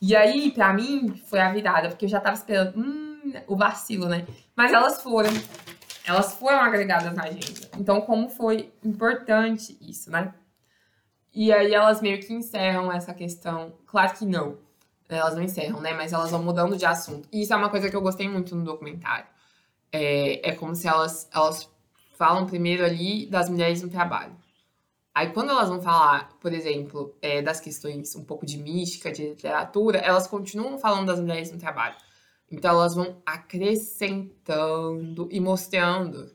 E 0.00 0.16
aí, 0.16 0.50
pra 0.50 0.72
mim, 0.72 1.20
foi 1.26 1.40
a 1.40 1.52
virada, 1.52 1.88
porque 1.88 2.04
eu 2.04 2.08
já 2.08 2.20
tava 2.20 2.36
esperando 2.36 2.78
hum, 2.78 3.32
o 3.46 3.56
vacilo, 3.56 4.08
né? 4.08 4.26
Mas 4.56 4.72
elas 4.72 5.02
foram. 5.02 5.30
Elas 6.04 6.34
foram 6.34 6.60
agregadas 6.60 7.14
na 7.14 7.24
agenda. 7.24 7.68
Então, 7.76 8.00
como 8.00 8.28
foi 8.28 8.72
importante 8.82 9.76
isso, 9.80 10.10
né? 10.10 10.32
E 11.40 11.52
aí 11.52 11.72
elas 11.72 12.00
meio 12.00 12.18
que 12.18 12.34
encerram 12.34 12.90
essa 12.90 13.14
questão. 13.14 13.72
Claro 13.86 14.18
que 14.18 14.26
não. 14.26 14.58
Elas 15.08 15.36
não 15.36 15.42
encerram, 15.42 15.80
né? 15.80 15.94
Mas 15.94 16.12
elas 16.12 16.32
vão 16.32 16.42
mudando 16.42 16.76
de 16.76 16.84
assunto. 16.84 17.28
E 17.30 17.42
isso 17.42 17.54
é 17.54 17.56
uma 17.56 17.70
coisa 17.70 17.88
que 17.88 17.94
eu 17.94 18.00
gostei 18.00 18.28
muito 18.28 18.56
no 18.56 18.64
documentário. 18.64 19.24
É, 19.92 20.48
é 20.48 20.52
como 20.56 20.74
se 20.74 20.88
elas, 20.88 21.30
elas 21.32 21.70
falam 22.16 22.44
primeiro 22.44 22.84
ali 22.84 23.24
das 23.26 23.48
mulheres 23.48 23.80
no 23.80 23.88
trabalho. 23.88 24.34
Aí, 25.14 25.32
quando 25.32 25.50
elas 25.50 25.68
vão 25.68 25.80
falar, 25.80 26.28
por 26.40 26.52
exemplo, 26.52 27.16
é, 27.22 27.40
das 27.40 27.60
questões 27.60 28.16
um 28.16 28.24
pouco 28.24 28.44
de 28.44 28.58
mística, 28.58 29.12
de 29.12 29.28
literatura, 29.28 29.98
elas 29.98 30.26
continuam 30.26 30.76
falando 30.76 31.06
das 31.06 31.20
mulheres 31.20 31.52
no 31.52 31.58
trabalho. 31.58 31.94
Então, 32.50 32.72
elas 32.72 32.96
vão 32.96 33.22
acrescentando 33.24 35.28
e 35.30 35.38
mostrando 35.38 36.34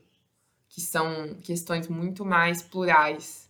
que 0.69 0.79
são 0.79 1.35
questões 1.41 1.89
muito 1.89 2.23
mais 2.23 2.61
plurais 2.61 3.42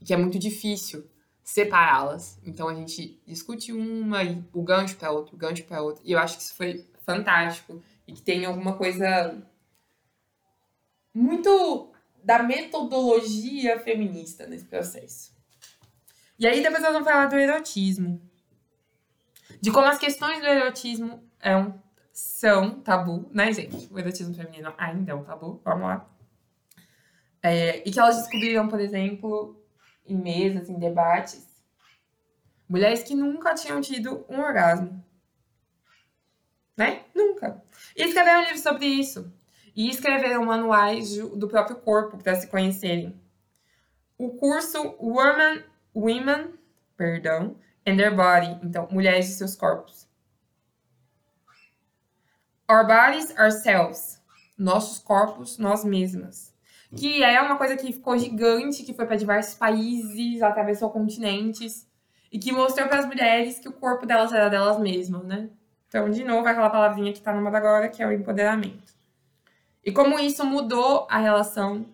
e 0.00 0.04
que 0.04 0.14
é 0.14 0.16
muito 0.16 0.38
difícil 0.38 1.08
separá-las. 1.42 2.38
Então, 2.44 2.68
a 2.68 2.74
gente 2.74 3.20
discute 3.26 3.72
uma 3.72 4.22
e 4.22 4.44
o 4.52 4.62
gancho 4.62 4.96
para 4.96 5.10
outro, 5.10 5.34
o 5.34 5.38
gancho 5.38 5.64
para 5.64 5.82
outro. 5.82 6.02
E 6.04 6.12
eu 6.12 6.18
acho 6.18 6.36
que 6.36 6.42
isso 6.42 6.54
foi 6.54 6.86
fantástico 7.04 7.82
e 8.06 8.12
que 8.12 8.22
tem 8.22 8.44
alguma 8.44 8.76
coisa 8.76 9.36
muito 11.12 11.92
da 12.22 12.42
metodologia 12.42 13.78
feminista 13.80 14.46
nesse 14.46 14.64
processo. 14.64 15.32
E 16.38 16.46
aí 16.46 16.62
depois 16.62 16.82
nós 16.82 16.92
vamos 16.92 17.08
falar 17.08 17.26
do 17.26 17.36
erotismo. 17.36 18.20
De 19.60 19.70
como 19.70 19.86
as 19.86 19.98
questões 19.98 20.40
do 20.40 20.46
erotismo 20.46 21.22
é 21.40 21.56
um, 21.56 21.74
são 22.12 22.80
tabu, 22.80 23.28
né, 23.32 23.52
gente? 23.52 23.92
O 23.92 23.98
erotismo 23.98 24.34
feminino 24.34 24.72
ainda 24.78 25.12
é 25.12 25.14
um 25.14 25.24
tabu, 25.24 25.60
vamos 25.64 25.82
lá. 25.82 26.08
É, 27.42 27.86
e 27.86 27.90
que 27.90 27.98
elas 27.98 28.16
descobriram, 28.16 28.68
por 28.68 28.80
exemplo, 28.80 29.59
em 30.12 30.16
mesas, 30.16 30.68
em 30.68 30.78
debates, 30.78 31.46
mulheres 32.68 33.02
que 33.02 33.14
nunca 33.14 33.54
tinham 33.54 33.80
tido 33.80 34.24
um 34.28 34.40
orgasmo. 34.40 35.04
Né? 36.76 37.04
Nunca. 37.14 37.62
E 37.96 38.04
escreveram 38.04 38.40
um 38.40 38.44
livro 38.44 38.58
sobre 38.58 38.86
isso 38.86 39.32
e 39.74 39.88
escreveram 39.88 40.44
manuais 40.44 41.16
do 41.16 41.48
próprio 41.48 41.76
corpo 41.76 42.18
para 42.18 42.34
se 42.34 42.46
conhecerem. 42.46 43.20
O 44.18 44.30
curso 44.30 44.96
Women, 45.00 45.64
Women 45.94 46.60
perdão, 47.00 47.56
and 47.86 47.96
Their 47.96 48.14
Body, 48.14 48.60
então, 48.62 48.86
Mulheres 48.90 49.30
e 49.30 49.32
Seus 49.32 49.56
Corpos. 49.56 50.06
Our 52.70 52.86
Bodies 52.86 53.34
Ourselves, 53.38 54.22
Nossos 54.56 54.98
Corpos, 54.98 55.56
Nós 55.56 55.82
Mesmas. 55.82 56.49
Que 56.96 57.22
é 57.22 57.40
uma 57.40 57.56
coisa 57.56 57.76
que 57.76 57.92
ficou 57.92 58.18
gigante, 58.18 58.82
que 58.82 58.92
foi 58.92 59.06
para 59.06 59.16
diversos 59.16 59.54
países, 59.54 60.42
atravessou 60.42 60.90
continentes, 60.90 61.86
e 62.32 62.38
que 62.38 62.52
mostrou 62.52 62.88
para 62.88 63.00
as 63.00 63.06
mulheres 63.06 63.58
que 63.58 63.68
o 63.68 63.72
corpo 63.72 64.06
delas 64.06 64.32
era 64.32 64.48
delas 64.48 64.78
mesmas, 64.78 65.24
né? 65.24 65.50
Então, 65.88 66.08
de 66.10 66.24
novo, 66.24 66.46
aquela 66.46 66.70
palavrinha 66.70 67.12
que 67.12 67.18
está 67.18 67.32
no 67.32 67.42
moda 67.42 67.58
agora, 67.58 67.88
que 67.88 68.02
é 68.02 68.06
o 68.06 68.12
empoderamento. 68.12 68.94
E 69.84 69.90
como 69.90 70.18
isso 70.18 70.44
mudou 70.44 71.06
a 71.10 71.18
relação 71.18 71.86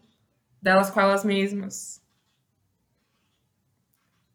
delas 0.61 0.91
com 0.91 1.01
elas 1.01 1.25
mesmas. 1.25 2.03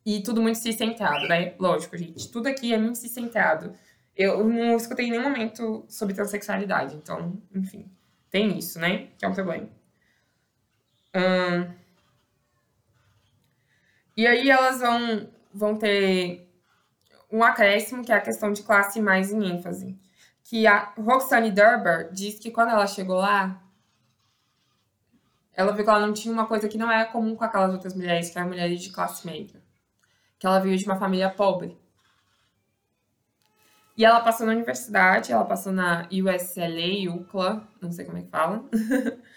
E 0.06 0.22
tudo 0.24 0.42
muito 0.42 0.58
se 0.58 0.74
centrado, 0.74 1.28
né? 1.28 1.54
Lógico, 1.60 1.96
gente. 1.98 2.32
Tudo 2.32 2.48
aqui 2.48 2.74
é 2.74 2.78
muito 2.78 2.98
se 2.98 3.08
centrado. 3.08 3.74
Eu 4.16 4.44
não 4.44 4.76
escutei 4.76 5.08
em 5.08 5.12
nenhum 5.12 5.24
momento 5.24 5.86
sobre 5.88 6.16
transexualidade. 6.16 6.96
Então, 6.96 7.40
enfim. 7.54 7.86
Tem 8.30 8.58
isso, 8.58 8.80
né? 8.80 9.10
Que 9.18 9.26
é 9.26 9.28
um 9.28 9.34
problema. 9.34 9.70
Hum... 11.16 11.74
E 14.16 14.28
aí 14.28 14.50
elas 14.50 14.80
vão, 14.80 15.30
vão 15.54 15.78
ter 15.78 16.48
um 17.32 17.44
acréscimo, 17.44 18.04
que 18.04 18.12
é 18.12 18.16
a 18.16 18.22
questão 18.22 18.52
de 18.52 18.62
classe 18.62 19.02
mais 19.02 19.32
em 19.32 19.44
ênfase 19.50 19.98
que 20.52 20.68
a 20.68 20.94
Roxane 20.98 21.50
Durber 21.50 22.12
diz 22.12 22.38
que 22.38 22.52
quando 22.52 22.72
ela 22.72 22.86
chegou 22.86 23.16
lá, 23.16 23.64
ela 25.54 25.72
viu 25.72 25.86
que 25.86 25.90
ela 25.90 26.06
não 26.06 26.12
tinha 26.12 26.34
uma 26.34 26.46
coisa 26.46 26.68
que 26.68 26.78
não 26.78 26.92
era 26.92 27.06
comum 27.06 27.38
com 27.38 27.46
aquelas 27.46 27.72
outras 27.72 27.96
mulheres, 27.96 28.30
que 28.30 28.38
eram 28.38 28.50
mulheres 28.50 28.82
de 28.82 28.90
classe 28.90 29.26
média. 29.26 29.64
Que 30.38 30.46
ela 30.46 30.60
veio 30.60 30.78
de 30.78 30.84
uma 30.84 30.98
família 30.98 31.30
pobre. 31.30 31.80
E 33.96 34.04
ela 34.04 34.20
passou 34.20 34.46
na 34.46 34.52
universidade, 34.52 35.32
ela 35.32 35.46
passou 35.46 35.72
na 35.72 36.10
USLA, 36.12 37.10
UCLA, 37.16 37.66
não 37.80 37.94
sei 37.94 38.04
como 38.04 38.18
é 38.18 38.24
que 38.24 38.30
fala. 38.30 38.66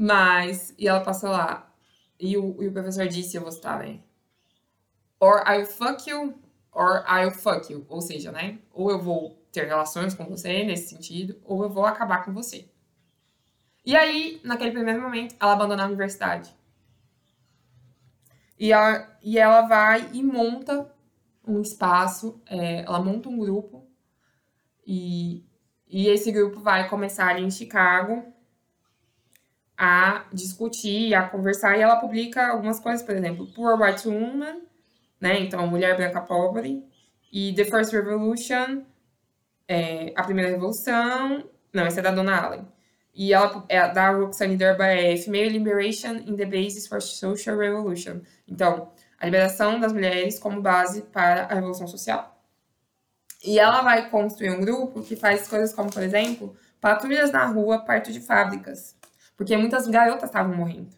Mas, 0.00 0.72
e 0.78 0.86
ela 0.86 1.00
passou 1.00 1.30
lá. 1.30 1.68
E 2.20 2.36
o, 2.36 2.62
e 2.62 2.68
o 2.68 2.72
professor 2.72 3.08
disse, 3.08 3.36
eu 3.36 3.42
vou 3.42 3.50
citar, 3.50 3.80
né? 3.80 3.98
Or 5.18 5.42
I'll 5.44 5.66
fuck 5.66 6.08
you, 6.08 6.38
or 6.70 7.04
I'll 7.08 7.32
fuck 7.32 7.72
you. 7.72 7.84
Ou 7.88 8.00
seja, 8.00 8.30
né? 8.30 8.60
Ou 8.72 8.92
eu 8.92 9.00
vou 9.00 9.42
ter 9.50 9.66
relações 9.66 10.14
com 10.14 10.24
você 10.24 10.62
nesse 10.62 10.94
sentido, 10.94 11.36
ou 11.44 11.64
eu 11.64 11.68
vou 11.68 11.84
acabar 11.84 12.24
com 12.24 12.32
você. 12.32 12.70
E 13.84 13.96
aí, 13.96 14.40
naquele 14.44 14.70
primeiro 14.70 15.02
momento, 15.02 15.34
ela 15.40 15.54
abandona 15.54 15.82
a 15.82 15.86
universidade. 15.86 16.54
E 18.56 18.70
ela, 18.70 19.18
e 19.20 19.36
ela 19.36 19.62
vai 19.62 20.10
e 20.12 20.22
monta 20.22 20.88
um 21.44 21.60
espaço, 21.60 22.40
é, 22.46 22.82
ela 22.82 23.02
monta 23.02 23.28
um 23.28 23.38
grupo, 23.38 23.84
e, 24.86 25.44
e 25.88 26.06
esse 26.06 26.30
grupo 26.30 26.60
vai 26.60 26.88
começar 26.88 27.40
em 27.40 27.50
Chicago 27.50 28.32
a 29.78 30.24
discutir, 30.32 31.14
a 31.14 31.28
conversar, 31.28 31.78
e 31.78 31.82
ela 31.82 31.96
publica 31.96 32.48
algumas 32.48 32.80
coisas, 32.80 33.00
por 33.00 33.14
exemplo, 33.14 33.46
Poor 33.54 33.80
White 33.80 34.08
Woman, 34.08 34.62
né, 35.20 35.38
então 35.38 35.64
Mulher 35.68 35.96
Branca 35.96 36.20
Pobre, 36.20 36.84
e 37.32 37.54
The 37.54 37.64
First 37.64 37.92
Revolution, 37.92 38.82
é, 39.68 40.12
A 40.16 40.24
Primeira 40.24 40.50
Revolução. 40.50 41.44
Não, 41.72 41.84
essa 41.84 42.00
é 42.00 42.02
da 42.02 42.10
Dona 42.10 42.40
Allen. 42.40 42.66
E 43.14 43.32
ela, 43.32 43.64
é, 43.68 43.88
da 43.92 44.10
Roxane 44.10 44.56
Durba 44.56 44.86
é 44.86 45.16
Female 45.16 45.50
Liberation 45.50 46.16
in 46.26 46.36
the 46.36 46.46
Basis 46.46 46.86
for 46.86 47.02
Social 47.02 47.56
Revolution. 47.56 48.20
Então, 48.48 48.90
a 49.20 49.26
liberação 49.26 49.78
das 49.78 49.92
mulheres 49.92 50.38
como 50.38 50.62
base 50.62 51.02
para 51.02 51.44
a 51.44 51.54
revolução 51.54 51.86
social. 51.86 52.36
E 53.44 53.58
ela 53.58 53.82
vai 53.82 54.08
construir 54.10 54.50
um 54.50 54.60
grupo 54.60 55.02
que 55.02 55.14
faz 55.14 55.46
coisas 55.46 55.72
como, 55.72 55.92
por 55.92 56.02
exemplo, 56.02 56.56
patrulhas 56.80 57.30
na 57.30 57.46
rua 57.46 57.80
perto 57.80 58.10
de 58.12 58.20
fábricas. 58.20 58.96
Porque 59.38 59.56
muitas 59.56 59.86
garotas 59.86 60.28
estavam 60.28 60.56
morrendo. 60.56 60.94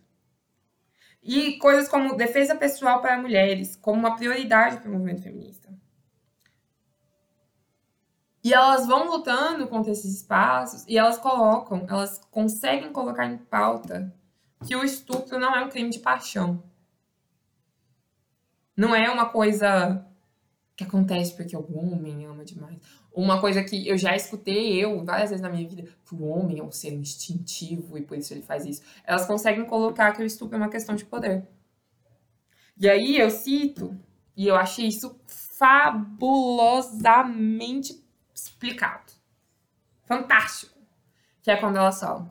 E 1.23 1.59
coisas 1.59 1.87
como 1.91 2.17
defesa 2.17 2.57
pessoal 2.57 3.03
para 3.03 3.21
mulheres, 3.21 3.77
como 3.77 3.99
uma 3.99 4.17
prioridade 4.17 4.79
para 4.79 4.89
o 4.89 4.93
movimento 4.93 5.23
feminista. 5.23 5.69
E 8.43 8.55
elas 8.55 8.87
vão 8.87 9.11
lutando 9.11 9.69
contra 9.69 9.93
esses 9.93 10.17
espaços 10.17 10.87
e 10.89 10.97
elas 10.97 11.19
colocam, 11.19 11.87
elas 11.87 12.19
conseguem 12.31 12.91
colocar 12.91 13.27
em 13.27 13.37
pauta 13.37 14.11
que 14.67 14.75
o 14.75 14.83
estupro 14.83 15.39
não 15.39 15.55
é 15.55 15.63
um 15.63 15.69
crime 15.69 15.91
de 15.91 15.99
paixão. 15.99 16.63
Não 18.75 18.95
é 18.95 19.11
uma 19.11 19.29
coisa 19.29 20.07
que 20.75 20.85
acontece 20.85 21.37
porque 21.37 21.55
o 21.55 21.79
homem 21.79 22.25
ama 22.25 22.43
demais. 22.43 22.81
Uma 23.13 23.41
coisa 23.41 23.65
que 23.65 23.89
eu 23.89 23.99
já 23.99 24.15
escutei 24.15 24.79
eu 24.79 25.05
várias 25.05 25.31
vezes 25.31 25.43
na 25.43 25.51
minha 25.51 25.69
vida, 25.69 25.83
que 26.05 26.15
o 26.15 26.23
homem 26.25 26.61
é 26.61 26.63
um 26.63 26.71
ser 26.71 26.93
instintivo 26.93 27.99
e 27.99 28.03
por 28.03 28.17
isso 28.17 28.33
ele 28.33 28.43
faz 28.43 28.65
isso. 28.65 28.83
Elas 29.05 29.27
conseguem 29.27 29.65
colocar 29.65 30.13
que 30.13 30.23
o 30.23 30.27
estupro 30.27 30.55
é 30.57 30.59
uma 30.59 30.69
questão 30.69 30.95
de 30.95 31.05
poder. 31.05 31.45
E 32.79 32.89
aí 32.89 33.19
eu 33.19 33.29
cito, 33.31 33.99
e 34.37 34.47
eu 34.47 34.55
achei 34.55 34.87
isso 34.87 35.19
fabulosamente 35.27 38.01
explicado. 38.35 39.13
Fantástico. 40.05 40.79
Que 41.43 41.51
é 41.51 41.57
quando 41.57 41.77
elas 41.77 42.01
falam: 42.01 42.27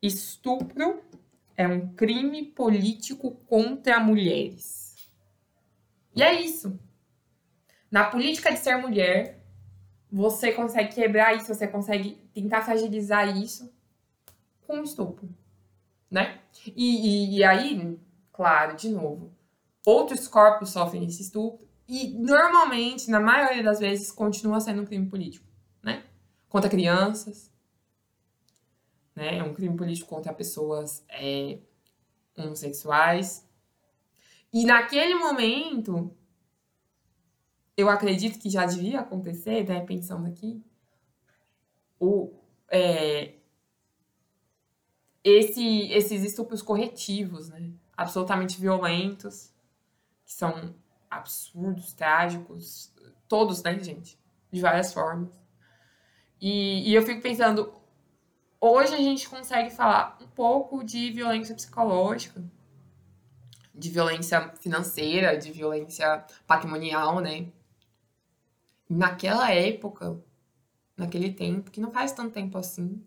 estupro 0.00 1.02
é 1.56 1.66
um 1.66 1.88
crime 1.94 2.44
político 2.44 3.32
contra 3.46 3.98
mulheres. 3.98 4.94
E 6.14 6.22
é 6.22 6.40
isso. 6.40 6.78
Na 7.90 8.04
política 8.04 8.52
de 8.52 8.58
ser 8.58 8.76
mulher, 8.76 9.39
você 10.12 10.52
consegue 10.52 10.94
quebrar 10.94 11.36
isso, 11.36 11.52
você 11.52 11.66
consegue 11.66 12.16
tentar 12.34 12.62
fragilizar 12.62 13.36
isso 13.36 13.72
com 14.66 14.82
estupro, 14.82 15.28
né? 16.10 16.40
E, 16.66 17.34
e, 17.34 17.38
e 17.38 17.44
aí, 17.44 17.98
claro, 18.32 18.76
de 18.76 18.88
novo, 18.88 19.32
outros 19.86 20.26
corpos 20.28 20.70
sofrem 20.70 21.04
esse 21.04 21.22
estupro 21.22 21.66
e 21.88 22.14
normalmente, 22.18 23.10
na 23.10 23.20
maioria 23.20 23.62
das 23.62 23.80
vezes, 23.80 24.12
continua 24.12 24.60
sendo 24.60 24.82
um 24.82 24.86
crime 24.86 25.06
político 25.06 25.50
contra 26.50 26.68
crianças. 26.68 27.50
né? 29.14 29.38
É 29.38 29.42
um 29.42 29.54
crime 29.54 29.76
político 29.76 30.08
contra 30.10 30.34
pessoas 30.34 31.02
é, 31.08 31.58
homossexuais. 32.36 33.48
E 34.52 34.66
naquele 34.66 35.14
momento, 35.14 36.14
eu 37.80 37.88
acredito 37.88 38.38
que 38.38 38.50
já 38.50 38.66
devia 38.66 39.00
acontecer, 39.00 39.66
né? 39.66 39.80
Pensando 39.80 40.26
aqui, 40.26 40.62
o, 41.98 42.32
é, 42.70 43.34
esse, 45.22 45.90
esses 45.92 46.22
estupros 46.22 46.62
corretivos, 46.62 47.48
né? 47.48 47.70
Absolutamente 47.96 48.60
violentos, 48.60 49.52
que 50.24 50.32
são 50.32 50.74
absurdos, 51.10 51.92
trágicos, 51.92 52.92
todos, 53.28 53.62
né, 53.62 53.78
gente? 53.78 54.18
De 54.50 54.60
várias 54.60 54.92
formas. 54.92 55.30
E, 56.40 56.90
e 56.90 56.94
eu 56.94 57.02
fico 57.02 57.20
pensando, 57.20 57.72
hoje 58.60 58.94
a 58.94 58.98
gente 58.98 59.28
consegue 59.28 59.70
falar 59.70 60.18
um 60.20 60.28
pouco 60.28 60.82
de 60.82 61.10
violência 61.10 61.54
psicológica, 61.54 62.42
de 63.74 63.90
violência 63.90 64.48
financeira, 64.60 65.36
de 65.36 65.52
violência 65.52 66.24
patrimonial, 66.46 67.20
né? 67.20 67.48
Naquela 68.90 69.52
época, 69.52 70.20
naquele 70.96 71.32
tempo, 71.32 71.70
que 71.70 71.80
não 71.80 71.92
faz 71.92 72.10
tanto 72.10 72.32
tempo 72.32 72.58
assim, 72.58 73.00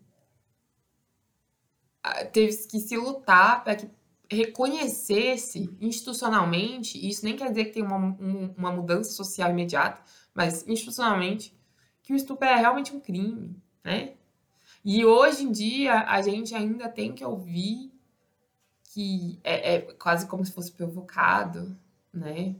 teve 2.32 2.56
que 2.66 2.80
se 2.80 2.96
lutar 2.96 3.62
para 3.62 3.76
que 3.76 3.90
reconhecesse 4.30 5.76
institucionalmente, 5.78 7.06
isso 7.06 7.22
nem 7.22 7.36
quer 7.36 7.50
dizer 7.50 7.66
que 7.66 7.72
tem 7.72 7.82
uma, 7.82 7.98
uma 8.56 8.72
mudança 8.72 9.10
social 9.10 9.50
imediata, 9.50 10.02
mas 10.32 10.66
institucionalmente, 10.66 11.54
que 12.02 12.14
o 12.14 12.16
estupro 12.16 12.48
é 12.48 12.56
realmente 12.56 12.96
um 12.96 13.00
crime, 13.00 13.54
né? 13.84 14.14
E 14.82 15.04
hoje 15.04 15.44
em 15.44 15.52
dia 15.52 16.00
a 16.00 16.22
gente 16.22 16.54
ainda 16.54 16.88
tem 16.88 17.12
que 17.12 17.22
ouvir 17.22 17.92
que 18.84 19.38
é, 19.44 19.74
é 19.74 19.80
quase 19.80 20.26
como 20.26 20.44
se 20.46 20.52
fosse 20.52 20.72
provocado, 20.72 21.76
né? 22.10 22.56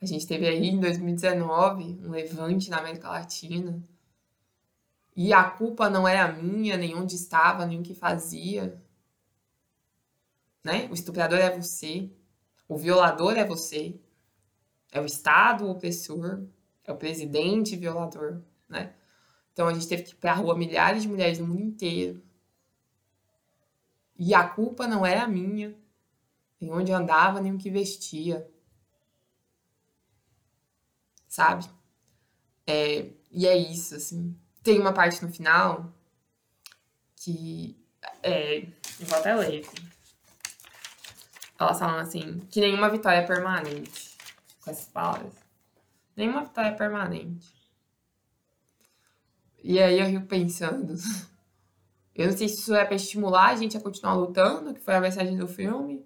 A 0.00 0.06
gente 0.06 0.26
teve 0.26 0.46
aí 0.46 0.68
em 0.68 0.78
2019 0.78 2.00
um 2.04 2.10
levante 2.10 2.70
na 2.70 2.78
América 2.78 3.08
Latina 3.08 3.82
e 5.14 5.32
a 5.32 5.42
culpa 5.42 5.90
não 5.90 6.06
era 6.06 6.32
minha, 6.32 6.76
nem 6.76 6.94
onde 6.94 7.16
estava, 7.16 7.66
nem 7.66 7.80
o 7.80 7.82
que 7.82 7.94
fazia. 7.94 8.80
Né? 10.62 10.86
O 10.90 10.94
estuprador 10.94 11.38
é 11.38 11.50
você, 11.50 12.08
o 12.68 12.76
violador 12.76 13.36
é 13.36 13.44
você, 13.44 13.98
é 14.92 15.00
o 15.00 15.06
Estado 15.06 15.68
opressor, 15.68 16.44
é 16.84 16.92
o 16.92 16.96
presidente 16.96 17.76
violador, 17.76 18.40
né? 18.68 18.94
Então 19.52 19.66
a 19.66 19.74
gente 19.74 19.88
teve 19.88 20.04
que 20.04 20.12
ir 20.12 20.16
pra 20.16 20.34
rua 20.34 20.56
milhares 20.56 21.02
de 21.02 21.08
mulheres 21.08 21.38
no 21.40 21.46
mundo 21.48 21.62
inteiro. 21.62 22.22
E 24.16 24.32
a 24.34 24.48
culpa 24.48 24.86
não 24.86 25.04
era 25.04 25.26
minha, 25.26 25.76
nem 26.60 26.72
onde 26.72 26.92
andava, 26.92 27.40
nem 27.40 27.52
o 27.52 27.58
que 27.58 27.70
vestia. 27.70 28.48
Sabe? 31.38 31.66
É, 32.66 33.10
e 33.30 33.46
é 33.46 33.56
isso, 33.56 33.94
assim 33.94 34.36
tem 34.68 34.78
uma 34.78 34.92
parte 34.92 35.24
no 35.24 35.32
final 35.32 35.90
que. 37.16 37.74
É, 38.22 38.66
vou 39.00 39.18
até 39.18 39.34
ler 39.34 39.64
aqui. 39.64 39.88
Elas 41.58 41.78
falam 41.78 41.98
assim: 41.98 42.38
que 42.50 42.60
nenhuma 42.60 42.90
vitória 42.90 43.16
é 43.16 43.26
permanente. 43.26 44.16
Com 44.62 44.70
essas 44.70 44.86
palavras. 44.86 45.32
Nenhuma 46.14 46.44
vitória 46.44 46.68
é 46.68 46.74
permanente. 46.74 47.50
E 49.64 49.80
aí 49.80 49.98
eu 49.98 50.06
fico 50.06 50.26
pensando. 50.26 50.94
Eu 52.14 52.26
não 52.26 52.36
sei 52.36 52.48
se 52.48 52.56
isso 52.56 52.74
é 52.74 52.84
pra 52.84 52.96
estimular 52.96 53.50
a 53.50 53.56
gente 53.56 53.76
a 53.76 53.80
continuar 53.80 54.14
lutando, 54.14 54.74
que 54.74 54.80
foi 54.80 54.94
a 54.96 55.00
mensagem 55.00 55.36
do 55.36 55.46
filme, 55.46 56.04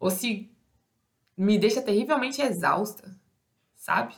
ou 0.00 0.10
se 0.10 0.50
me 1.36 1.58
deixa 1.58 1.82
terrivelmente 1.82 2.40
exausta, 2.40 3.14
sabe? 3.76 4.14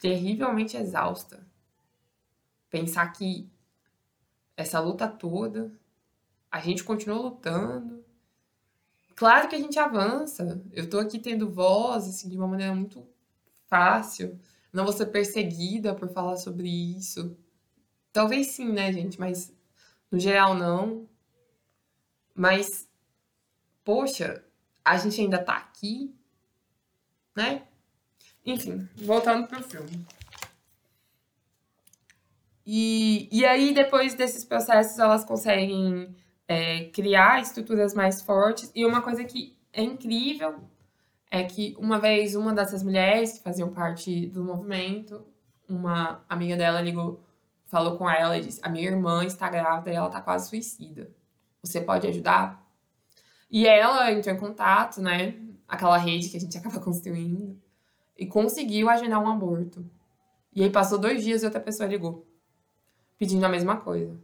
Terrivelmente 0.00 0.78
exausta. 0.78 1.46
Pensar 2.70 3.06
que 3.12 3.48
essa 4.56 4.80
luta 4.80 5.06
toda, 5.06 5.70
a 6.50 6.58
gente 6.58 6.82
continua 6.82 7.18
lutando. 7.20 8.02
Claro 9.14 9.48
que 9.48 9.54
a 9.54 9.58
gente 9.58 9.78
avança. 9.78 10.60
Eu 10.72 10.88
tô 10.88 10.98
aqui 10.98 11.18
tendo 11.18 11.50
voz, 11.50 12.08
assim, 12.08 12.30
de 12.30 12.36
uma 12.36 12.48
maneira 12.48 12.74
muito 12.74 13.06
fácil. 13.68 14.40
Não 14.72 14.84
vou 14.84 14.92
ser 14.92 15.06
perseguida 15.06 15.94
por 15.94 16.08
falar 16.08 16.36
sobre 16.36 16.68
isso. 16.68 17.36
Talvez 18.12 18.48
sim, 18.48 18.72
né, 18.72 18.90
gente? 18.92 19.20
Mas 19.20 19.52
no 20.10 20.18
geral 20.18 20.54
não. 20.54 21.06
Mas, 22.34 22.88
poxa, 23.84 24.42
a 24.82 24.96
gente 24.96 25.20
ainda 25.20 25.42
tá 25.42 25.56
aqui, 25.56 26.14
né? 27.36 27.68
Enfim, 28.44 28.88
voltando 28.96 29.46
pro 29.46 29.62
filme. 29.62 30.06
E, 32.64 33.28
e 33.32 33.44
aí, 33.44 33.74
depois 33.74 34.14
desses 34.14 34.44
processos, 34.44 34.98
elas 34.98 35.24
conseguem 35.24 36.14
é, 36.46 36.84
criar 36.86 37.40
estruturas 37.40 37.94
mais 37.94 38.22
fortes. 38.22 38.70
E 38.74 38.84
uma 38.84 39.02
coisa 39.02 39.24
que 39.24 39.56
é 39.72 39.82
incrível 39.82 40.60
é 41.30 41.44
que 41.44 41.76
uma 41.78 41.98
vez 41.98 42.34
uma 42.34 42.52
dessas 42.52 42.82
mulheres 42.82 43.32
que 43.32 43.42
faziam 43.42 43.72
parte 43.72 44.26
do 44.26 44.44
movimento, 44.44 45.24
uma 45.68 46.24
amiga 46.28 46.56
dela 46.56 46.80
ligou, 46.80 47.24
falou 47.66 47.96
com 47.96 48.08
ela 48.10 48.36
e 48.36 48.42
disse: 48.42 48.60
A 48.62 48.68
minha 48.68 48.88
irmã 48.88 49.24
está 49.24 49.48
grávida 49.48 49.90
e 49.90 49.94
ela 49.94 50.08
está 50.08 50.20
quase 50.20 50.48
suicida. 50.48 51.10
Você 51.62 51.80
pode 51.80 52.06
ajudar? 52.06 52.64
E 53.50 53.66
ela 53.66 54.10
entrou 54.12 54.34
em 54.34 54.38
contato, 54.38 55.00
né? 55.00 55.34
Aquela 55.68 55.96
rede 55.96 56.28
que 56.28 56.36
a 56.36 56.40
gente 56.40 56.56
acaba 56.58 56.78
construindo, 56.80 57.60
e 58.20 58.26
conseguiu 58.26 58.90
agendar 58.90 59.20
um 59.20 59.28
aborto. 59.28 59.84
E 60.54 60.62
aí 60.62 60.70
passou 60.70 60.98
dois 60.98 61.24
dias 61.24 61.42
e 61.42 61.46
outra 61.46 61.60
pessoa 61.60 61.88
ligou 61.88 62.26
pedindo 63.18 63.44
a 63.44 63.48
mesma 63.48 63.78
coisa. 63.78 64.14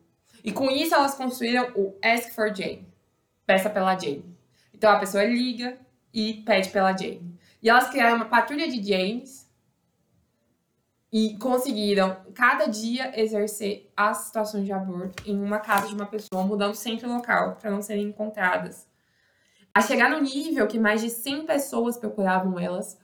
E 0.44 0.52
com 0.52 0.70
isso 0.70 0.94
elas 0.94 1.14
construíram 1.14 1.70
o 1.74 1.98
Ask 2.02 2.30
for 2.34 2.54
Jane. 2.54 2.86
Peça 3.46 3.70
pela 3.70 3.98
Jane. 3.98 4.24
Então 4.72 4.90
a 4.90 4.98
pessoa 4.98 5.24
liga 5.24 5.78
e 6.12 6.42
pede 6.44 6.68
pela 6.68 6.96
Jane. 6.96 7.38
E 7.62 7.68
elas 7.68 7.88
criaram 7.88 8.16
uma 8.16 8.26
patrulha 8.26 8.68
de 8.68 8.82
Janes 8.82 9.50
e 11.12 11.36
conseguiram 11.38 12.16
cada 12.34 12.66
dia 12.66 13.18
exercer 13.20 13.90
as 13.96 14.18
situações 14.18 14.64
de 14.64 14.72
aborto 14.72 15.22
em 15.26 15.38
uma 15.40 15.58
casa 15.58 15.88
de 15.88 15.94
uma 15.94 16.06
pessoa, 16.06 16.44
mudando 16.44 16.74
sempre 16.74 17.06
o 17.06 17.12
local 17.12 17.56
para 17.56 17.70
não 17.70 17.80
serem 17.80 18.08
encontradas. 18.08 18.86
A 19.72 19.80
chegar 19.80 20.10
no 20.10 20.20
nível 20.20 20.66
que 20.66 20.78
mais 20.78 21.00
de 21.02 21.10
100 21.10 21.46
pessoas 21.46 21.98
procuravam 21.98 22.58
elas 22.58 22.98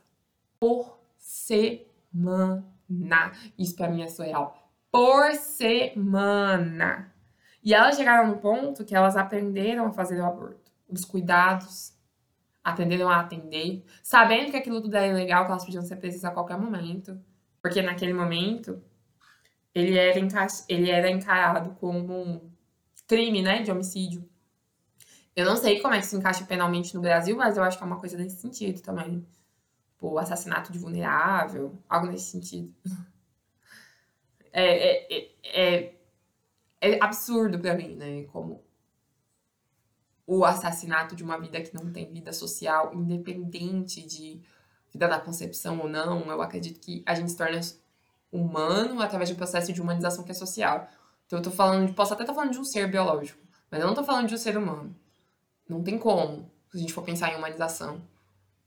por 0.63 0.97
semana. 1.17 2.63
Isso 3.57 3.75
para 3.75 3.89
mim 3.89 4.01
é 4.01 4.07
surreal 4.07 4.63
por 4.89 5.33
semana. 5.33 7.11
E 7.61 7.73
elas 7.73 7.97
chegaram 7.97 8.29
no 8.29 8.37
ponto 8.37 8.85
que 8.85 8.95
elas 8.95 9.17
aprenderam 9.17 9.87
a 9.87 9.91
fazer 9.91 10.21
o 10.21 10.25
aborto. 10.25 10.71
Os 10.87 11.03
cuidados, 11.03 11.93
aprenderam 12.63 13.09
a 13.09 13.19
atender, 13.19 13.83
sabendo 14.01 14.51
que 14.51 14.57
aquilo 14.57 14.81
tudo 14.81 14.95
era 14.95 15.07
ilegal, 15.07 15.43
que 15.43 15.51
elas 15.51 15.65
podiam 15.65 15.83
ser 15.83 15.97
presas 15.97 16.23
a 16.23 16.31
qualquer 16.31 16.57
momento. 16.57 17.19
Porque 17.61 17.81
naquele 17.81 18.13
momento, 18.13 18.81
ele 19.75 19.97
era, 19.97 20.17
ele 20.69 20.89
era 20.89 21.09
encarado 21.09 21.71
como 21.71 22.13
um 22.13 22.51
crime, 23.05 23.41
né, 23.41 23.63
de 23.63 23.69
homicídio. 23.69 24.29
Eu 25.35 25.45
não 25.45 25.57
sei 25.57 25.81
como 25.81 25.93
é 25.93 25.99
que 25.99 26.05
se 26.05 26.15
encaixa 26.15 26.45
penalmente 26.45 26.95
no 26.95 27.01
Brasil, 27.01 27.35
mas 27.35 27.57
eu 27.57 27.63
acho 27.63 27.77
que 27.77 27.83
é 27.83 27.87
uma 27.87 27.99
coisa 27.99 28.17
nesse 28.17 28.39
sentido 28.39 28.81
também. 28.81 29.25
Tipo, 30.03 30.17
assassinato 30.17 30.69
de 30.73 30.79
vulnerável, 30.79 31.77
algo 31.87 32.07
nesse 32.07 32.31
sentido. 32.31 32.73
É, 34.55 35.15
é, 35.17 35.31
é, 35.43 35.95
é 36.79 37.03
absurdo 37.03 37.57
para 37.57 37.73
mim, 37.73 37.95
né? 37.95 38.25
Como 38.25 38.63
o 40.27 40.45
assassinato 40.45 41.15
de 41.15 41.23
uma 41.23 41.39
vida 41.39 41.59
que 41.59 41.73
não 41.73 41.91
tem 41.91 42.13
vida 42.13 42.31
social, 42.31 42.93
independente 42.93 44.05
de 44.05 44.39
vida 44.91 45.07
da 45.07 45.19
concepção 45.19 45.79
ou 45.79 45.89
não, 45.89 46.29
eu 46.29 46.39
acredito 46.39 46.79
que 46.79 47.01
a 47.03 47.15
gente 47.15 47.31
se 47.31 47.37
torna 47.37 47.59
humano 48.31 49.01
através 49.01 49.29
de 49.29 49.33
um 49.33 49.37
processo 49.39 49.73
de 49.73 49.81
humanização 49.81 50.23
que 50.23 50.29
é 50.29 50.35
social. 50.35 50.87
Então 51.25 51.39
eu 51.39 51.43
tô 51.43 51.49
falando, 51.49 51.87
de, 51.87 51.93
posso 51.93 52.13
até 52.13 52.21
estar 52.21 52.33
tá 52.33 52.39
falando 52.39 52.53
de 52.53 52.59
um 52.59 52.63
ser 52.63 52.87
biológico, 52.87 53.41
mas 53.71 53.81
eu 53.81 53.87
não 53.87 53.95
tô 53.95 54.03
falando 54.03 54.27
de 54.27 54.35
um 54.35 54.37
ser 54.37 54.55
humano. 54.55 54.95
Não 55.67 55.81
tem 55.81 55.97
como, 55.97 56.47
se 56.69 56.77
a 56.77 56.79
gente 56.79 56.93
for 56.93 57.01
pensar 57.01 57.33
em 57.33 57.37
humanização. 57.37 58.07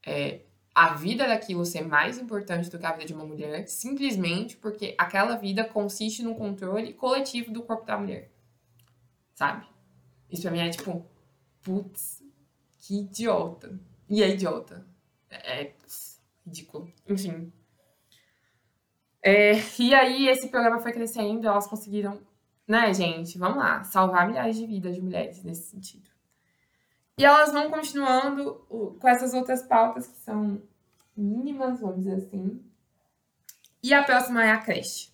É, 0.05 0.41
a 0.77 0.93
vida 0.93 1.27
daquilo 1.27 1.64
ser 1.64 1.81
mais 1.81 2.18
importante 2.18 2.68
do 2.68 2.79
que 2.79 2.85
a 2.85 2.93
vida 2.93 3.07
de 3.07 3.14
uma 3.14 3.24
mulher, 3.24 3.66
simplesmente 3.66 4.59
porque 4.59 4.95
aquela 4.99 5.35
vida 5.35 5.64
consiste 5.64 6.22
no 6.22 6.35
controle 6.35 6.93
coletivo 6.93 7.51
do 7.51 7.62
corpo 7.62 7.87
da 7.87 7.97
mulher. 7.97 8.31
Sabe? 9.35 9.66
Isso 10.31 10.43
pra 10.43 10.51
mim 10.51 10.59
é 10.59 10.68
tipo, 10.68 11.07
putz, 11.62 12.22
que 12.79 13.01
idiota. 13.01 13.81
E 14.07 14.22
é 14.22 14.29
idiota. 14.29 14.87
É, 15.31 15.62
é 15.62 15.74
ridículo. 16.45 16.93
Enfim. 17.09 17.51
É, 19.22 19.53
e 19.79 19.95
aí 19.95 20.29
esse 20.29 20.49
programa 20.49 20.79
foi 20.79 20.93
crescendo, 20.93 21.49
elas 21.49 21.66
conseguiram 21.66 22.20
né, 22.68 22.93
gente? 22.93 23.39
Vamos 23.39 23.57
lá, 23.57 23.83
salvar 23.83 24.29
milhares 24.29 24.57
de 24.57 24.66
vidas 24.66 24.95
de 24.95 25.01
mulheres 25.01 25.43
nesse 25.43 25.70
sentido. 25.70 26.11
E 27.19 27.25
elas 27.25 27.53
vão 27.53 27.71
continuando 27.71 28.55
com 29.01 29.09
essas 29.09 29.33
outras 29.33 29.62
pautas 29.62 30.07
que 30.07 30.19
são 30.19 30.61
mínimas, 31.17 31.81
vamos 31.81 31.99
dizer 31.99 32.17
assim. 32.17 32.62
E 33.83 33.95
a 33.95 34.03
próxima 34.03 34.45
é 34.45 34.51
a 34.51 34.61
creche. 34.61 35.11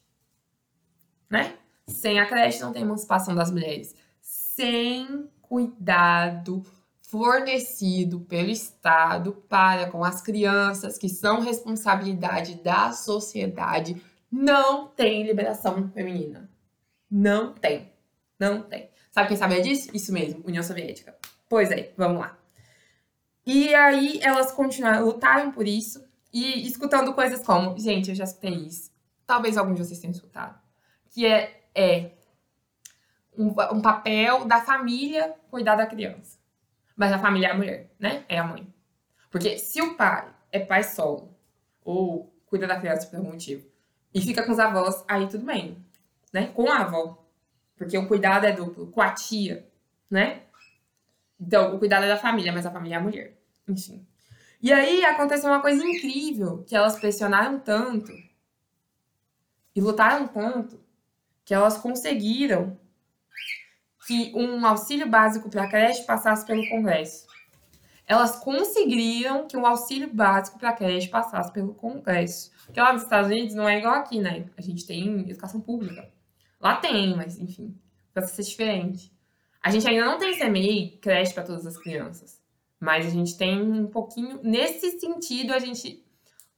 Né? 1.31 1.57
Sem 1.87 2.19
a 2.19 2.27
creche 2.27 2.61
não 2.61 2.73
tem 2.73 2.83
emancipação 2.83 3.35
das 3.35 3.51
mulheres. 3.51 3.95
Sem 4.21 5.29
cuidado 5.41 6.65
fornecido 7.03 8.21
pelo 8.21 8.49
Estado 8.49 9.33
para 9.47 9.91
com 9.91 10.03
as 10.03 10.23
crianças 10.23 10.97
que 10.97 11.11
são 11.11 11.41
responsabilidade 11.41 12.55
da 12.57 12.91
sociedade, 12.93 14.03
não 14.31 14.89
tem 14.89 15.23
liberação 15.23 15.91
feminina. 15.91 16.51
Não 17.11 17.53
tem. 17.53 17.93
Não 18.41 18.63
tem. 18.63 18.91
Sabe 19.11 19.29
quem 19.29 19.37
sabia 19.37 19.61
disso? 19.61 19.91
Isso 19.95 20.11
mesmo, 20.11 20.43
União 20.47 20.63
Soviética. 20.63 21.15
Pois 21.53 21.71
é, 21.71 21.93
vamos 21.99 22.19
lá. 22.19 22.35
E 23.45 23.75
aí 23.75 24.19
elas 24.23 24.53
continuaram, 24.53 25.05
lutaram 25.05 25.53
por 25.53 25.69
isso 25.69 26.03
e 26.33 26.67
escutando 26.67 27.13
coisas 27.13 27.45
como, 27.45 27.79
gente, 27.79 28.09
eu 28.09 28.15
já 28.15 28.25
escutei 28.25 28.55
isso. 28.55 28.91
Talvez 29.27 29.59
algum 29.59 29.75
de 29.75 29.85
vocês 29.85 30.01
tenham 30.01 30.13
escutado. 30.13 30.59
Que 31.11 31.27
é, 31.27 31.63
é 31.75 32.13
um, 33.37 33.49
um 33.49 33.83
papel 33.83 34.47
da 34.47 34.63
família 34.63 35.35
cuidar 35.51 35.77
da 35.77 35.85
criança. 35.85 36.39
Mas 36.97 37.13
a 37.13 37.19
família 37.19 37.49
é 37.49 37.51
a 37.51 37.55
mulher, 37.55 37.91
né? 37.99 38.25
É 38.31 38.39
a 38.39 38.45
mãe. 38.45 38.67
Porque 39.31 39.59
se 39.59 39.83
o 39.83 39.95
pai 39.95 40.33
é 40.51 40.59
pai 40.59 40.83
solo, 40.83 41.37
ou 41.85 42.35
cuida 42.47 42.67
da 42.67 42.81
criança 42.81 43.07
por 43.09 43.17
algum 43.17 43.33
motivo, 43.33 43.69
e 44.15 44.23
fica 44.23 44.43
com 44.43 44.53
os 44.53 44.59
avós, 44.59 45.05
aí 45.07 45.29
tudo 45.29 45.45
bem, 45.45 45.85
né? 46.33 46.47
Com 46.47 46.73
a 46.73 46.79
avó. 46.79 47.23
Porque 47.77 47.99
o 47.99 48.09
cuidado 48.09 48.47
é 48.47 48.53
duplo, 48.53 48.87
com 48.87 49.03
a 49.03 49.11
tia, 49.11 49.69
né? 50.11 50.45
Então, 51.45 51.75
o 51.75 51.79
cuidado 51.79 52.05
é 52.05 52.09
da 52.09 52.17
família, 52.17 52.53
mas 52.53 52.65
a 52.65 52.71
família 52.71 52.97
é 52.97 52.99
a 52.99 53.03
mulher. 53.03 53.37
Enfim. 53.69 54.07
E 54.63 54.73
aí 54.73 55.05
aconteceu 55.05 55.51
uma 55.51 55.61
coisa 55.61 55.85
incrível, 55.85 56.63
que 56.65 56.77
elas 56.77 56.97
pressionaram 56.99 57.59
tanto 57.59 58.13
e 59.75 59.81
lutaram 59.81 60.29
tanto 60.29 60.81
que 61.45 61.53
elas 61.53 61.77
conseguiram 61.77 62.79
que 64.07 64.33
um 64.37 64.65
auxílio 64.65 65.09
básico 65.09 65.51
para 65.51 65.65
a 65.65 65.69
creche 65.69 66.05
passasse 66.05 66.47
pelo 66.47 66.69
Congresso. 66.69 67.27
Elas 68.07 68.37
conseguiram 68.37 69.47
que 69.49 69.57
um 69.57 69.67
auxílio 69.67 70.13
básico 70.13 70.59
para 70.59 70.71
a 70.71 70.73
creche 70.75 71.09
passasse 71.09 71.53
pelo 71.53 71.75
Congresso. 71.75 72.53
Porque 72.67 72.81
lá 72.81 72.93
nos 72.93 73.03
Estados 73.03 73.31
Unidos 73.31 73.55
não 73.55 73.69
é 73.69 73.79
igual 73.79 73.95
aqui, 73.95 74.21
né? 74.21 74.47
A 74.57 74.63
gente 74.63 74.87
tem 74.87 75.21
educação 75.21 75.61
pública. 75.61 76.09
Lá 76.61 76.77
tem, 76.77 77.17
mas 77.17 77.39
enfim, 77.39 77.77
vai 78.15 78.25
ser 78.25 78.43
diferente. 78.43 79.12
A 79.63 79.71
gente 79.71 79.87
ainda 79.87 80.05
não 80.05 80.19
tem 80.19 80.37
CMEI, 80.37 80.99
creche 81.01 81.33
para 81.33 81.45
todas 81.45 81.67
as 81.67 81.77
crianças. 81.77 82.41
Mas 82.81 83.07
a 83.07 83.11
gente 83.11 83.39
tem 83.39 83.63
um 83.63 83.87
pouquinho. 83.87 84.41
Nesse 84.43 84.99
sentido, 84.99 85.53
a 85.53 85.59
gente 85.59 86.05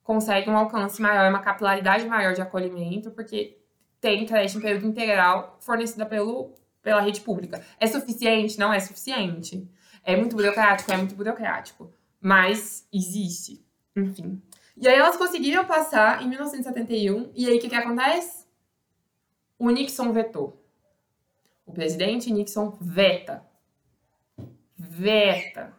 consegue 0.03 0.49
um 0.49 0.57
alcance 0.57 1.01
maior, 1.01 1.29
uma 1.29 1.41
capilaridade 1.41 2.07
maior 2.07 2.33
de 2.35 2.41
acolhimento, 2.41 3.11
porque 3.11 3.59
tem 4.01 4.25
creche 4.25 4.57
em 4.57 4.61
período 4.61 4.87
integral 4.87 5.59
fornecida 5.61 6.07
pelo 6.07 6.55
pela 6.85 7.01
rede 7.01 7.23
pública. 7.23 7.65
É 7.81 7.87
suficiente? 7.87 8.59
Não 8.59 8.73
é 8.73 8.79
suficiente. 8.79 9.67
É 10.05 10.15
muito 10.15 10.37
burocrático? 10.37 10.93
É 10.93 10.97
muito 10.99 11.15
burocrático. 11.15 11.91
Mas 12.21 12.87
existe. 12.93 13.65
Enfim. 13.97 14.41
E 14.77 14.87
aí 14.87 14.95
elas 14.95 15.17
conseguiram 15.17 15.65
passar 15.65 16.23
em 16.23 16.29
1971. 16.29 17.33
E 17.35 17.49
aí 17.49 17.57
o 17.57 17.61
que, 17.61 17.71
que 17.71 17.75
acontece? 17.75 18.45
O 19.59 19.71
Nixon 19.71 20.13
vetou. 20.13 20.63
O 21.75 21.83
presidente 21.85 22.33
Nixon 22.33 22.79
veta. 22.81 23.45
Veta. 24.79 25.75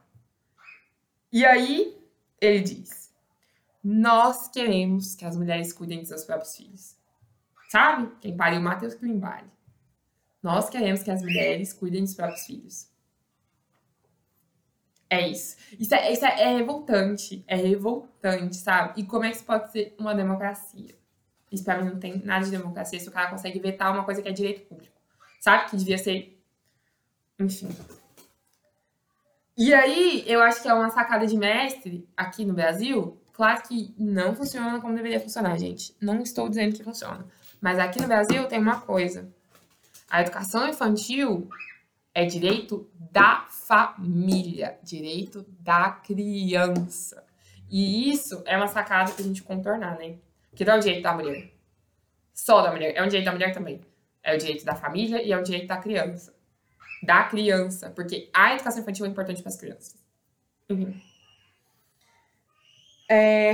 E 1.31 1.45
aí 1.45 1.97
ele 2.41 2.59
diz: 2.59 3.13
Nós 3.81 4.49
queremos 4.49 5.15
que 5.15 5.23
as 5.23 5.37
mulheres 5.37 5.71
cuidem 5.71 6.01
de 6.01 6.09
seus 6.09 6.25
próprios 6.25 6.53
filhos. 6.53 6.97
Sabe? 7.69 8.13
Quem 8.19 8.35
pariu 8.35 8.59
Matheus 8.59 8.93
Klimbali. 8.93 9.49
Nós 10.43 10.69
queremos 10.69 11.01
que 11.01 11.09
as 11.09 11.21
mulheres 11.21 11.71
cuidem 11.71 12.03
dos 12.03 12.13
próprios 12.13 12.45
filhos. 12.45 12.89
É 15.09 15.25
isso. 15.29 15.55
Isso 15.79 15.95
é, 15.95 16.11
isso 16.11 16.25
é, 16.25 16.41
é 16.41 16.57
revoltante. 16.57 17.41
É 17.47 17.55
revoltante, 17.55 18.57
sabe? 18.57 18.99
E 18.99 19.05
como 19.05 19.23
é 19.23 19.29
que 19.29 19.37
isso 19.37 19.45
pode 19.45 19.71
ser 19.71 19.95
uma 19.97 20.13
democracia? 20.13 20.93
Isso 21.49 21.63
pra 21.63 21.81
mim 21.81 21.89
não 21.89 21.99
tem 22.01 22.21
nada 22.21 22.43
de 22.43 22.51
democracia 22.51 22.99
se 22.99 23.07
o 23.07 23.13
cara 23.13 23.29
consegue 23.29 23.59
vetar 23.59 23.93
uma 23.93 24.03
coisa 24.03 24.21
que 24.21 24.27
é 24.27 24.33
direito 24.33 24.67
público. 24.67 24.94
Sabe? 25.45 25.69
Que 25.69 25.77
devia 25.77 25.97
ser. 25.99 26.41
Enfim. 27.39 27.69
E 29.55 29.71
aí, 29.73 30.23
eu 30.25 30.41
acho 30.41 30.59
que 30.59 30.67
é 30.67 30.73
uma 30.73 30.89
sacada 30.89 31.27
de 31.27 31.37
mestre 31.37 32.09
aqui 32.17 32.43
no 32.43 32.55
Brasil. 32.55 33.21
Claro 33.31 33.61
que 33.61 33.93
não 33.95 34.35
funciona 34.35 34.81
como 34.81 34.95
deveria 34.95 35.19
funcionar, 35.19 35.55
gente. 35.59 35.95
Não 36.01 36.19
estou 36.21 36.49
dizendo 36.49 36.75
que 36.75 36.83
funciona. 36.83 37.25
Mas 37.61 37.77
aqui 37.77 38.01
no 38.01 38.07
Brasil 38.07 38.47
tem 38.47 38.59
uma 38.59 38.81
coisa 38.81 39.31
a 40.09 40.21
educação 40.21 40.67
infantil 40.67 41.47
é 42.13 42.25
direito 42.25 42.89
da 43.11 43.45
família, 43.49 44.79
direito 44.81 45.45
da 45.59 45.91
criança. 45.91 47.23
E 47.69 48.09
isso 48.09 48.41
é 48.45 48.55
uma 48.55 48.67
sacada 48.67 49.11
pra 49.11 49.23
gente 49.23 49.43
contornar, 49.43 49.97
né? 49.99 50.15
Que 50.55 50.63
não 50.63 50.73
é 50.73 50.77
o 50.77 50.79
direito 50.79 51.03
da 51.03 51.13
mulher. 51.13 51.51
Só 52.33 52.61
da 52.61 52.71
mulher. 52.71 52.93
É 52.95 53.03
um 53.03 53.07
direito 53.07 53.25
da 53.25 53.31
mulher 53.31 53.53
também. 53.53 53.81
É 54.25 54.35
o 54.35 54.37
direito 54.39 54.65
da 54.65 54.73
família 54.73 55.21
e 55.21 55.31
é 55.31 55.37
o 55.37 55.43
direito 55.43 55.67
da 55.67 55.77
criança. 55.77 56.33
Da 57.03 57.23
criança. 57.25 57.91
Porque 57.91 58.29
a 58.33 58.55
educação 58.55 58.81
infantil 58.81 59.05
é 59.05 59.09
importante 59.09 59.41
para 59.41 59.49
as 59.49 59.57
crianças. 59.57 59.95
Uhum. 60.69 60.99
É... 63.07 63.53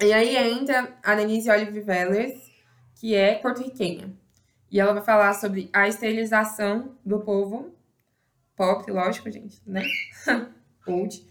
E 0.00 0.12
aí 0.12 0.36
entra 0.36 0.96
a 1.02 1.14
Denise 1.14 1.48
Olive 1.48 1.80
Vellers, 1.80 2.38
que 2.96 3.14
é 3.14 3.36
porto-riquenha. 3.36 4.12
E 4.70 4.80
ela 4.80 4.92
vai 4.92 5.02
falar 5.02 5.32
sobre 5.34 5.70
a 5.72 5.88
esterilização 5.88 6.96
do 7.04 7.20
povo 7.20 7.72
pop, 8.56 8.90
lógico, 8.90 9.30
gente, 9.30 9.60
né? 9.64 9.82
Old, 10.86 11.24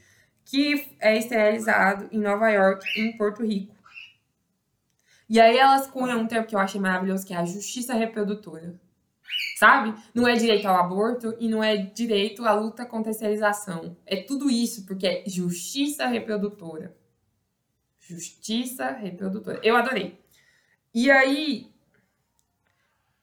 que 0.45 0.95
é 0.99 1.17
esterilizado 1.17 2.07
em 2.11 2.19
Nova 2.19 2.49
York 2.49 2.83
e 2.95 3.01
em 3.01 3.17
Porto 3.17 3.45
Rico. 3.45 3.75
E 5.29 5.39
aí 5.39 5.57
elas 5.57 5.87
cunham 5.87 6.21
um 6.21 6.27
termo 6.27 6.47
que 6.47 6.55
eu 6.55 6.59
achei 6.59 6.79
maravilhoso, 6.79 7.25
que 7.25 7.33
é 7.33 7.37
a 7.37 7.45
justiça 7.45 7.93
reprodutora. 7.93 8.79
Sabe? 9.57 9.93
Não 10.13 10.27
é 10.27 10.35
direito 10.35 10.67
ao 10.67 10.75
aborto 10.75 11.35
e 11.39 11.49
não 11.49 11.63
é 11.63 11.75
direito 11.75 12.45
à 12.45 12.53
luta 12.53 12.85
contra 12.85 13.09
a 13.09 13.11
esterilização. 13.11 13.97
É 14.05 14.21
tudo 14.23 14.49
isso, 14.49 14.85
porque 14.85 15.07
é 15.07 15.23
justiça 15.27 16.05
reprodutora. 16.07 16.95
Justiça 17.99 18.91
reprodutora. 18.91 19.59
Eu 19.63 19.75
adorei. 19.75 20.17
E 20.93 21.11
aí, 21.11 21.71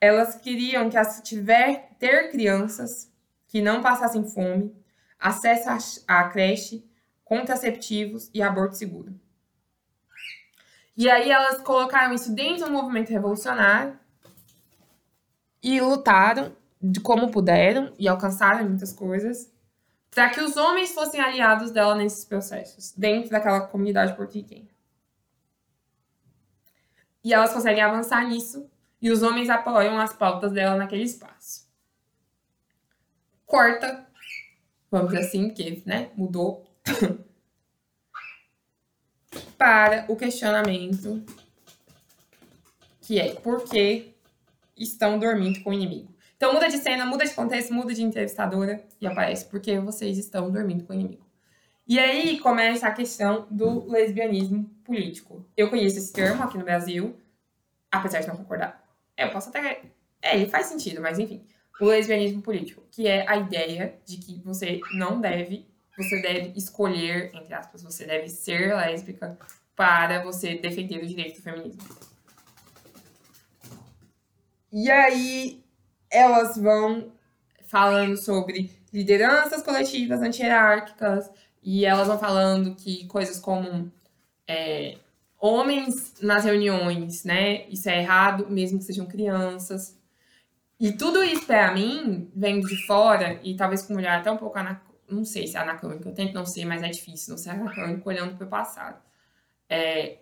elas 0.00 0.34
queriam 0.34 0.90
que 0.90 0.98
as 0.98 1.22
tiver 1.22 1.96
ter 1.98 2.30
crianças 2.30 3.10
que 3.46 3.62
não 3.62 3.80
passassem 3.80 4.24
fome, 4.24 4.76
acesso 5.18 6.04
à 6.06 6.28
creche, 6.28 6.84
contraceptivos 7.24 8.28
e 8.34 8.42
aborto 8.42 8.76
seguro. 8.76 9.18
E 10.96 11.10
aí 11.10 11.30
elas 11.30 11.60
colocaram 11.60 12.14
isso 12.14 12.32
dentro 12.32 12.66
do 12.66 12.72
movimento 12.72 13.10
revolucionário 13.10 13.98
e 15.62 15.80
lutaram 15.80 16.54
de 16.80 17.00
como 17.00 17.30
puderam 17.30 17.92
e 17.98 18.06
alcançaram 18.06 18.68
muitas 18.68 18.92
coisas 18.92 19.50
para 20.10 20.30
que 20.30 20.40
os 20.40 20.56
homens 20.56 20.92
fossem 20.92 21.20
aliados 21.20 21.72
dela 21.72 21.96
nesses 21.96 22.24
processos, 22.24 22.92
dentro 22.92 23.30
daquela 23.30 23.62
comunidade 23.62 24.14
portuguesa. 24.14 24.68
E 27.24 27.34
elas 27.34 27.52
conseguem 27.52 27.82
avançar 27.82 28.24
nisso 28.28 28.70
e 29.02 29.10
os 29.10 29.22
homens 29.22 29.50
apoiam 29.50 29.98
as 29.98 30.12
pautas 30.12 30.52
dela 30.52 30.76
naquele 30.76 31.02
espaço. 31.02 31.66
Corta, 33.44 34.06
vamos 34.90 35.10
dizer 35.10 35.26
assim, 35.26 35.50
que 35.50 35.82
né, 35.84 36.10
mudou, 36.14 36.64
para 39.64 40.04
o 40.08 40.14
questionamento 40.14 41.24
que 43.00 43.18
é 43.18 43.32
por 43.32 43.64
que 43.64 44.14
estão 44.76 45.18
dormindo 45.18 45.62
com 45.62 45.70
o 45.70 45.72
inimigo. 45.72 46.14
Então 46.36 46.52
muda 46.52 46.68
de 46.68 46.76
cena, 46.76 47.06
muda 47.06 47.24
de 47.24 47.32
contexto, 47.32 47.72
muda 47.72 47.94
de 47.94 48.02
entrevistadora 48.02 48.84
e 49.00 49.06
aparece 49.06 49.46
porque 49.46 49.78
vocês 49.78 50.18
estão 50.18 50.50
dormindo 50.50 50.84
com 50.84 50.92
o 50.92 50.96
inimigo. 50.96 51.24
E 51.88 51.98
aí 51.98 52.38
começa 52.40 52.86
a 52.86 52.92
questão 52.92 53.46
do 53.50 53.90
lesbianismo 53.90 54.64
político. 54.84 55.48
Eu 55.56 55.70
conheço 55.70 55.96
esse 55.96 56.12
termo 56.12 56.42
aqui 56.42 56.58
no 56.58 56.64
Brasil, 56.64 57.18
apesar 57.90 58.20
de 58.20 58.28
não 58.28 58.36
concordar. 58.36 58.84
É, 59.16 59.24
eu 59.24 59.30
posso 59.30 59.48
até. 59.48 59.80
É, 60.20 60.36
ele 60.36 60.46
faz 60.46 60.66
sentido, 60.66 61.00
mas 61.00 61.18
enfim. 61.18 61.42
O 61.80 61.86
lesbianismo 61.86 62.42
político, 62.42 62.82
que 62.90 63.08
é 63.08 63.26
a 63.26 63.38
ideia 63.38 63.98
de 64.04 64.18
que 64.18 64.42
você 64.44 64.78
não 64.92 65.22
deve, 65.22 65.66
você 65.96 66.20
deve 66.20 66.52
escolher, 66.56 67.30
entre 67.34 67.54
aspas, 67.54 67.82
você 67.82 68.04
deve 68.04 68.28
ser 68.28 68.74
lésbica 68.74 69.38
para 69.76 70.22
você 70.22 70.56
defender 70.56 71.02
o 71.02 71.06
direito 71.06 71.36
do 71.36 71.42
feminismo. 71.42 71.82
E 74.72 74.90
aí 74.90 75.64
elas 76.10 76.56
vão 76.56 77.12
falando 77.66 78.16
sobre 78.16 78.70
lideranças 78.92 79.62
coletivas 79.62 80.22
anti-hierárquicas, 80.22 81.30
e 81.62 81.84
elas 81.84 82.06
vão 82.06 82.18
falando 82.18 82.74
que 82.74 83.06
coisas 83.06 83.40
como 83.40 83.90
é, 84.46 84.98
homens 85.38 86.14
nas 86.20 86.44
reuniões, 86.44 87.24
né? 87.24 87.66
Isso 87.68 87.88
é 87.88 88.00
errado, 88.00 88.46
mesmo 88.50 88.78
que 88.78 88.84
sejam 88.84 89.06
crianças. 89.06 89.98
E 90.78 90.92
tudo 90.92 91.24
isso, 91.24 91.46
para 91.46 91.72
mim, 91.72 92.30
vendo 92.36 92.68
de 92.68 92.76
fora, 92.86 93.40
e 93.42 93.56
talvez 93.56 93.82
com 93.82 93.94
um 93.94 93.96
olhar 93.96 94.20
até 94.20 94.30
um 94.30 94.36
pouco 94.36 94.58
não 95.08 95.24
sei 95.24 95.46
se 95.46 95.56
é 95.56 95.60
anacrônico, 95.60 96.08
eu 96.08 96.14
tento 96.14 96.34
não 96.34 96.46
ser, 96.46 96.64
mas 96.64 96.82
é 96.82 96.88
difícil 96.88 97.30
não 97.30 97.38
ser 97.38 97.50
anacrônico 97.50 98.08
olhando 98.08 98.36
para 98.36 98.46
o 98.46 98.50
passado. 98.50 99.02
É, 99.68 100.18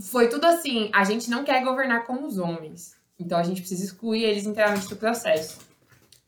foi 0.00 0.28
tudo 0.28 0.44
assim, 0.46 0.90
a 0.92 1.04
gente 1.04 1.30
não 1.30 1.44
quer 1.44 1.62
governar 1.62 2.04
como 2.06 2.26
os 2.26 2.38
homens, 2.38 2.96
então 3.18 3.38
a 3.38 3.42
gente 3.42 3.60
precisa 3.60 3.84
excluir 3.84 4.24
eles 4.24 4.46
inteiramente 4.46 4.88
do 4.88 4.96
processo, 4.96 5.58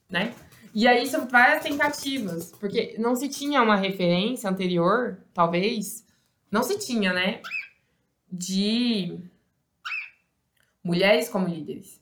né? 0.08 0.34
E 0.74 0.86
aí 0.86 1.06
são 1.06 1.26
várias 1.26 1.62
tentativas, 1.62 2.52
porque 2.52 2.96
não 2.98 3.16
se 3.16 3.28
tinha 3.28 3.62
uma 3.62 3.76
referência 3.76 4.48
anterior, 4.48 5.18
talvez, 5.32 6.04
não 6.50 6.62
se 6.62 6.78
tinha, 6.78 7.12
né? 7.12 7.40
De 8.30 9.18
mulheres 10.84 11.28
como 11.28 11.48
líderes. 11.48 12.00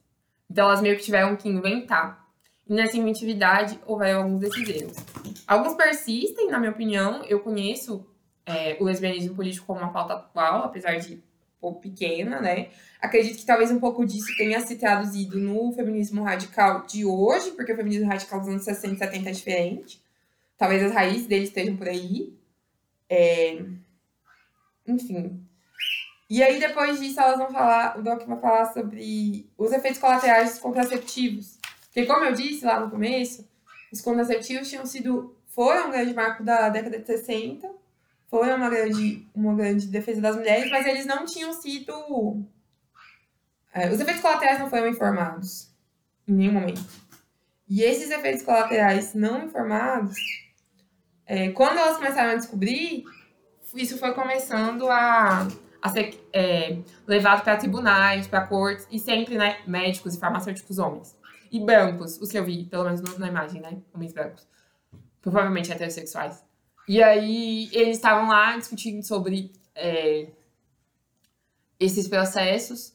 Então 0.50 0.66
elas 0.66 0.82
meio 0.82 0.96
que 0.96 1.04
tiveram 1.04 1.36
que 1.36 1.48
inventar. 1.48 2.23
Nessa 2.66 2.96
inventividade 2.96 3.78
houveram 3.86 4.22
alguns 4.22 4.40
desses 4.40 4.68
erros. 4.68 4.96
Alguns 5.46 5.74
persistem, 5.74 6.50
na 6.50 6.58
minha 6.58 6.72
opinião. 6.72 7.22
Eu 7.24 7.40
conheço 7.40 8.06
é, 8.46 8.76
o 8.80 8.84
lesbianismo 8.84 9.34
político 9.34 9.66
como 9.66 9.80
uma 9.80 9.92
pauta 9.92 10.14
atual, 10.14 10.64
apesar 10.64 10.96
de 10.96 11.22
pouco 11.60 11.80
pequena, 11.80 12.40
né? 12.40 12.68
Acredito 13.00 13.38
que 13.38 13.46
talvez 13.46 13.70
um 13.70 13.80
pouco 13.80 14.04
disso 14.04 14.34
tenha 14.36 14.60
se 14.60 14.76
traduzido 14.76 15.38
no 15.38 15.72
feminismo 15.72 16.22
radical 16.22 16.86
de 16.86 17.04
hoje, 17.04 17.52
porque 17.52 17.72
o 17.72 17.76
feminismo 17.76 18.06
radical 18.06 18.40
dos 18.40 18.48
anos 18.48 18.64
60 18.64 18.94
e 18.94 18.98
70 18.98 19.28
é 19.28 19.32
diferente. 19.32 20.02
Talvez 20.56 20.82
as 20.82 20.92
raízes 20.92 21.26
dele 21.26 21.44
estejam 21.44 21.76
por 21.76 21.88
aí. 21.88 22.34
É... 23.08 23.62
Enfim. 24.86 25.42
E 26.28 26.42
aí, 26.42 26.58
depois 26.58 27.00
disso, 27.00 27.20
elas 27.20 27.38
vão 27.38 27.50
falar, 27.50 27.98
o 27.98 28.02
Doc 28.02 28.26
vai 28.26 28.40
falar 28.40 28.72
sobre 28.72 29.48
os 29.56 29.72
efeitos 29.72 30.00
colaterais 30.00 30.50
dos 30.50 30.58
contraceptivos. 30.58 31.58
Porque, 31.94 32.06
como 32.08 32.24
eu 32.24 32.32
disse 32.32 32.64
lá 32.64 32.80
no 32.80 32.90
começo, 32.90 33.48
os 33.92 34.00
contraceptivos 34.00 34.68
tinham 34.68 34.84
sido, 34.84 35.36
foram 35.46 35.86
um 35.86 35.90
grande 35.92 36.12
marco 36.12 36.42
da 36.42 36.68
década 36.68 36.98
de 36.98 37.06
60, 37.06 37.70
foram 38.28 38.56
uma 38.56 38.68
grande, 38.68 39.24
uma 39.32 39.54
grande 39.54 39.86
defesa 39.86 40.20
das 40.20 40.34
mulheres, 40.34 40.68
mas 40.72 40.84
eles 40.86 41.06
não 41.06 41.24
tinham 41.24 41.52
sido. 41.52 42.44
É, 43.72 43.88
os 43.92 44.00
efeitos 44.00 44.20
colaterais 44.20 44.58
não 44.58 44.68
foram 44.68 44.88
informados 44.88 45.70
em 46.26 46.32
nenhum 46.32 46.54
momento. 46.54 46.84
E 47.68 47.82
esses 47.82 48.10
efeitos 48.10 48.42
colaterais 48.42 49.14
não 49.14 49.44
informados, 49.44 50.16
é, 51.24 51.50
quando 51.50 51.78
elas 51.78 51.96
começaram 51.96 52.32
a 52.32 52.34
descobrir, 52.34 53.04
isso 53.72 53.98
foi 53.98 54.12
começando 54.14 54.88
a, 54.88 55.46
a 55.80 55.88
ser 55.90 56.20
é, 56.32 56.78
levado 57.06 57.44
para 57.44 57.56
tribunais, 57.56 58.26
para 58.26 58.44
cortes, 58.46 58.84
e 58.90 58.98
sempre, 58.98 59.38
né, 59.38 59.60
médicos 59.64 60.16
e 60.16 60.18
farmacêuticos 60.18 60.78
homens. 60.78 61.14
E 61.54 61.60
brancos, 61.60 62.20
os 62.20 62.32
que 62.32 62.36
eu 62.36 62.44
vi, 62.44 62.64
pelo 62.64 62.82
menos 62.82 63.00
na 63.16 63.28
imagem, 63.28 63.60
né, 63.60 63.78
homens 63.94 64.12
brancos. 64.12 64.44
Provavelmente 65.22 65.70
heterossexuais. 65.70 66.44
E 66.88 67.00
aí 67.00 67.70
eles 67.72 67.96
estavam 67.96 68.26
lá 68.26 68.56
discutindo 68.56 69.00
sobre 69.04 69.52
é, 69.72 70.32
esses 71.78 72.08
processos, 72.08 72.92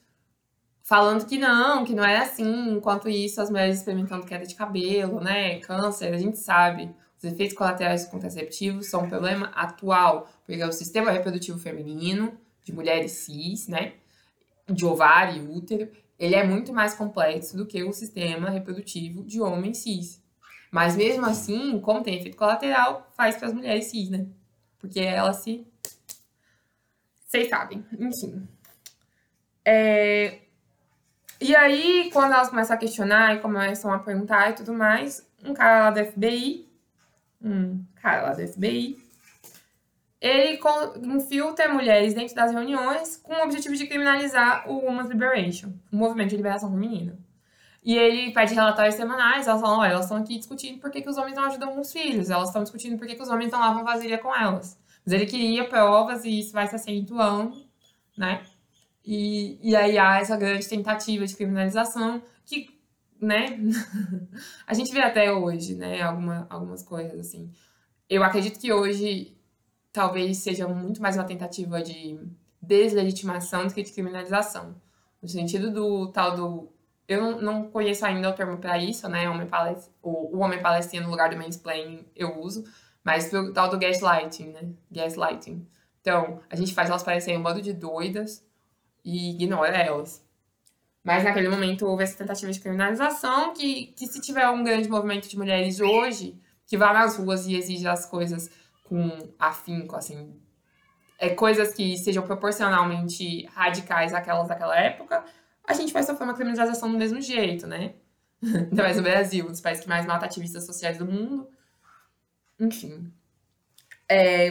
falando 0.84 1.26
que 1.26 1.38
não, 1.38 1.86
que 1.86 1.96
não 1.96 2.04
é 2.04 2.18
assim. 2.18 2.72
Enquanto 2.72 3.08
isso, 3.08 3.42
as 3.42 3.50
mulheres 3.50 3.78
experimentando 3.78 4.26
queda 4.26 4.46
de 4.46 4.56
cabelo, 4.56 5.22
né, 5.22 5.62
câncer, 5.62 6.14
a 6.14 6.18
gente 6.18 6.38
sabe. 6.38 6.94
Os 7.18 7.24
efeitos 7.24 7.56
colaterais 7.56 8.04
contraceptivos 8.08 8.88
são 8.88 9.06
um 9.06 9.10
problema 9.10 9.54
atual, 9.56 10.28
porque 10.46 10.62
é 10.62 10.68
o 10.68 10.74
sistema 10.74 11.12
reprodutivo 11.12 11.58
feminino, 11.58 12.38
de 12.66 12.74
mulheres 12.74 13.14
cis, 13.14 13.70
né, 13.70 13.94
de 14.68 14.86
ovário 14.86 15.42
e 15.42 15.48
útero, 15.48 15.90
ele 16.20 16.36
é 16.36 16.44
muito 16.44 16.74
mais 16.74 16.94
complexo 16.94 17.56
do 17.56 17.66
que 17.66 17.82
o 17.84 17.94
sistema 17.94 18.50
reprodutivo 18.50 19.24
de 19.24 19.42
homens 19.42 19.78
cis. 19.80 20.22
Mas 20.70 20.96
mesmo 20.96 21.26
assim, 21.26 21.80
como 21.80 22.04
tem 22.04 22.20
efeito 22.20 22.38
colateral, 22.38 23.10
faz 23.16 23.38
para 23.38 23.48
as 23.48 23.54
mulheres 23.54 23.86
cis, 23.86 24.10
né? 24.10 24.28
Porque 24.78 25.00
elas 25.00 25.38
se. 25.38 25.66
Vocês 27.26 27.50
sabem, 27.50 27.86
enfim. 27.98 28.48
É... 29.64 30.40
E 31.42 31.56
aí, 31.56 32.10
quando 32.12 32.34
elas 32.34 32.50
começam 32.50 32.76
a 32.76 32.80
questionar 32.80 33.36
e 33.36 33.40
começam 33.40 33.94
a 33.94 34.00
perguntar 34.00 34.50
e 34.50 34.54
tudo 34.54 34.74
mais, 34.74 35.26
um 35.44 35.54
cara 35.54 35.86
lá 35.86 35.92
do 35.92 36.06
FBI, 36.12 36.68
um 37.42 37.84
cara 37.96 38.24
lá 38.24 38.34
do 38.34 38.46
FBI, 38.46 38.98
ele 40.22 40.60
infiltra 41.04 41.74
mulheres 41.74 42.14
dentro 42.14 42.36
das 42.36 42.52
reuniões 42.52 43.16
com 43.18 43.34
o 43.34 43.44
objetivo 43.44 43.76
de 43.76 43.88
criminalizar 43.88 44.70
o 44.70 44.86
Women's 44.86 45.10
Liberation, 45.10 45.72
o 45.92 45.96
movimento 45.96 46.32
de 46.32 46.38
liberação 46.38 46.70
feminina. 46.70 47.18
E 47.82 47.96
ele 47.96 48.34
pede 48.34 48.54
relatórios 48.54 48.96
semanais, 48.96 49.48
elas 49.48 49.62
falam, 49.62 49.84
elas 49.84 50.02
estão 50.02 50.18
aqui 50.18 50.38
discutindo 50.38 50.80
por 50.80 50.92
que, 50.92 51.02
que 51.02 51.10
os 51.10 51.18
homens 51.18 51.36
não 51.36 51.46
ajudam 51.46 51.80
os 51.80 51.92
filhos, 51.92 52.30
elas 52.30 52.50
estão 52.50 52.62
discutindo 52.62 52.98
por 52.98 53.08
que, 53.08 53.16
que 53.16 53.22
os 53.22 53.30
homens 53.30 53.52
não 53.52 53.60
lavam 53.60 53.86
vasilha 53.86 54.18
com 54.18 54.36
elas. 54.36 54.78
Mas 55.06 55.14
ele 55.14 55.26
queria 55.26 55.68
provas 55.70 56.26
e 56.26 56.40
isso 56.40 56.52
vai 56.52 56.68
se 56.68 56.76
acentuando, 56.76 57.66
né? 58.18 58.44
E, 59.06 59.58
e 59.64 59.76
aí 59.76 59.98
há 59.98 60.20
essa 60.20 60.36
grande 60.36 60.68
tentativa 60.68 61.26
de 61.26 61.36
criminalização 61.36 62.22
que, 62.46 62.68
né, 63.22 63.58
a 64.68 64.74
gente 64.74 64.94
vê 64.94 65.02
até 65.02 65.32
hoje, 65.32 65.76
né, 65.76 66.02
alguma, 66.02 66.46
algumas 66.50 66.84
coisas 66.84 67.18
assim. 67.18 67.50
Eu 68.10 68.22
acredito 68.24 68.60
que 68.60 68.74
hoje 68.74 69.39
talvez 69.92 70.38
seja 70.38 70.68
muito 70.68 71.02
mais 71.02 71.16
uma 71.16 71.24
tentativa 71.24 71.82
de 71.82 72.20
deslegitimação 72.62 73.68
do 73.68 73.74
que 73.74 73.84
de 73.84 73.92
criminalização. 73.92 74.76
No 75.22 75.28
sentido 75.28 75.72
do 75.72 76.08
tal 76.12 76.36
do 76.36 76.70
eu 77.08 77.42
não, 77.42 77.68
conheço 77.72 78.06
ainda 78.06 78.30
o 78.30 78.34
termo 78.34 78.58
para 78.58 78.78
isso, 78.78 79.10
né? 79.10 79.28
Homem 79.28 79.50
o, 80.04 80.38
o 80.38 80.40
homem 80.40 80.62
palestino 80.62 81.06
no 81.06 81.12
lugar 81.12 81.32
do 81.32 81.38
mansplaining 81.38 82.06
eu 82.16 82.40
uso, 82.40 82.64
mas 83.04 83.34
o 83.34 83.52
tal 83.52 83.68
do 83.68 83.80
gaslighting, 83.80 84.50
né? 84.50 84.70
Gaslighting. 84.92 85.68
Então, 86.02 86.40
a 86.50 86.56
gente 86.56 86.74
faz 86.74 86.88
elas 86.88 87.02
parecerem 87.02 87.40
um 87.40 87.44
bando 87.44 87.64
de 87.64 87.74
doidas 87.74 88.46
e 89.04 89.32
ignora 89.32 89.76
elas. 89.76 90.24
Mas 91.04 91.24
naquele 91.24 91.50
momento 91.50 91.88
houve 91.88 92.04
essa 92.04 92.16
tentativa 92.16 92.52
de 92.52 92.60
criminalização 92.60 93.54
que, 93.54 93.88
que 93.88 94.06
se 94.06 94.22
tiver 94.22 94.48
um 94.48 94.64
grande 94.64 94.88
movimento 94.88 95.28
de 95.28 95.38
mulheres 95.38 95.80
hoje 95.80 96.40
que 96.68 96.78
vá 96.78 96.94
nas 96.94 97.18
ruas 97.18 97.48
e 97.48 97.56
exige 97.56 97.88
as 97.88 98.06
coisas 98.06 98.52
com 98.90 99.34
afinco, 99.38 99.96
assim, 99.96 100.36
é, 101.20 101.30
coisas 101.30 101.74
que 101.74 101.98
sejam 101.98 102.24
proporcionalmente 102.24 103.46
radicais 103.48 104.14
àquelas 104.14 104.48
daquela 104.48 104.76
época, 104.78 105.24
a 105.68 105.74
gente 105.74 105.94
vai 105.94 106.02
sofrer 106.02 106.24
uma 106.24 106.34
criminalização 106.34 106.92
do 106.92 106.98
mesmo 106.98 107.22
jeito, 107.22 107.68
né? 107.68 107.94
Ainda 108.42 108.84
mais 108.84 108.98
no 108.98 109.04
Brasil, 109.04 109.46
um 109.46 109.52
dos 109.52 109.62
países 109.62 109.84
que 109.84 109.90
mais 109.90 110.06
mata 110.06 110.26
ativistas 110.26 110.66
sociais 110.66 110.98
do 110.98 111.06
mundo. 111.06 111.48
Enfim. 112.60 113.14
É... 114.10 114.50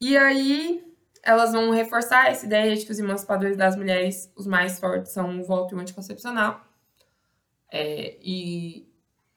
E 0.00 0.16
aí, 0.16 0.84
elas 1.22 1.52
vão 1.52 1.70
reforçar 1.70 2.28
essa 2.28 2.44
ideia 2.46 2.74
de 2.74 2.84
que 2.84 2.92
os 2.92 2.98
emancipadores 2.98 3.56
das 3.56 3.76
mulheres, 3.76 4.32
os 4.36 4.46
mais 4.46 4.80
fortes, 4.80 5.12
são 5.12 5.38
o 5.38 5.44
voto 5.44 5.74
e 5.74 5.76
o 5.76 5.80
anticoncepcional. 5.80 6.64
É... 7.70 8.16
E... 8.22 8.90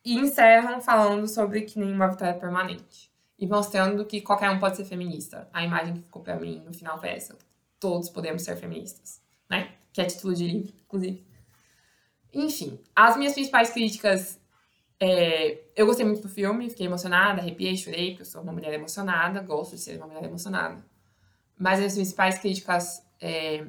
e 0.04 0.16
encerram 0.18 0.82
falando 0.82 1.28
sobre 1.28 1.62
que 1.62 1.78
nenhuma 1.78 2.08
vitória 2.10 2.32
é 2.32 2.40
permanente. 2.40 3.09
E 3.40 3.48
mostrando 3.48 4.06
que 4.06 4.22
qualquer 4.22 4.50
um 4.50 4.60
pode 4.60 4.76
ser 4.76 4.86
feminista. 4.86 5.50
A 5.54 5.64
imagem 5.64 5.94
que 5.94 6.02
ficou 6.02 6.22
pra 6.22 6.36
mim 6.36 6.62
no 6.66 6.74
final 6.74 7.00
foi 7.00 7.10
essa. 7.10 7.38
Todos 7.80 8.10
podemos 8.10 8.42
ser 8.42 8.58
feministas, 8.58 9.22
né? 9.50 9.72
que 9.92 10.02
é 10.02 10.06
título 10.06 10.34
de 10.34 10.48
livro, 10.48 10.74
inclusive. 10.86 11.26
Enfim, 12.34 12.80
as 12.96 13.18
minhas 13.18 13.34
principais 13.34 13.70
críticas. 13.70 14.40
É, 15.02 15.62
eu 15.76 15.86
gostei 15.86 16.06
muito 16.06 16.22
do 16.22 16.30
filme, 16.30 16.70
fiquei 16.70 16.86
emocionada, 16.86 17.42
arrepiei, 17.42 17.78
chorei, 17.78 18.10
porque 18.10 18.24
eu 18.24 18.26
sou 18.26 18.42
uma 18.42 18.52
mulher 18.52 18.74
emocionada, 18.74 19.42
gosto 19.42 19.76
de 19.76 19.82
ser 19.82 19.96
uma 19.98 20.08
mulher 20.08 20.26
emocionada. 20.26 20.84
Mas 21.58 21.80
as 21.80 21.94
principais 21.94 22.38
críticas 22.38 23.02
é, 23.22 23.66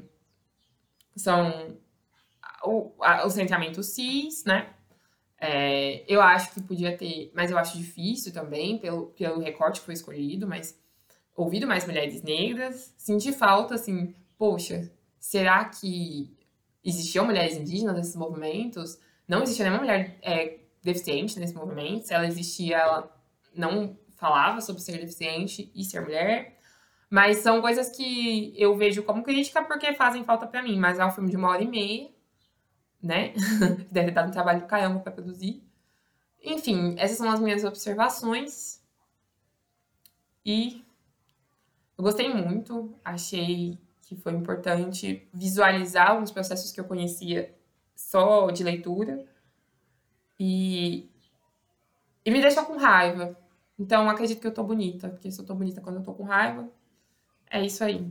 são 1.14 1.78
o, 2.64 2.92
a, 3.00 3.24
o 3.26 3.30
centramento 3.30 3.82
cis, 3.82 4.44
né? 4.44 4.74
É, 5.40 6.04
eu 6.06 6.20
acho 6.20 6.52
que 6.52 6.62
podia 6.62 6.96
ter, 6.96 7.32
mas 7.34 7.50
eu 7.50 7.56
acho 7.56 7.78
difícil 7.78 8.32
também, 8.32 8.78
pelo, 8.78 9.06
pelo 9.06 9.40
recorte 9.40 9.80
que 9.80 9.86
foi 9.86 9.94
escolhido, 9.94 10.46
mas 10.46 10.78
ouvido 11.34 11.66
mais 11.66 11.86
mulheres 11.86 12.22
negras, 12.22 12.94
senti 12.98 13.32
falta, 13.32 13.74
assim, 13.74 14.14
poxa, 14.36 14.92
será 15.18 15.64
que 15.64 16.36
existiam 16.84 17.24
mulheres 17.24 17.56
indígenas 17.56 17.96
nesses 17.96 18.16
movimentos? 18.16 18.98
Não 19.26 19.42
existia 19.42 19.64
nenhuma 19.64 19.82
mulher 19.82 20.18
é, 20.22 20.58
deficiente 20.82 21.38
nesse 21.38 21.54
movimento. 21.54 22.06
Se 22.06 22.14
ela 22.14 22.26
existia, 22.26 22.76
ela 22.76 23.16
não 23.54 23.96
falava 24.16 24.60
sobre 24.60 24.82
ser 24.82 24.98
deficiente 24.98 25.70
e 25.74 25.84
ser 25.84 26.00
mulher. 26.00 26.58
Mas 27.08 27.38
são 27.38 27.60
coisas 27.60 27.94
que 27.94 28.54
eu 28.56 28.76
vejo 28.76 29.02
como 29.02 29.22
crítica 29.22 29.62
porque 29.62 29.92
fazem 29.94 30.24
falta 30.24 30.46
para 30.46 30.62
mim. 30.62 30.78
Mas 30.78 30.98
é 30.98 31.04
um 31.04 31.10
filme 31.10 31.30
de 31.30 31.36
uma 31.36 31.48
hora 31.48 31.62
e 31.62 31.68
meia. 31.68 32.08
Né? 33.02 33.34
Deve 33.90 34.10
dado 34.10 34.28
um 34.28 34.32
trabalho 34.32 34.60
do 34.60 34.66
caramba 34.66 35.00
para 35.00 35.12
produzir. 35.12 35.62
Enfim, 36.42 36.94
essas 36.98 37.18
são 37.18 37.30
as 37.30 37.40
minhas 37.40 37.64
observações. 37.64 38.80
E 40.44 40.84
eu 41.96 42.02
gostei 42.02 42.32
muito, 42.32 42.94
achei 43.04 43.78
que 44.02 44.16
foi 44.16 44.32
importante 44.32 45.28
visualizar 45.32 46.10
alguns 46.10 46.30
processos 46.30 46.72
que 46.72 46.80
eu 46.80 46.84
conhecia 46.84 47.54
só 47.94 48.50
de 48.50 48.64
leitura. 48.64 49.24
E, 50.38 51.10
e 52.24 52.30
me 52.30 52.40
deixou 52.40 52.64
com 52.64 52.76
raiva. 52.76 53.36
Então, 53.78 54.08
acredito 54.08 54.40
que 54.40 54.46
eu 54.46 54.54
tô 54.54 54.64
bonita, 54.64 55.08
porque 55.08 55.30
se 55.30 55.40
eu 55.40 55.46
tô 55.46 55.54
bonita 55.54 55.80
quando 55.80 55.96
eu 55.96 56.02
tô 56.02 56.14
com 56.14 56.22
raiva, 56.22 56.68
é 57.50 57.64
isso 57.64 57.84
aí. 57.84 58.10